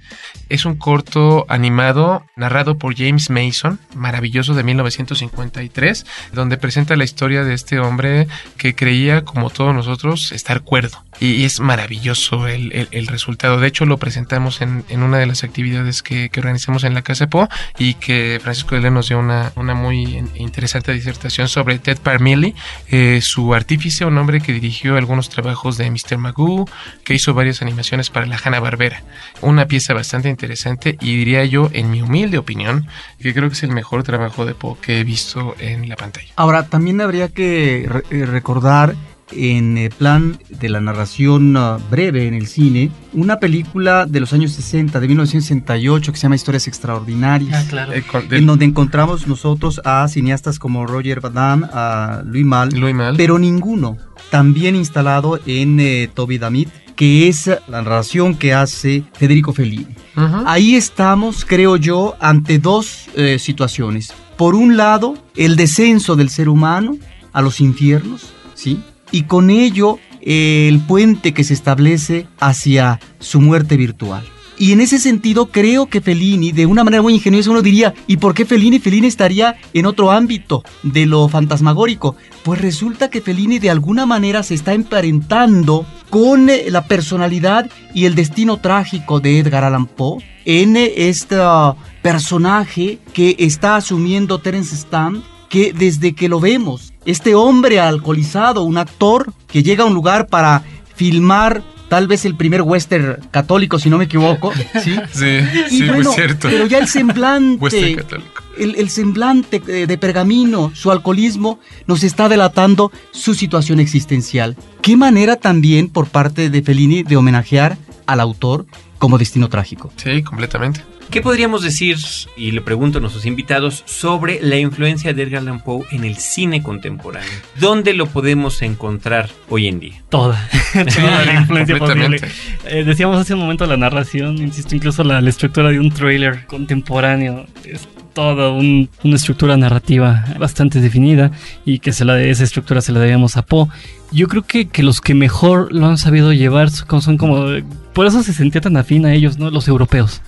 Es 0.49 0.65
un 0.65 0.77
corto 0.77 1.47
animado 1.49 2.25
narrado 2.35 2.79
por 2.79 2.97
James 2.97 3.31
Mason, 3.31 3.79
maravilloso 3.95 4.55
de 4.55 4.65
1953, 4.65 6.07
donde 6.33 6.57
presenta 6.57 6.97
la 6.97 7.05
historia 7.05 7.45
de 7.45 7.55
este 7.55 7.79
hombre 7.79 8.27
que 8.57 8.75
creía, 8.75 9.25
como 9.25 9.51
todos 9.51 9.75
nosotros, 9.75 10.33
estar 10.33 10.63
cuerdo. 10.63 11.05
Y 11.25 11.45
es 11.45 11.61
maravilloso 11.61 12.49
el, 12.49 12.73
el- 12.73 12.89
el 12.91 13.07
resultado. 13.07 13.61
De 13.61 13.69
hecho, 13.69 13.87
lo 13.87 13.97
presentamos 13.99 14.61
en, 14.61 14.85
en 14.89 15.03
una 15.03 15.19
de 15.19 15.27
las 15.27 15.45
actividades 15.45 16.03
que, 16.03 16.29
que 16.31 16.41
organizamos 16.41 16.83
en 16.83 16.95
la 16.95 17.03
Casa 17.03 17.29
Po 17.29 17.49
y 17.79 17.95
que 17.95 18.41
Francisco 18.43 18.75
de 18.75 18.81
León 18.81 18.95
nos 18.95 19.09
dio 19.09 19.19
una, 19.21 19.53
una 19.55 19.75
muy 19.75 20.03
in- 20.03 20.31
interesante 20.35 20.93
disertación 20.93 21.49
sobre 21.49 21.79
Ted 21.79 21.99
Parmilly, 21.99 22.55
eh, 22.89 23.21
su 23.23 23.55
artífice, 23.55 24.05
un 24.05 24.19
hombre 24.19 24.41
que 24.41 24.53
dirigió 24.53 24.97
algunos 24.97 25.29
trabajos 25.29 25.77
de 25.79 25.91
Mr. 25.91 26.19
Magoo, 26.19 26.69
que 27.05 27.15
hizo 27.15 27.35
varias 27.35 27.63
animaciones 27.63 28.11
para 28.11 28.27
la 28.27 28.39
Hanna-Barbera. 28.43 29.03
Una 29.43 29.67
pieza 29.67 29.95
bastante 29.95 30.29
interesante 30.29 30.97
y 31.01 31.17
diría 31.17 31.45
yo, 31.45 31.71
en 31.73 31.91
mi 31.91 32.03
humilde 32.03 32.39
opinión, 32.39 32.89
que 33.21 33.33
creo 33.33 33.49
que 33.49 33.55
es 33.55 33.63
el 33.63 33.71
mejor 33.71 34.03
trabajo 34.03 34.45
de 34.45 34.55
Poe 34.55 34.77
que 34.81 34.99
he 35.01 35.05
visto 35.05 35.55
en 35.61 35.89
la 35.89 35.95
pantalla. 35.97 36.29
Ahora, 36.37 36.67
también 36.67 37.01
habría 37.01 37.29
que 37.29 37.87
re- 37.89 38.03
eh, 38.11 38.27
recordar 38.27 38.97
en 39.31 39.79
el 39.79 39.91
plan 39.91 40.39
de 40.49 40.69
la 40.69 40.81
narración 40.81 41.57
ah, 41.57 41.79
breve 41.91 42.27
en 42.27 42.35
el 42.35 42.47
cine, 42.47 42.91
una 43.13 43.39
película 43.39 44.05
de 44.07 44.21
los 44.21 44.33
años 44.33 44.53
60, 44.53 45.01
de 45.01 45.07
1968, 45.09 46.13
que 46.13 46.19
se 46.19 46.23
llama 46.25 46.35
Historias 46.37 46.67
Extraordinarias. 46.69 47.65
claro. 47.67 47.93
Eh, 47.93 48.05
En 48.31 48.47
donde 48.47 48.65
encontramos 48.65 49.27
nosotros 49.27 49.81
a 49.85 50.07
cineastas 50.09 50.59
como 50.59 50.87
Roger 50.87 51.21
Badam, 51.21 51.65
a 51.73 52.23
Louis 52.27 52.45
Malle, 52.45 52.79
Louis 52.79 52.95
Malle. 52.95 53.17
pero 53.17 53.39
ninguno 53.39 53.97
tan 54.31 54.53
bien 54.55 54.77
instalado 54.77 55.41
en 55.47 55.79
eh, 55.81 56.11
Toby 56.13 56.39
Damit, 56.39 56.69
que 56.97 57.29
es 57.29 57.47
la 57.47 57.83
narración 57.83 58.35
que 58.35 58.53
hace 58.53 59.03
Federico 59.15 59.53
Fellini. 59.53 59.95
Ujú. 60.17 60.43
Ahí 60.47 60.75
estamos, 60.77 61.45
creo 61.45 61.77
yo, 61.77 62.17
ante 62.21 62.59
dos 62.59 63.07
eh, 63.17 63.39
situaciones. 63.39 64.13
Por 64.37 64.55
un 64.55 64.77
lado, 64.77 65.15
el 65.37 65.57
descenso 65.57 66.17
del 66.17 66.29
ser 66.29 66.49
humano 66.49 66.97
a 67.33 67.41
los 67.41 67.61
infiernos, 67.61 68.33
¿sí? 68.55 68.79
Y 69.13 69.23
con 69.25 69.51
ello 69.51 69.99
eh, 70.21 70.67
el 70.69 70.81
puente 70.81 71.33
que 71.33 71.45
se 71.45 71.55
establece 71.55 72.27
hacia 72.41 72.99
su 73.21 73.41
muerte 73.41 73.77
virtual. 73.77 74.25
Y 74.59 74.71
en 74.71 74.81
ese 74.81 74.99
sentido 74.99 75.47
creo 75.47 75.87
que 75.87 76.01
Fellini, 76.01 76.53
de 76.53 76.67
una 76.67 76.85
manera 76.85 77.03
muy 77.03 77.15
ingeniosa, 77.15 77.51
uno 77.51 77.63
diría, 77.63 77.95
¿y 78.07 78.19
por 78.19 78.33
qué 78.33 78.45
Fellini? 78.45 78.79
Fellini 78.79 79.09
estaría 79.09 79.57
en 79.75 79.87
otro 79.87 80.13
ámbito 80.13 80.63
de 80.85 81.07
lo 81.07 81.29
fantasmagórico. 81.29 82.15
Pues 82.45 82.61
resulta 82.61 83.11
que 83.11 83.21
Fellini 83.21 83.59
de 83.59 83.71
alguna 83.71 84.07
manera 84.07 84.43
se 84.43 84.55
está 84.55 84.73
emparentando 84.73 85.85
con 86.11 86.49
eh, 86.49 86.67
la 86.69 86.87
personalidad 86.87 87.69
y 87.93 88.05
el 88.05 88.15
destino 88.15 88.59
trágico 88.59 89.19
de 89.19 89.41
Edgar 89.41 89.65
Allan 89.65 89.87
Poe 89.87 90.23
en 90.45 90.77
eh, 90.77 90.93
este 91.09 91.37
ah, 91.41 91.75
personaje 92.03 93.01
que 93.13 93.35
está 93.41 93.77
asumiendo 93.77 94.39
Terence 94.39 94.77
Stamp 94.77 95.25
que 95.49 95.73
desde 95.73 96.15
que 96.15 96.29
lo 96.29 96.41
vemos, 96.41 96.92
este 97.05 97.35
hombre 97.35 97.81
alcoholizado, 97.81 98.63
un 98.63 98.79
actor 98.79 99.33
que 99.49 99.63
llega 99.63 99.85
a 99.85 99.87
un 99.87 99.95
lugar 99.95 100.27
para 100.29 100.63
filmar 100.95 101.63
tal 101.89 102.07
vez 102.09 102.25
el 102.25 102.37
primer 102.37 102.63
western 102.63 103.19
católico, 103.31 103.79
si 103.79 103.91
no 103.91 103.99
me 103.99 104.05
equivoco, 104.05 104.51
¿sí? 104.83 104.97
Sí, 105.13 105.41
Y 105.71 105.79
sí, 105.79 105.87
bueno, 105.89 106.05
muy 106.05 106.15
cierto. 106.15 106.49
pero 106.49 106.67
ya 106.67 106.79
el 106.79 106.89
semblante, 106.89 107.63
Western 107.63 107.97
católico. 107.97 108.43
el, 108.59 108.77
el 108.77 108.89
semblante 108.89 109.61
de, 109.61 109.87
de 109.87 109.99
pergamino, 109.99 110.73
su 110.75 110.91
alcoholismo, 110.91 111.59
nos 111.87 112.03
está 112.03 112.31
delatando 112.31 112.91
su 113.11 113.35
situación 113.35 113.79
existencial. 113.79 114.57
Qué 114.81 114.97
manera 114.97 115.37
también 115.37 115.89
por 115.91 116.07
parte 116.09 116.49
de 116.49 116.63
Fellini 116.63 117.03
de 117.03 117.17
homenajear 117.19 117.77
al 118.07 118.21
autor 118.21 118.65
como 118.99 119.19
destino 119.19 119.49
trágico. 119.51 119.93
Sí, 119.97 120.23
completamente. 120.23 120.83
¿Qué 121.13 121.21
podríamos 121.21 121.63
decir, 121.63 121.99
y 122.39 122.53
le 122.53 122.63
pregunto 122.63 122.97
a 122.97 123.01
nuestros 123.03 123.27
invitados, 123.27 123.83
sobre 123.85 124.41
la 124.41 124.57
influencia 124.57 125.13
de 125.13 125.23
Edgar 125.25 125.43
Allan 125.43 125.61
Poe 125.63 125.85
en 125.91 126.05
el 126.05 126.17
cine 126.17 126.63
contemporáneo? 126.63 127.29
¿Dónde 127.61 127.93
lo 127.93 128.07
podemos 128.07 128.63
encontrar 128.63 129.29
hoy 129.51 129.67
en 129.69 129.79
día? 129.79 130.03
Toda, 130.09 130.49
toda 130.73 131.25
la 131.27 131.35
influencia 131.35 131.79
posible. 131.79 132.19
Eh, 132.67 132.85
decíamos 132.85 133.19
hace 133.19 133.35
un 133.35 133.41
momento 133.41 133.67
la 133.67 133.77
narración, 133.77 134.39
insisto, 134.39 134.75
incluso 134.75 135.05
la, 135.05 135.21
la 135.21 135.29
estructura 135.29 135.69
de 135.69 135.79
un 135.81 135.91
trailer 135.91 136.47
contemporáneo 136.47 137.45
es 137.67 137.87
toda 138.15 138.51
un- 138.51 138.89
una 139.05 139.17
estructura 139.17 139.57
narrativa 139.59 140.25
bastante 140.39 140.81
definida 140.81 141.31
y 141.67 141.79
que 141.81 141.93
se 141.93 142.07
la, 142.07 142.23
esa 142.23 142.45
estructura 142.45 142.81
se 142.81 142.91
la 142.93 143.01
debemos 143.01 143.37
a 143.37 143.43
Poe. 143.43 143.69
Yo 144.13 144.29
creo 144.29 144.45
que, 144.45 144.67
que 144.69 144.83
los 144.83 145.03
que 145.03 145.13
mejor 145.15 145.73
lo 145.75 145.87
han 145.87 145.99
sabido 145.99 146.33
llevar 146.33 146.71
son 146.71 147.03
son 147.03 147.19
como... 147.19 147.45
Por 147.93 148.07
eso 148.07 148.23
se 148.23 148.33
sentía 148.33 148.63
tan 148.63 148.79
afín 148.79 149.05
a 149.05 149.13
ellos, 149.13 149.37
¿no? 149.39 149.51
Los 149.51 149.69
europeos. 149.69 150.23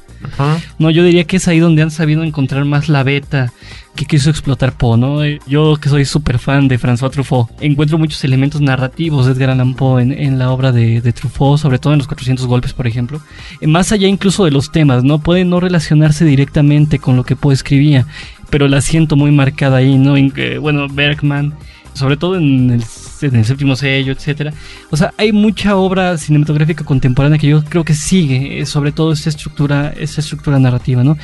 No, 0.79 0.91
yo 0.91 1.05
diría 1.05 1.25
que 1.25 1.37
es 1.37 1.49
ahí 1.49 1.59
donde 1.59 1.83
han 1.83 1.91
sabido 1.91 2.23
encontrar 2.23 2.65
más 2.65 2.89
la 2.89 3.03
beta 3.03 3.53
que 3.95 4.07
quiso 4.07 4.31
explotar 4.31 4.77
Poe, 4.77 4.99
¿no? 4.99 5.25
Yo 5.47 5.77
que 5.77 5.89
soy 5.89 6.05
súper 6.05 6.39
fan 6.39 6.67
de 6.67 6.79
François 6.79 7.11
Truffaut, 7.11 7.49
encuentro 7.61 7.99
muchos 7.99 8.25
elementos 8.25 8.61
narrativos 8.61 9.27
de 9.27 9.33
Edgar 9.33 9.51
Allan 9.51 9.75
Poe 9.75 10.03
en, 10.03 10.39
la 10.39 10.51
obra 10.51 10.73
de, 10.73 11.01
Truffaut, 11.13 11.59
sobre 11.59 11.79
todo 11.79 11.93
en 11.93 11.99
los 11.99 12.09
400 12.09 12.47
golpes, 12.47 12.73
por 12.73 12.87
ejemplo. 12.87 13.21
Eh, 13.61 13.67
Más 13.67 13.93
allá 13.93 14.09
incluso 14.09 14.45
de 14.45 14.51
los 14.51 14.73
temas, 14.73 15.05
¿no? 15.05 15.21
Puede 15.21 15.45
no 15.45 15.61
relacionarse 15.61 16.25
directamente 16.25 16.99
con 16.99 17.17
lo 17.17 17.25
que 17.25 17.37
Poe 17.37 17.55
escribía, 17.55 18.07
pero 18.51 18.69
la 18.69 18.81
siento 18.81 19.17
muy 19.17 19.31
marcada 19.31 19.77
ahí, 19.79 19.97
¿no? 19.97 20.15
Bueno, 20.61 20.89
Bergman, 20.89 21.55
sobre 21.93 22.17
todo 22.17 22.37
en 22.37 22.71
el, 22.71 22.85
en 23.27 23.37
el 23.37 23.45
séptimo 23.45 23.77
sello, 23.77 24.13
etcétera. 24.13 24.53
O 24.91 24.97
sea, 24.97 25.13
hay 25.17 25.33
mucha 25.33 25.77
obra 25.77 26.17
cinematográfica 26.19 26.85
contemporánea 26.85 27.39
que 27.39 27.49
yo 27.49 27.65
creo 27.65 27.85
que 27.85 27.95
sigue, 27.95 28.61
eh, 28.61 28.67
sobre 28.67 28.93
todo 28.93 29.13
esta 29.13 29.29
estructura, 29.29 29.93
esta 29.99 30.21
estructura 30.21 30.59
narrativa, 30.59 31.05
¿no? 31.05 31.17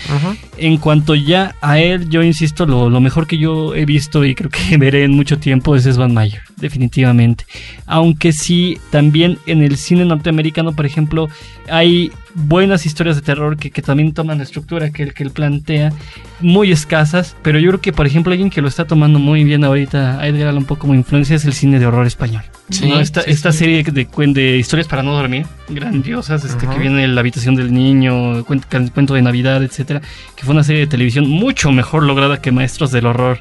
En 0.56 0.76
cuanto 0.76 1.14
ya 1.14 1.54
a 1.60 1.78
él, 1.78 2.08
yo 2.08 2.22
insisto, 2.22 2.66
lo, 2.66 2.90
lo 2.90 3.00
mejor 3.00 3.26
que 3.26 3.38
yo 3.38 3.74
he 3.74 3.84
visto 3.84 4.24
y 4.24 4.34
creo 4.34 4.50
que 4.50 4.76
veré 4.78 5.04
en 5.04 5.12
mucho 5.12 5.38
tiempo 5.38 5.76
es 5.76 5.84
Svan 5.84 6.14
Mayer, 6.14 6.42
definitivamente. 6.56 7.44
Aunque 7.86 8.32
sí, 8.32 8.78
también 8.90 9.38
en 9.46 9.62
el 9.62 9.76
cine 9.76 10.04
norteamericano, 10.04 10.72
por 10.72 10.86
ejemplo, 10.86 11.28
hay 11.68 12.12
buenas 12.34 12.86
historias 12.86 13.16
de 13.16 13.22
terror 13.22 13.56
que, 13.56 13.70
que 13.70 13.82
también 13.82 14.12
toman 14.12 14.38
la 14.38 14.44
estructura 14.44 14.90
que 14.90 15.02
él, 15.02 15.14
que 15.14 15.22
él 15.22 15.30
plantea, 15.30 15.92
muy 16.40 16.72
escasas, 16.72 17.36
pero 17.42 17.58
yo 17.58 17.68
creo 17.68 17.80
que, 17.80 17.92
por 17.92 18.06
ejemplo, 18.06 18.32
alguien 18.32 18.50
que 18.50 18.62
lo 18.62 18.68
está 18.68 18.86
tomando 18.86 19.18
muy 19.18 19.44
bien 19.44 19.64
ahorita, 19.64 20.20
a 20.20 20.26
Edgar 20.26 20.48
Allan 20.48 20.64
Poe 20.64 20.78
como 20.78 20.94
influencia, 20.94 21.36
es 21.36 21.44
el 21.44 21.52
cine 21.52 21.78
de 21.78 21.86
horror 21.86 22.06
español. 22.06 22.42
Sí, 22.70 22.88
¿no? 22.88 23.00
Esta, 23.00 23.22
sí, 23.22 23.30
esta 23.30 23.52
sí. 23.52 23.58
serie 23.58 23.82
de, 23.82 24.06
de 24.32 24.56
historias 24.56 24.86
para 24.86 25.02
no 25.02 25.12
dormir, 25.12 25.46
grandiosas, 25.68 26.44
este, 26.44 26.66
que 26.66 26.78
viene 26.78 27.06
la 27.08 27.20
habitación 27.20 27.54
del 27.56 27.72
niño, 27.72 28.44
cuento, 28.44 28.66
cuento 28.94 29.14
de 29.14 29.22
Navidad, 29.22 29.62
etcétera, 29.62 30.00
que 30.36 30.44
fue 30.44 30.54
una 30.54 30.64
serie 30.64 30.82
de 30.82 30.86
televisión 30.86 31.28
mucho 31.28 31.72
mejor 31.72 32.04
lograda 32.04 32.40
que 32.40 32.52
Maestros 32.52 32.92
del 32.92 33.06
Horror 33.06 33.38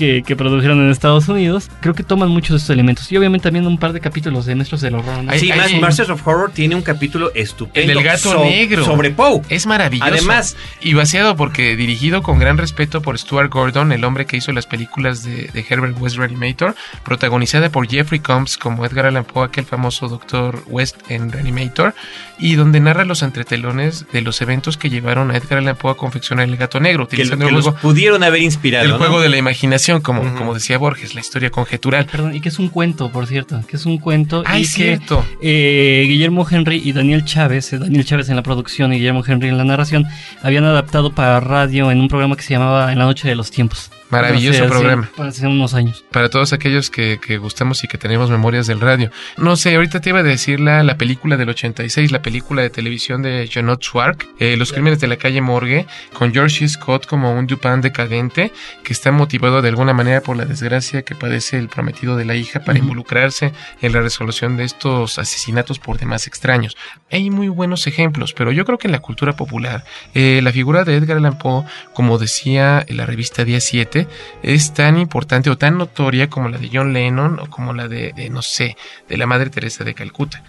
que, 0.00 0.22
que 0.24 0.34
produjeron 0.34 0.80
en 0.80 0.90
Estados 0.90 1.28
Unidos. 1.28 1.70
Creo 1.80 1.94
que 1.94 2.02
toman 2.02 2.30
muchos 2.30 2.50
de 2.50 2.56
estos 2.56 2.70
elementos. 2.70 3.12
Y 3.12 3.18
obviamente 3.18 3.44
también 3.44 3.66
un 3.66 3.76
par 3.76 3.92
de 3.92 4.00
capítulos 4.00 4.46
de 4.46 4.54
Maestros 4.54 4.80
del 4.80 4.94
Horror. 4.94 5.24
¿no? 5.24 5.32
Sí, 5.34 5.50
más. 5.54 5.72
Masters 5.74 6.08
of 6.08 6.26
Horror 6.26 6.50
tiene 6.52 6.74
un 6.74 6.80
capítulo 6.82 7.30
estupendo. 7.34 7.92
El 7.92 7.98
del 7.98 8.04
gato 8.04 8.32
so- 8.32 8.44
negro. 8.44 8.84
Sobre 8.84 9.10
Poe. 9.10 9.42
Es 9.50 9.66
maravilloso. 9.66 10.10
Además- 10.10 10.56
y 10.80 10.94
vaciado 10.94 11.36
porque 11.36 11.76
dirigido 11.76 12.22
con 12.22 12.38
gran 12.38 12.56
respeto 12.56 13.02
por 13.02 13.18
Stuart 13.18 13.50
Gordon, 13.52 13.92
el 13.92 14.04
hombre 14.04 14.24
que 14.24 14.38
hizo 14.38 14.52
las 14.52 14.66
películas 14.66 15.22
de, 15.22 15.48
de 15.52 15.66
Herbert 15.68 16.00
West 16.00 16.16
Reanimator, 16.16 16.74
protagonizada 17.04 17.68
por 17.70 17.86
Jeffrey 17.88 18.20
Combs 18.20 18.56
como 18.56 18.86
Edgar 18.86 19.04
Allan 19.06 19.24
Poe, 19.24 19.44
aquel 19.44 19.64
famoso 19.66 20.08
Doctor 20.08 20.62
West 20.68 20.96
en 21.10 21.30
Reanimator, 21.30 21.92
y 22.38 22.54
donde 22.54 22.80
narra 22.80 23.04
los 23.04 23.22
entretelones 23.22 24.06
de 24.12 24.22
los 24.22 24.40
eventos 24.40 24.76
que 24.76 24.88
llevaron 24.88 25.30
a 25.30 25.36
Edgar 25.36 25.58
Allan 25.58 25.76
Poe 25.76 25.90
a 25.92 25.94
confeccionar 25.94 26.48
el 26.48 26.56
gato 26.56 26.78
negro, 26.80 27.04
utilizando 27.04 27.44
que 27.46 27.48
el 27.50 27.56
los 27.56 27.64
juego, 27.64 27.78
pudieron 27.80 28.22
haber 28.22 28.42
inspirado. 28.42 28.84
el 28.84 28.92
¿no? 28.92 28.98
juego 28.98 29.20
de 29.20 29.28
la 29.28 29.36
imaginación, 29.36 29.89
como, 29.98 30.22
como 30.34 30.54
decía 30.54 30.78
Borges, 30.78 31.14
la 31.16 31.20
historia 31.20 31.50
conjetural. 31.50 32.06
Perdón, 32.06 32.36
y 32.36 32.40
que 32.40 32.48
es 32.50 32.58
un 32.60 32.68
cuento, 32.68 33.10
por 33.10 33.26
cierto, 33.26 33.60
que 33.66 33.76
es 33.76 33.84
un 33.86 33.98
cuento. 33.98 34.44
Y 34.54 34.60
que 34.60 34.64
cierto. 34.64 35.24
eh, 35.42 36.04
Guillermo 36.06 36.46
Henry 36.48 36.80
y 36.84 36.92
Daniel 36.92 37.24
Chávez, 37.24 37.72
eh, 37.72 37.78
Daniel 37.78 38.04
Chávez 38.04 38.28
en 38.28 38.36
la 38.36 38.42
producción 38.42 38.92
y 38.92 38.98
Guillermo 38.98 39.24
Henry 39.26 39.48
en 39.48 39.58
la 39.58 39.64
narración, 39.64 40.06
habían 40.42 40.64
adaptado 40.64 41.12
para 41.12 41.40
radio 41.40 41.90
en 41.90 42.00
un 42.00 42.08
programa 42.08 42.36
que 42.36 42.42
se 42.42 42.54
llamaba 42.54 42.92
En 42.92 42.98
la 42.98 43.04
Noche 43.06 43.28
de 43.28 43.34
los 43.34 43.50
Tiempos. 43.50 43.90
Maravilloso 44.10 44.64
Hace- 44.64 44.68
programa. 44.70 45.10
Hace 45.18 45.46
unos 45.46 45.74
años. 45.74 46.04
para 46.10 46.28
todos 46.28 46.52
aquellos 46.52 46.90
que, 46.90 47.18
que 47.24 47.38
gustamos 47.38 47.82
y 47.84 47.88
que 47.88 47.96
tenemos 47.98 48.30
memorias 48.30 48.66
del 48.66 48.80
radio. 48.80 49.10
No 49.38 49.56
sé, 49.56 49.74
ahorita 49.74 50.00
te 50.00 50.10
iba 50.10 50.18
a 50.20 50.22
decir 50.22 50.60
la, 50.60 50.82
la 50.82 50.96
película 50.98 51.36
del 51.36 51.48
86, 51.48 52.12
la 52.12 52.20
película 52.22 52.62
de 52.62 52.70
televisión 52.70 53.22
de 53.22 53.48
Janot 53.50 53.82
Schwark, 53.82 54.28
eh, 54.38 54.56
Los 54.58 54.72
Crímenes 54.72 55.00
de 55.00 55.06
la 55.08 55.16
Calle 55.16 55.40
Morgue, 55.40 55.86
con 56.12 56.32
George. 56.32 56.50
Scott 56.68 57.06
como 57.06 57.32
un 57.32 57.46
Dupin 57.46 57.80
decadente, 57.80 58.52
que 58.82 58.92
está 58.92 59.12
motivado 59.12 59.62
de 59.62 59.68
alguna 59.68 59.92
manera 59.94 60.20
por 60.20 60.36
la 60.36 60.44
desgracia 60.44 61.02
que 61.02 61.14
padece 61.14 61.58
el 61.58 61.68
prometido 61.68 62.16
de 62.16 62.24
la 62.24 62.34
hija 62.34 62.60
para 62.60 62.78
involucrarse 62.78 63.52
en 63.80 63.92
la 63.92 64.00
resolución 64.00 64.56
de 64.56 64.64
estos 64.64 65.18
asesinatos 65.18 65.78
por 65.78 65.96
demás 65.98 66.26
extraños. 66.26 66.76
Hay 67.10 67.30
muy 67.30 67.48
buenos 67.48 67.86
ejemplos, 67.86 68.32
pero 68.34 68.52
yo 68.52 68.64
creo 68.64 68.78
que 68.78 68.88
en 68.88 68.92
la 68.92 68.98
cultura 68.98 69.34
popular, 69.34 69.84
eh, 70.14 70.40
la 70.42 70.52
figura 70.52 70.84
de 70.84 70.96
Edgar 70.96 71.18
Allan 71.18 71.38
Poe, 71.38 71.64
como 71.94 72.18
decía 72.18 72.84
la 72.88 73.06
revista 73.06 73.44
Día 73.44 73.60
7, 73.60 73.99
es 74.42 74.72
tan 74.74 74.98
importante 74.98 75.50
o 75.50 75.58
tan 75.58 75.78
notoria 75.78 76.28
como 76.28 76.48
la 76.48 76.58
de 76.58 76.70
John 76.72 76.92
Lennon 76.92 77.38
o 77.38 77.50
como 77.50 77.72
la 77.72 77.88
de, 77.88 78.12
de, 78.12 78.30
no 78.30 78.42
sé, 78.42 78.76
de 79.08 79.16
la 79.16 79.26
Madre 79.26 79.50
Teresa 79.50 79.84
de 79.84 79.94
Calcuta. 79.94 80.42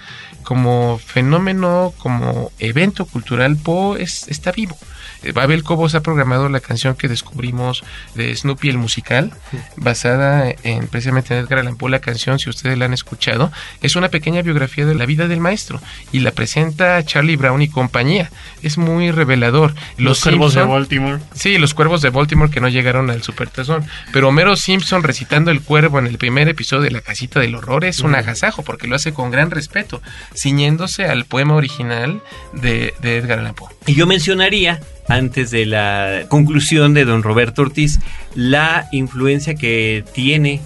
Como 0.44 1.00
fenómeno, 1.00 1.94
como 1.98 2.52
evento 2.60 3.06
cultural, 3.06 3.58
Poe 3.58 4.02
es, 4.02 4.28
está 4.28 4.52
vivo. 4.52 4.78
Eh, 5.24 5.32
Babel 5.34 5.64
Cobos 5.64 5.96
ha 5.96 6.02
programado 6.02 6.50
la 6.50 6.60
canción 6.60 6.96
que 6.96 7.08
descubrimos 7.08 7.84
de 8.16 8.36
Snoopy 8.36 8.70
el 8.70 8.78
musical, 8.78 9.32
basada 9.76 10.54
en 10.64 10.88
precisamente 10.88 11.34
en 11.34 11.44
Edgar 11.44 11.60
Allan 11.60 11.78
Poe. 11.78 11.92
La 11.92 12.00
canción, 12.00 12.40
si 12.40 12.50
ustedes 12.50 12.78
la 12.78 12.86
han 12.86 12.94
escuchado, 12.94 13.52
es 13.82 13.96
una 13.96 14.10
pequeña 14.10 14.42
biografía 14.42 14.86
de 14.86 14.96
la 14.96 15.06
vida 15.06 15.28
del 15.28 15.40
maestro 15.40 15.82
y 16.12 16.20
la 16.20 16.32
presenta 16.32 17.04
Charlie 17.04 17.36
Brown 17.36 17.62
y 17.62 17.68
compañía. 17.68 18.32
Es 18.62 18.78
muy 18.78 19.12
revelador. 19.12 19.76
Los, 19.98 20.22
cuervos 20.22 20.54
de 20.54 20.64
Baltimore. 20.64 21.20
Sí, 21.34 21.58
los 21.58 21.74
cuervos 21.74 22.02
de 22.02 22.10
Baltimore 22.10 22.52
que 22.52 22.62
no 22.62 22.70
llegaron 22.70 23.10
al 23.10 23.22
Pero 24.12 24.30
Homero 24.30 24.56
Simpson 24.56 25.04
recitando 25.04 25.52
el 25.52 25.62
cuervo 25.62 26.00
en 26.00 26.08
el 26.08 26.18
primer 26.18 26.48
episodio 26.50 26.84
de 26.84 26.92
La 26.92 27.02
Casita 27.02 27.40
del 27.40 27.56
Horror 27.56 27.86
es 27.86 28.02
un 28.02 28.16
agasajo 28.16 28.64
porque 28.64 28.88
lo 28.88 28.96
hace 28.96 29.14
con 29.14 29.32
gran 29.32 29.52
respeto, 29.52 30.02
ciñéndose 30.36 31.06
al 31.06 31.26
poema 31.26 31.56
original 31.56 32.22
de, 32.54 32.94
de 33.02 33.18
Edgar 33.18 33.40
Allan 33.40 33.56
Poe. 33.56 33.70
Y 33.86 33.96
yo 33.96 34.08
mencionaría, 34.08 34.80
antes 35.08 35.52
de 35.52 35.66
la 35.66 36.26
conclusión 36.28 36.94
de 36.94 37.06
don 37.06 37.24
Roberto 37.24 37.64
Ortiz, 37.64 38.00
la 38.36 38.88
influencia 38.92 39.56
que 39.56 40.04
tiene 40.14 40.62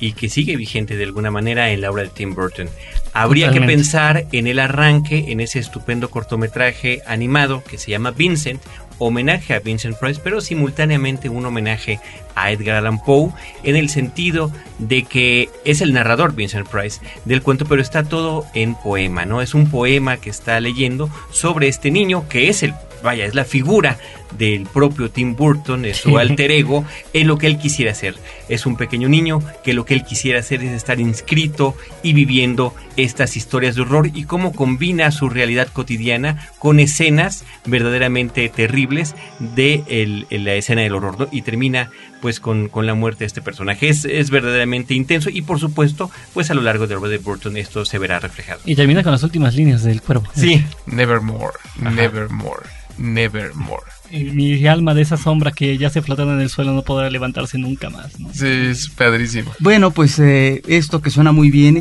y 0.00 0.12
que 0.12 0.28
sigue 0.28 0.56
vigente 0.56 0.96
de 0.96 1.04
alguna 1.04 1.30
manera 1.30 1.70
en 1.70 1.80
la 1.80 1.90
obra 1.90 2.02
de 2.02 2.10
Tim 2.10 2.34
Burton. 2.34 2.68
Habría 3.12 3.46
Totalmente. 3.46 3.72
que 3.72 3.76
pensar 3.78 4.26
en 4.32 4.46
el 4.46 4.58
arranque, 4.58 5.26
en 5.28 5.40
ese 5.40 5.58
estupendo 5.58 6.10
cortometraje 6.10 7.00
animado 7.06 7.64
que 7.64 7.78
se 7.78 7.90
llama 7.90 8.10
Vincent, 8.10 8.60
homenaje 8.98 9.54
a 9.54 9.60
Vincent 9.60 9.96
Price, 9.98 10.20
pero 10.22 10.40
simultáneamente 10.40 11.28
un 11.28 11.44
homenaje 11.46 12.00
a 12.34 12.52
Edgar 12.52 12.76
Allan 12.76 13.02
Poe, 13.02 13.30
en 13.62 13.76
el 13.76 13.88
sentido 13.88 14.52
de 14.78 15.02
que 15.04 15.48
es 15.64 15.80
el 15.80 15.92
narrador 15.92 16.34
Vincent 16.34 16.68
Price 16.68 17.00
del 17.24 17.42
cuento, 17.42 17.64
pero 17.64 17.82
está 17.82 18.04
todo 18.04 18.46
en 18.54 18.74
poema, 18.74 19.24
¿no? 19.24 19.42
Es 19.42 19.54
un 19.54 19.70
poema 19.70 20.18
que 20.18 20.30
está 20.30 20.60
leyendo 20.60 21.10
sobre 21.30 21.68
este 21.68 21.90
niño 21.90 22.28
que 22.28 22.48
es 22.48 22.62
el, 22.62 22.74
vaya, 23.02 23.24
es 23.24 23.34
la 23.34 23.44
figura 23.44 23.98
del 24.38 24.66
propio 24.66 25.10
Tim 25.10 25.34
Burton, 25.36 25.84
es 25.84 25.98
su 25.98 26.18
alter 26.18 26.50
ego, 26.50 26.84
en 27.12 27.26
lo 27.26 27.38
que 27.38 27.46
él 27.46 27.58
quisiera 27.58 27.92
hacer. 27.92 28.14
Es 28.48 28.66
un 28.66 28.76
pequeño 28.76 29.08
niño 29.08 29.40
que 29.64 29.72
lo 29.72 29.84
que 29.84 29.94
él 29.94 30.04
quisiera 30.04 30.40
hacer 30.40 30.62
es 30.62 30.72
estar 30.72 31.00
inscrito 31.00 31.74
y 32.02 32.12
viviendo 32.12 32.74
estas 32.96 33.36
historias 33.36 33.74
de 33.76 33.82
horror 33.82 34.10
y 34.14 34.24
cómo 34.24 34.52
combina 34.52 35.10
su 35.10 35.28
realidad 35.28 35.68
cotidiana 35.72 36.48
con 36.58 36.80
escenas 36.80 37.44
verdaderamente 37.66 38.48
terribles 38.48 39.14
de 39.38 39.82
el- 39.88 40.26
el- 40.30 40.44
la 40.44 40.54
escena 40.54 40.82
del 40.82 40.94
horror 40.94 41.18
¿no? 41.20 41.28
y 41.30 41.42
termina 41.42 41.90
pues 42.22 42.40
con, 42.40 42.68
con 42.68 42.86
la 42.86 42.94
muerte 42.94 43.20
de 43.20 43.26
este 43.26 43.42
personaje. 43.42 43.88
Es, 43.88 44.04
es 44.06 44.30
verdaderamente 44.30 44.94
intenso 44.94 45.28
y 45.30 45.42
por 45.42 45.60
supuesto 45.60 46.10
pues 46.34 46.50
a 46.50 46.54
lo 46.54 46.62
largo 46.62 46.86
de 46.86 46.96
obra 46.96 47.10
de 47.10 47.18
Burton 47.18 47.56
esto 47.56 47.84
se 47.84 47.98
verá 47.98 48.18
reflejado. 48.18 48.60
Y 48.64 48.74
termina 48.74 49.02
con 49.02 49.12
las 49.12 49.22
últimas 49.22 49.54
líneas 49.54 49.82
del 49.84 50.00
cuervo. 50.02 50.24
Sí, 50.34 50.64
Nevermore, 50.86 51.58
nevermore, 51.78 52.66
nevermore. 52.98 53.84
Mi 54.12 54.66
alma 54.66 54.94
de 54.94 55.02
esa 55.02 55.16
sombra 55.16 55.50
que 55.52 55.76
ya 55.78 55.90
se 55.90 56.02
flotando 56.02 56.32
en 56.34 56.40
el 56.40 56.48
suelo 56.50 56.72
no 56.72 56.82
podrá 56.82 57.10
levantarse 57.10 57.58
nunca 57.58 57.90
más. 57.90 58.18
¿no? 58.20 58.28
Sí, 58.32 58.46
es 58.46 58.88
padrísimo. 58.88 59.52
Bueno, 59.60 59.90
pues 59.90 60.18
eh, 60.18 60.62
esto 60.68 61.00
que 61.02 61.10
suena 61.10 61.32
muy 61.32 61.50
bien, 61.50 61.78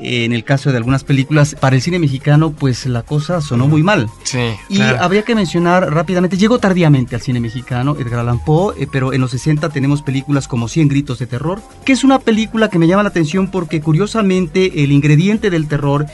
eh, 0.00 0.24
en 0.24 0.32
el 0.32 0.44
caso 0.44 0.70
de 0.70 0.76
algunas 0.76 1.04
películas, 1.04 1.54
para 1.58 1.76
el 1.76 1.82
cine 1.82 1.98
mexicano, 1.98 2.52
pues 2.52 2.86
la 2.86 3.02
cosa 3.02 3.40
sonó 3.40 3.66
muy 3.68 3.82
mal. 3.82 4.08
Sí, 4.24 4.38
Y 4.68 4.76
claro. 4.76 5.02
habría 5.02 5.22
que 5.22 5.34
mencionar 5.34 5.92
rápidamente, 5.92 6.36
llegó 6.36 6.58
tardíamente 6.58 7.14
al 7.14 7.22
cine 7.22 7.40
mexicano 7.40 7.96
Edgar 7.98 8.20
Allan 8.20 8.42
Poe, 8.44 8.74
eh, 8.82 8.86
pero 8.90 9.12
en 9.12 9.20
los 9.20 9.30
60 9.32 9.68
tenemos 9.70 10.02
películas 10.02 10.48
como 10.48 10.68
100 10.68 10.88
gritos 10.88 11.18
de 11.18 11.26
terror, 11.26 11.60
que 11.84 11.92
es 11.92 12.04
una 12.04 12.18
película 12.18 12.68
que 12.70 12.78
me 12.78 12.86
llama 12.86 13.02
la 13.02 13.08
atención 13.10 13.50
porque 13.50 13.80
curiosamente 13.80 14.84
el 14.84 14.92
ingrediente 14.92 15.50
del 15.50 15.68
terror 15.68 16.06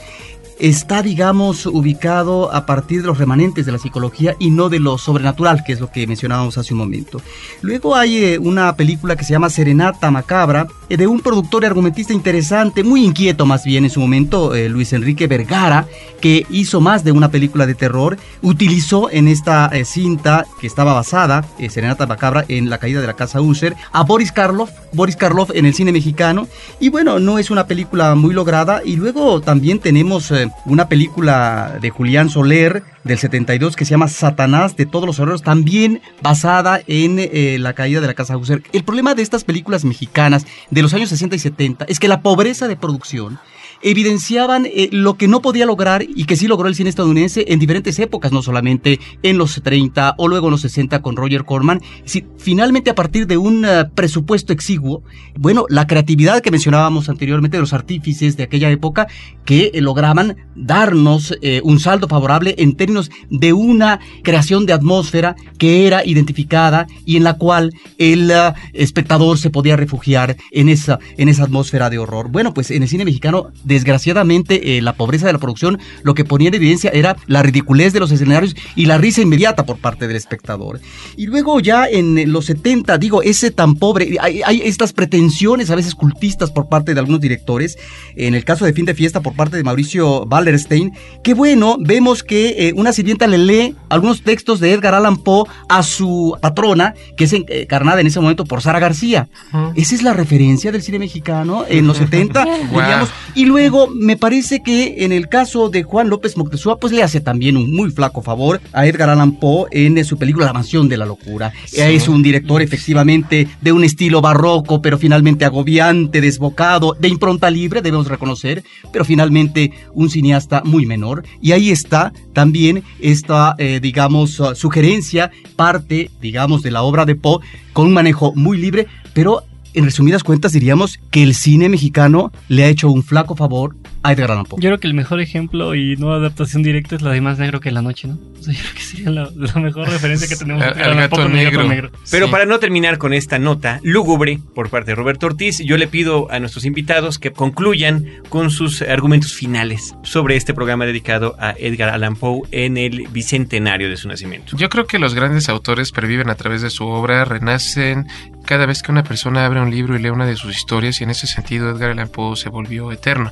está, 0.61 1.01
digamos, 1.01 1.65
ubicado 1.65 2.53
a 2.53 2.67
partir 2.67 3.01
de 3.01 3.07
los 3.07 3.17
remanentes 3.17 3.65
de 3.65 3.71
la 3.71 3.79
psicología 3.79 4.35
y 4.37 4.51
no 4.51 4.69
de 4.69 4.79
lo 4.79 4.99
sobrenatural, 4.99 5.63
que 5.63 5.73
es 5.73 5.79
lo 5.79 5.91
que 5.91 6.05
mencionábamos 6.05 6.55
hace 6.59 6.75
un 6.75 6.77
momento. 6.77 7.19
Luego 7.63 7.95
hay 7.95 8.17
eh, 8.23 8.37
una 8.37 8.75
película 8.75 9.15
que 9.15 9.23
se 9.23 9.33
llama 9.33 9.49
Serenata 9.49 10.11
Macabra, 10.11 10.67
eh, 10.87 10.97
de 10.97 11.07
un 11.07 11.21
productor 11.21 11.63
y 11.63 11.65
argumentista 11.65 12.13
interesante, 12.13 12.83
muy 12.83 13.03
inquieto 13.03 13.47
más 13.47 13.63
bien 13.63 13.85
en 13.85 13.89
su 13.89 13.99
momento, 13.99 14.53
eh, 14.53 14.69
Luis 14.69 14.93
Enrique 14.93 15.25
Vergara, 15.25 15.87
que 16.21 16.45
hizo 16.51 16.79
más 16.79 17.03
de 17.03 17.11
una 17.11 17.31
película 17.31 17.65
de 17.65 17.73
terror, 17.73 18.19
utilizó 18.43 19.09
en 19.09 19.27
esta 19.27 19.71
cinta 19.83 20.45
que 20.59 20.67
estaba 20.67 20.93
basada, 20.93 21.43
Serenata 21.71 22.05
Macabra, 22.05 22.45
en 22.47 22.69
la 22.69 22.77
caída 22.77 23.01
de 23.01 23.07
la 23.07 23.15
casa 23.15 23.41
User, 23.41 23.75
a 23.91 24.03
Boris 24.03 24.31
Karloff, 24.31 24.69
Boris 24.93 25.15
Karloff 25.15 25.49
en 25.55 25.65
el 25.65 25.73
cine 25.73 25.91
mexicano, 25.91 26.47
y 26.79 26.89
bueno, 26.89 27.17
no 27.17 27.39
es 27.39 27.49
una 27.49 27.65
película 27.65 28.13
muy 28.13 28.35
lograda, 28.35 28.81
y 28.85 28.97
luego 28.97 29.41
también 29.41 29.79
tenemos 29.79 30.31
una 30.65 30.87
película 30.87 31.77
de 31.81 31.89
Julián 31.89 32.29
Soler 32.29 32.83
del 33.03 33.17
72 33.17 33.75
que 33.75 33.85
se 33.85 33.91
llama 33.91 34.07
Satanás 34.07 34.75
de 34.75 34.85
todos 34.85 35.05
los 35.05 35.19
horrores, 35.19 35.41
también 35.41 36.01
basada 36.21 36.81
en 36.87 37.17
eh, 37.19 37.57
la 37.59 37.73
caída 37.73 38.01
de 38.01 38.07
la 38.07 38.13
Casa 38.13 38.33
Hauser. 38.33 38.63
El 38.71 38.83
problema 38.83 39.15
de 39.15 39.23
estas 39.23 39.43
películas 39.43 39.85
mexicanas 39.85 40.45
de 40.69 40.81
los 40.81 40.93
años 40.93 41.09
60 41.09 41.35
y 41.35 41.39
70 41.39 41.85
es 41.87 41.99
que 41.99 42.07
la 42.07 42.21
pobreza 42.21 42.67
de 42.67 42.75
producción 42.75 43.39
evidenciaban 43.83 44.65
eh, 44.65 44.89
lo 44.91 45.15
que 45.15 45.27
no 45.27 45.41
podía 45.41 45.65
lograr 45.65 46.03
y 46.03 46.25
que 46.25 46.35
sí 46.35 46.47
logró 46.47 46.67
el 46.67 46.75
cine 46.75 46.89
estadounidense 46.89 47.45
en 47.47 47.59
diferentes 47.59 47.99
épocas, 47.99 48.31
no 48.31 48.41
solamente 48.41 48.99
en 49.23 49.37
los 49.37 49.61
30 49.61 50.15
o 50.17 50.27
luego 50.27 50.47
en 50.47 50.51
los 50.51 50.61
60 50.61 51.01
con 51.01 51.15
Roger 51.15 51.45
Corman. 51.45 51.81
Si, 52.05 52.25
finalmente, 52.37 52.89
a 52.89 52.95
partir 52.95 53.27
de 53.27 53.37
un 53.37 53.65
eh, 53.65 53.85
presupuesto 53.93 54.53
exiguo, 54.53 55.03
bueno, 55.37 55.65
la 55.69 55.87
creatividad 55.87 56.41
que 56.41 56.51
mencionábamos 56.51 57.09
anteriormente 57.09 57.57
de 57.57 57.61
los 57.61 57.73
artífices 57.73 58.37
de 58.37 58.43
aquella 58.43 58.69
época 58.69 59.07
que 59.45 59.71
eh, 59.73 59.81
lograban 59.81 60.37
darnos 60.55 61.33
un 61.63 61.79
saldo 61.79 62.07
favorable 62.07 62.55
en 62.57 62.75
términos 62.75 63.09
de 63.29 63.53
una 63.53 63.99
creación 64.23 64.65
de 64.65 64.73
atmósfera 64.73 65.35
que 65.57 65.87
era 65.87 66.05
identificada 66.05 66.87
y 67.05 67.17
en 67.17 67.23
la 67.23 67.35
cual 67.35 67.73
el 67.97 68.31
espectador 68.73 69.37
se 69.37 69.49
podía 69.49 69.75
refugiar 69.75 70.37
en 70.51 70.69
esa, 70.69 70.99
en 71.17 71.29
esa 71.29 71.43
atmósfera 71.43 71.89
de 71.89 71.97
horror. 71.97 72.29
Bueno, 72.29 72.53
pues 72.53 72.71
en 72.71 72.83
el 72.83 72.89
cine 72.89 73.05
mexicano 73.05 73.51
desgraciadamente 73.73 74.77
eh, 74.77 74.81
la 74.81 74.93
pobreza 74.93 75.27
de 75.27 75.33
la 75.33 75.39
producción 75.39 75.79
lo 76.03 76.13
que 76.13 76.25
ponía 76.25 76.49
en 76.49 76.55
evidencia 76.55 76.91
era 76.93 77.15
la 77.27 77.41
ridiculez 77.43 77.93
de 77.93 77.99
los 77.99 78.11
escenarios 78.11 78.55
y 78.75 78.85
la 78.85 78.97
risa 78.97 79.21
inmediata 79.21 79.65
por 79.65 79.77
parte 79.77 80.07
del 80.07 80.17
espectador. 80.17 80.79
Y 81.17 81.27
luego 81.27 81.59
ya 81.59 81.87
en 81.87 82.31
los 82.31 82.45
70, 82.45 82.97
digo, 82.97 83.21
ese 83.21 83.51
tan 83.51 83.75
pobre, 83.75 84.17
hay, 84.19 84.61
estas 84.63 84.93
pretensiones 84.93 85.69
a 85.69 85.75
veces 85.75 85.95
cultistas 85.95 86.51
por 86.51 86.67
parte 86.69 86.93
de 86.93 86.99
algunos 86.99 87.21
directores, 87.21 87.77
en 88.15 88.35
el 88.35 88.43
caso 88.43 88.65
de 88.65 88.73
Fin 88.73 88.85
de 88.85 88.93
Fiesta 88.93 89.21
por 89.21 89.35
parte 89.35 89.57
de 89.57 89.63
Mauricio 89.63 90.25
Wallerstein, 90.25 90.93
que 91.23 91.33
bueno, 91.33 91.77
vemos 91.79 92.23
que 92.23 92.67
eh, 92.67 92.73
una 92.75 92.93
sirvienta 92.93 93.27
le 93.27 93.37
lee 93.37 93.75
algunos 93.89 94.21
textos 94.21 94.59
de 94.59 94.73
Edgar 94.73 94.93
Allan 94.93 95.17
Poe 95.17 95.45
a 95.69 95.83
su 95.83 96.37
patrona, 96.41 96.93
que 97.15 97.25
es 97.25 97.33
encarnada 97.33 98.01
en 98.01 98.07
ese 98.07 98.19
momento 98.19 98.45
por 98.45 98.61
Sara 98.61 98.79
García. 98.79 99.29
Esa 99.75 99.95
es 99.95 100.03
la 100.03 100.13
referencia 100.13 100.71
del 100.71 100.81
cine 100.81 100.99
mexicano 100.99 101.65
en 101.67 101.87
los 101.87 101.97
70, 101.97 102.45
digamos, 102.69 103.09
y 103.35 103.45
luego 103.45 103.60
Luego, 103.61 103.89
me 103.93 104.17
parece 104.17 104.63
que 104.63 105.05
en 105.05 105.11
el 105.11 105.29
caso 105.29 105.69
de 105.69 105.83
Juan 105.83 106.09
López 106.09 106.35
Moctezuma, 106.35 106.77
pues 106.77 106.91
le 106.91 107.03
hace 107.03 107.21
también 107.21 107.57
un 107.57 107.71
muy 107.71 107.91
flaco 107.91 108.23
favor 108.23 108.59
a 108.73 108.87
Edgar 108.87 109.11
Allan 109.11 109.33
Poe 109.33 109.67
en 109.69 110.03
su 110.03 110.17
película 110.17 110.47
La 110.47 110.53
Mansión 110.53 110.89
de 110.89 110.97
la 110.97 111.05
Locura. 111.05 111.53
Es 111.71 112.07
un 112.07 112.23
director 112.23 112.63
efectivamente 112.63 113.47
de 113.61 113.71
un 113.71 113.83
estilo 113.83 114.19
barroco, 114.19 114.81
pero 114.81 114.97
finalmente 114.97 115.45
agobiante, 115.45 116.21
desbocado, 116.21 116.97
de 116.99 117.09
impronta 117.09 117.51
libre, 117.51 117.83
debemos 117.83 118.07
reconocer, 118.07 118.63
pero 118.91 119.05
finalmente 119.05 119.71
un 119.93 120.09
cineasta 120.09 120.63
muy 120.65 120.87
menor. 120.87 121.23
Y 121.39 121.51
ahí 121.51 121.69
está 121.69 122.13
también 122.33 122.83
esta, 122.99 123.53
eh, 123.59 123.79
digamos, 123.79 124.41
sugerencia, 124.55 125.29
parte, 125.55 126.09
digamos, 126.19 126.63
de 126.63 126.71
la 126.71 126.81
obra 126.81 127.05
de 127.05 127.13
Poe, 127.13 127.45
con 127.73 127.85
un 127.85 127.93
manejo 127.93 128.33
muy 128.33 128.57
libre, 128.57 128.87
pero 129.13 129.43
en 129.73 129.85
resumidas 129.85 130.23
cuentas 130.23 130.51
diríamos 130.51 130.99
que 131.11 131.23
el 131.23 131.35
cine 131.35 131.69
mexicano 131.69 132.31
le 132.47 132.63
ha 132.63 132.69
hecho 132.69 132.89
un 132.89 133.03
flaco 133.03 133.35
favor 133.35 133.75
Edgar 134.03 134.31
Allan 134.31 134.45
Poe. 134.45 134.59
Yo 134.59 134.69
creo 134.69 134.79
que 134.79 134.87
el 134.87 134.93
mejor 134.93 135.21
ejemplo 135.21 135.75
y 135.75 135.95
no 135.97 136.13
adaptación 136.13 136.63
directa 136.63 136.95
es 136.95 137.01
la 137.01 137.11
de 137.11 137.21
Más 137.21 137.39
Negro 137.39 137.59
que 137.59 137.71
la 137.71 137.81
Noche, 137.81 138.07
¿no? 138.07 138.17
O 138.39 138.43
sea, 138.43 138.53
yo 138.53 138.59
creo 138.61 138.73
que 138.73 138.81
sería 138.81 139.09
la, 139.11 139.29
mejor 139.61 139.89
referencia 139.89 140.27
que 140.27 140.35
tenemos. 140.35 140.63
El, 140.75 140.95
gato, 140.95 141.29
negro. 141.29 141.91
Pero 142.09 142.31
para 142.31 142.45
no 142.45 142.59
terminar 142.59 142.97
con 142.97 143.13
esta 143.13 143.37
nota 143.37 143.79
lúgubre 143.83 144.39
por 144.55 144.69
parte 144.69 144.91
de 144.91 144.95
Roberto 144.95 145.27
Ortiz, 145.27 145.59
yo 145.59 145.77
le 145.77 145.87
pido 145.87 146.31
a 146.31 146.39
nuestros 146.39 146.65
invitados 146.65 147.19
que 147.19 147.31
concluyan 147.31 148.05
con 148.29 148.49
sus 148.49 148.81
argumentos 148.81 149.33
finales 149.33 149.95
sobre 150.03 150.35
este 150.35 150.53
programa 150.53 150.85
dedicado 150.85 151.35
a 151.39 151.53
Edgar 151.57 151.89
Allan 151.89 152.15
Poe 152.15 152.41
en 152.51 152.77
el 152.77 153.07
bicentenario 153.09 153.89
de 153.89 153.97
su 153.97 154.07
nacimiento. 154.07 154.57
Yo 154.57 154.69
creo 154.69 154.87
que 154.87 154.97
los 154.97 155.13
grandes 155.13 155.49
autores 155.49 155.91
perviven 155.91 156.29
a 156.29 156.35
través 156.35 156.61
de 156.61 156.69
su 156.71 156.87
obra, 156.87 157.25
renacen 157.25 158.07
cada 158.45 158.65
vez 158.65 158.81
que 158.81 158.91
una 158.91 159.03
persona 159.03 159.45
abre 159.45 159.61
un 159.61 159.69
libro 159.69 159.95
y 159.95 160.01
lee 160.01 160.09
una 160.09 160.25
de 160.25 160.35
sus 160.35 160.55
historias 160.55 160.99
y 160.99 161.03
en 161.03 161.11
ese 161.11 161.27
sentido 161.27 161.69
Edgar 161.69 161.91
Allan 161.91 162.09
Poe 162.09 162.35
se 162.35 162.49
volvió 162.49 162.91
eterno. 162.91 163.31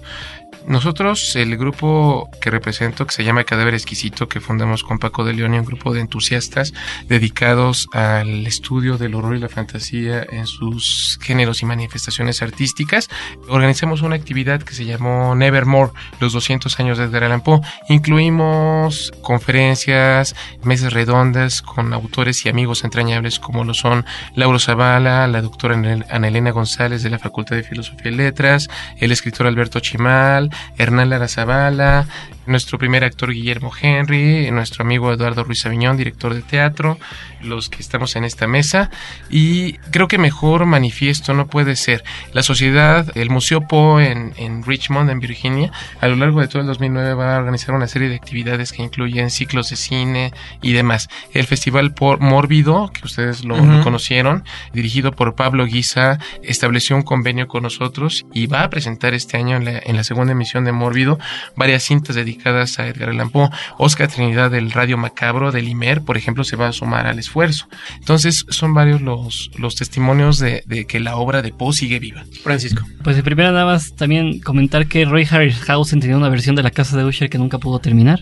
Nosotros, 0.69 1.35
el 1.35 1.57
grupo 1.57 2.29
que 2.41 2.51
represento, 2.51 3.07
que 3.07 3.13
se 3.13 3.23
llama 3.23 3.43
Cadáver 3.43 3.73
Exquisito, 3.73 4.29
que 4.29 4.39
fundamos 4.39 4.83
con 4.83 4.99
Paco 4.99 5.25
de 5.25 5.33
León 5.33 5.55
un 5.55 5.65
grupo 5.65 5.95
de 5.95 6.01
entusiastas 6.01 6.73
dedicados 7.07 7.87
al 7.91 8.45
estudio 8.45 8.99
del 8.99 9.15
horror 9.15 9.35
y 9.35 9.39
la 9.39 9.49
fantasía 9.49 10.23
en 10.29 10.45
sus 10.45 11.17
géneros 11.23 11.63
y 11.63 11.65
manifestaciones 11.65 12.43
artísticas, 12.43 13.09
organizamos 13.47 14.03
una 14.03 14.15
actividad 14.15 14.61
que 14.61 14.75
se 14.75 14.85
llamó 14.85 15.33
Nevermore, 15.33 15.91
los 16.19 16.33
200 16.33 16.79
años 16.79 16.99
de 16.99 17.05
Edgar 17.05 17.23
Allan 17.23 17.41
Poe. 17.41 17.61
Incluimos 17.87 19.11
conferencias, 19.23 20.35
mesas 20.63 20.93
redondas 20.93 21.63
con 21.63 21.93
autores 21.93 22.45
y 22.45 22.49
amigos 22.49 22.83
entrañables 22.83 23.39
como 23.39 23.63
lo 23.63 23.73
son 23.73 24.05
Lauro 24.35 24.59
Zavala, 24.59 25.27
la 25.27 25.41
doctora 25.41 25.75
Ana 26.09 26.27
Elena 26.27 26.51
González 26.51 27.01
de 27.01 27.09
la 27.09 27.17
Facultad 27.17 27.55
de 27.55 27.63
Filosofía 27.63 28.11
y 28.11 28.15
Letras, 28.15 28.69
el 28.99 29.11
escritor 29.11 29.47
Alberto 29.47 29.79
Chimal, 29.79 30.38
Hernán 30.77 31.09
Lara 31.09 31.27
Zavala, 31.27 32.07
nuestro 32.49 32.77
primer 32.77 33.03
actor 33.03 33.31
Guillermo 33.31 33.71
Henry, 33.79 34.49
nuestro 34.51 34.83
amigo 34.83 35.13
Eduardo 35.13 35.43
Ruiz 35.43 35.65
Aviñón, 35.65 35.97
director 35.97 36.33
de 36.33 36.41
teatro, 36.41 36.97
los 37.41 37.69
que 37.69 37.81
estamos 37.81 38.15
en 38.15 38.23
esta 38.23 38.47
mesa. 38.47 38.89
Y 39.29 39.73
creo 39.91 40.07
que 40.07 40.17
mejor 40.17 40.65
manifiesto 40.65 41.33
no 41.33 41.47
puede 41.47 41.75
ser. 41.75 42.03
La 42.33 42.41
sociedad, 42.41 43.05
el 43.15 43.29
Museo 43.29 43.67
Poe 43.67 44.11
en, 44.11 44.33
en 44.37 44.63
Richmond, 44.63 45.09
en 45.09 45.19
Virginia, 45.19 45.71
a 46.01 46.07
lo 46.07 46.15
largo 46.15 46.41
de 46.41 46.47
todo 46.47 46.61
el 46.61 46.67
2009 46.67 47.13
va 47.13 47.35
a 47.35 47.39
organizar 47.39 47.75
una 47.75 47.87
serie 47.87 48.09
de 48.09 48.15
actividades 48.15 48.71
que 48.71 48.81
incluyen 48.81 49.29
ciclos 49.29 49.69
de 49.69 49.75
cine 49.75 50.33
y 50.61 50.73
demás. 50.73 51.07
El 51.33 51.45
Festival 51.45 51.93
por 51.93 52.19
Mórbido, 52.19 52.91
que 52.91 53.05
ustedes 53.05 53.45
lo, 53.45 53.55
conocieron, 53.83 54.43
dirigido 54.73 55.11
por 55.11 55.35
Pablo 55.35 55.65
Guisa, 55.65 56.19
estableció 56.43 56.95
un 56.95 57.03
convenio 57.03 57.47
con 57.47 57.63
nosotros 57.63 58.25
y 58.33 58.47
va 58.47 58.63
a 58.63 58.69
presentar 58.69 59.13
este 59.13 59.37
año 59.37 59.57
en 59.57 59.65
la, 59.65 59.79
en 59.79 59.95
la 59.95 60.03
segunda 60.03 60.28
emisión 60.31 60.65
de 60.65 60.71
Mórbido 60.71 61.19
varias 61.55 61.83
cintas 61.83 62.15
dedicadas 62.15 62.79
a 62.79 62.87
Edgar 62.87 63.09
Allan 63.09 63.29
Poe. 63.29 63.49
Oscar 63.77 64.07
Trinidad 64.07 64.51
del 64.51 64.71
Radio 64.71 64.97
Macabro 64.97 65.51
del 65.51 65.67
IMER, 65.67 66.01
por 66.01 66.17
ejemplo, 66.17 66.43
se 66.43 66.55
va 66.55 66.67
a 66.67 66.73
sumar 66.73 67.07
al 67.07 67.19
esfuerzo. 67.19 67.67
Entonces, 67.97 68.45
son 68.49 68.73
varios 68.73 69.01
los, 69.01 69.51
los 69.57 69.75
testimonios 69.75 70.39
de, 70.39 70.63
que 70.87 70.99
la 70.99 71.17
obra 71.17 71.41
de 71.41 71.51
Poe 71.51 71.73
sigue 71.73 71.99
viva. 71.99 72.23
Francisco. 72.43 72.83
Pues 73.03 73.15
de 73.15 73.23
primera 73.23 73.51
nada 73.51 73.65
más 73.65 73.95
también 73.95 74.39
comentar 74.39 74.87
que 74.87 75.05
Roy 75.05 75.27
Harryhausen 75.29 75.99
tenía 75.99 76.17
una 76.17 76.29
versión 76.29 76.55
de 76.55 76.63
La 76.63 76.71
Casa 76.71 76.97
de 76.97 77.05
Usher 77.05 77.29
que 77.29 77.37
nunca 77.37 77.57
pudo 77.57 77.79
terminar. 77.79 78.21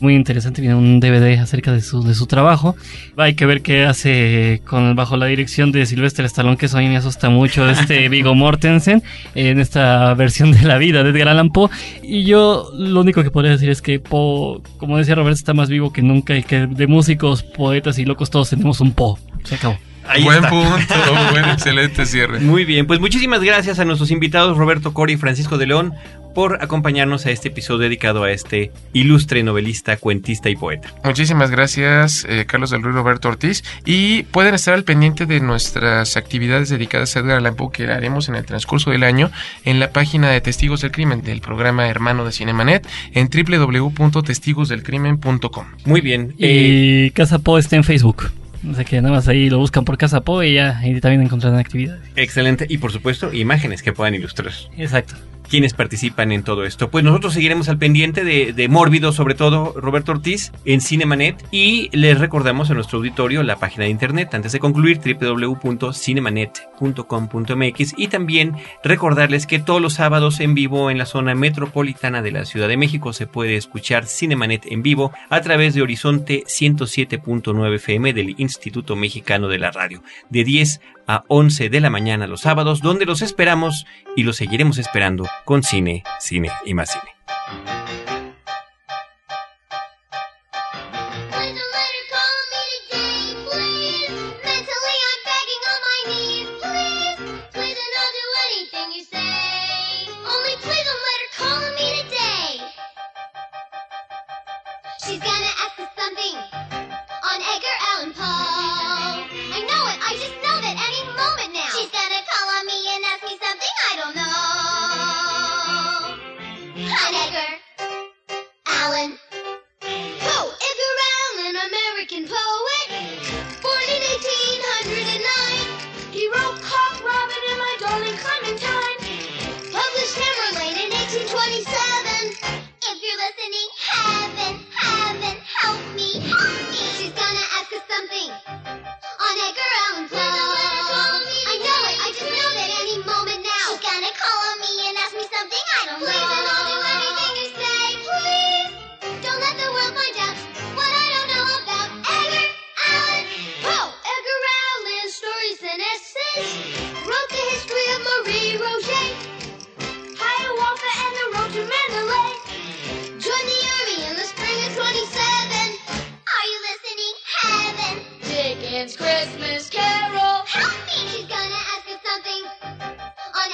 Muy 0.00 0.14
interesante, 0.14 0.60
viene 0.60 0.76
un 0.76 1.00
DVD 1.00 1.38
acerca 1.38 1.72
de 1.72 1.80
su, 1.80 2.02
de 2.02 2.14
su 2.14 2.26
trabajo. 2.26 2.76
Hay 3.16 3.34
que 3.34 3.46
ver 3.46 3.62
qué 3.62 3.84
hace 3.84 4.62
con 4.66 4.94
bajo 4.94 5.16
la 5.16 5.26
dirección 5.26 5.72
de 5.72 5.86
Sylvester 5.86 6.24
Stallone, 6.24 6.56
que 6.56 6.66
eso 6.66 6.78
a 6.78 6.80
mí 6.80 6.88
me 6.88 6.96
asusta 6.96 7.28
mucho, 7.30 7.68
este 7.68 8.08
Vigo 8.12 8.34
Mortensen, 8.34 9.02
en 9.34 9.60
esta 9.60 10.14
versión 10.14 10.52
de 10.52 10.62
la 10.62 10.78
vida 10.78 11.02
de 11.02 11.10
Edgar 11.10 11.28
Allan 11.32 11.50
Poe. 11.50 11.70
Y 12.02 12.24
yo 12.24 12.70
lo 12.74 13.00
único 13.00 13.22
que 13.22 13.30
puedo 13.30 13.48
decir 13.48 13.70
es 13.70 13.82
que 13.82 13.98
Po, 14.00 14.62
como 14.78 14.98
decía 14.98 15.14
Roberto, 15.14 15.36
está 15.36 15.54
más 15.54 15.68
vivo 15.68 15.92
que 15.92 16.02
nunca 16.02 16.36
y 16.36 16.42
que 16.42 16.66
de 16.66 16.86
músicos, 16.86 17.42
poetas 17.42 17.98
y 17.98 18.04
locos 18.04 18.30
todos 18.30 18.50
tenemos 18.50 18.80
un 18.80 18.92
Po. 18.92 19.18
Se 19.44 19.56
acabó. 19.56 19.76
buen 20.22 20.42
punto, 20.42 20.94
buen 21.30 21.44
excelente 21.46 22.06
cierre. 22.06 22.40
Muy 22.40 22.64
bien, 22.64 22.86
pues 22.86 23.00
muchísimas 23.00 23.42
gracias 23.42 23.78
a 23.78 23.84
nuestros 23.84 24.10
invitados 24.10 24.56
Roberto 24.56 24.94
Cori 24.94 25.14
y 25.14 25.16
Francisco 25.16 25.58
de 25.58 25.66
León 25.66 25.94
por 26.34 26.62
acompañarnos 26.62 27.26
a 27.26 27.30
este 27.30 27.48
episodio 27.48 27.80
dedicado 27.80 28.22
a 28.24 28.30
este 28.30 28.70
ilustre 28.92 29.42
novelista, 29.42 29.96
cuentista 29.96 30.48
y 30.50 30.56
poeta. 30.56 30.92
Muchísimas 31.04 31.50
gracias, 31.50 32.26
eh, 32.28 32.44
Carlos 32.46 32.70
del 32.70 32.82
Ruiz 32.82 32.94
Roberto 32.94 33.28
Ortiz. 33.28 33.64
Y 33.84 34.22
pueden 34.24 34.54
estar 34.54 34.74
al 34.74 34.84
pendiente 34.84 35.24
de 35.26 35.40
nuestras 35.40 36.16
actividades 36.16 36.68
dedicadas 36.68 37.16
a 37.16 37.20
Edgar 37.20 37.38
Allan 37.38 37.56
Poe 37.56 37.72
que 37.72 37.90
haremos 37.90 38.28
en 38.28 38.36
el 38.36 38.44
transcurso 38.44 38.90
del 38.90 39.04
año 39.04 39.30
en 39.64 39.80
la 39.80 39.90
página 39.90 40.30
de 40.30 40.40
Testigos 40.40 40.82
del 40.82 40.92
Crimen 40.92 41.22
del 41.22 41.40
programa 41.40 41.88
hermano 41.88 42.24
de 42.24 42.32
Cinemanet 42.32 42.86
en 43.12 43.28
www.testigosdelcrimen.com. 43.28 45.66
Muy 45.84 46.00
bien. 46.00 46.34
Y 46.38 47.06
eh, 47.06 47.12
Casa 47.14 47.38
Poe 47.38 47.60
está 47.60 47.76
en 47.76 47.84
Facebook. 47.84 48.32
O 48.70 48.74
sea 48.74 48.84
que 48.84 49.00
nada 49.00 49.14
más 49.14 49.28
ahí 49.28 49.50
lo 49.50 49.58
buscan 49.58 49.84
por 49.84 49.98
Casa 49.98 50.20
Po 50.20 50.42
y 50.42 50.54
ya 50.54 50.78
ahí 50.78 50.98
también 51.00 51.22
encontrarán 51.22 51.58
actividades. 51.58 52.00
Excelente. 52.14 52.66
Y 52.68 52.78
por 52.78 52.92
supuesto, 52.92 53.32
imágenes 53.32 53.82
que 53.82 53.92
puedan 53.92 54.14
ilustrar. 54.14 54.52
Exacto 54.76 55.14
quienes 55.52 55.74
participan 55.74 56.32
en 56.32 56.42
todo 56.44 56.64
esto. 56.64 56.88
Pues 56.88 57.04
nosotros 57.04 57.34
seguiremos 57.34 57.68
al 57.68 57.76
pendiente 57.76 58.24
de, 58.24 58.54
de 58.54 58.68
Mórbido, 58.68 59.12
sobre 59.12 59.34
todo 59.34 59.74
Roberto 59.76 60.12
Ortiz, 60.12 60.50
en 60.64 60.80
Cinemanet 60.80 61.44
y 61.50 61.94
les 61.94 62.18
recordamos 62.18 62.70
a 62.70 62.74
nuestro 62.74 62.96
auditorio 62.96 63.42
la 63.42 63.56
página 63.56 63.84
de 63.84 63.90
internet. 63.90 64.32
Antes 64.32 64.52
de 64.52 64.60
concluir, 64.60 64.98
www.cinemanet.com.mx 64.98 67.94
y 67.98 68.08
también 68.08 68.56
recordarles 68.82 69.46
que 69.46 69.58
todos 69.58 69.82
los 69.82 69.92
sábados 69.92 70.40
en 70.40 70.54
vivo 70.54 70.90
en 70.90 70.96
la 70.96 71.04
zona 71.04 71.34
metropolitana 71.34 72.22
de 72.22 72.32
la 72.32 72.46
Ciudad 72.46 72.68
de 72.68 72.78
México 72.78 73.12
se 73.12 73.26
puede 73.26 73.56
escuchar 73.56 74.06
Cinemanet 74.06 74.64
en 74.72 74.82
vivo 74.82 75.12
a 75.28 75.42
través 75.42 75.74
de 75.74 75.82
Horizonte 75.82 76.44
107.9 76.46 77.74
FM 77.74 78.14
del 78.14 78.36
Instituto 78.38 78.96
Mexicano 78.96 79.48
de 79.48 79.58
la 79.58 79.70
Radio, 79.70 80.02
de 80.30 80.44
10 80.44 80.80
a 81.06 81.24
11 81.28 81.68
de 81.68 81.80
la 81.80 81.90
mañana 81.90 82.26
los 82.26 82.42
sábados, 82.42 82.80
donde 82.80 83.06
los 83.06 83.22
esperamos 83.22 83.86
y 84.16 84.24
los 84.24 84.36
seguiremos 84.36 84.78
esperando 84.78 85.28
con 85.44 85.62
cine, 85.62 86.04
cine 86.20 86.50
y 86.64 86.74
más 86.74 86.90
cine. 86.90 87.11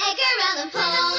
Bike 0.09 0.17
around 0.39 0.71
the 0.71 0.71
pole. 0.75 1.18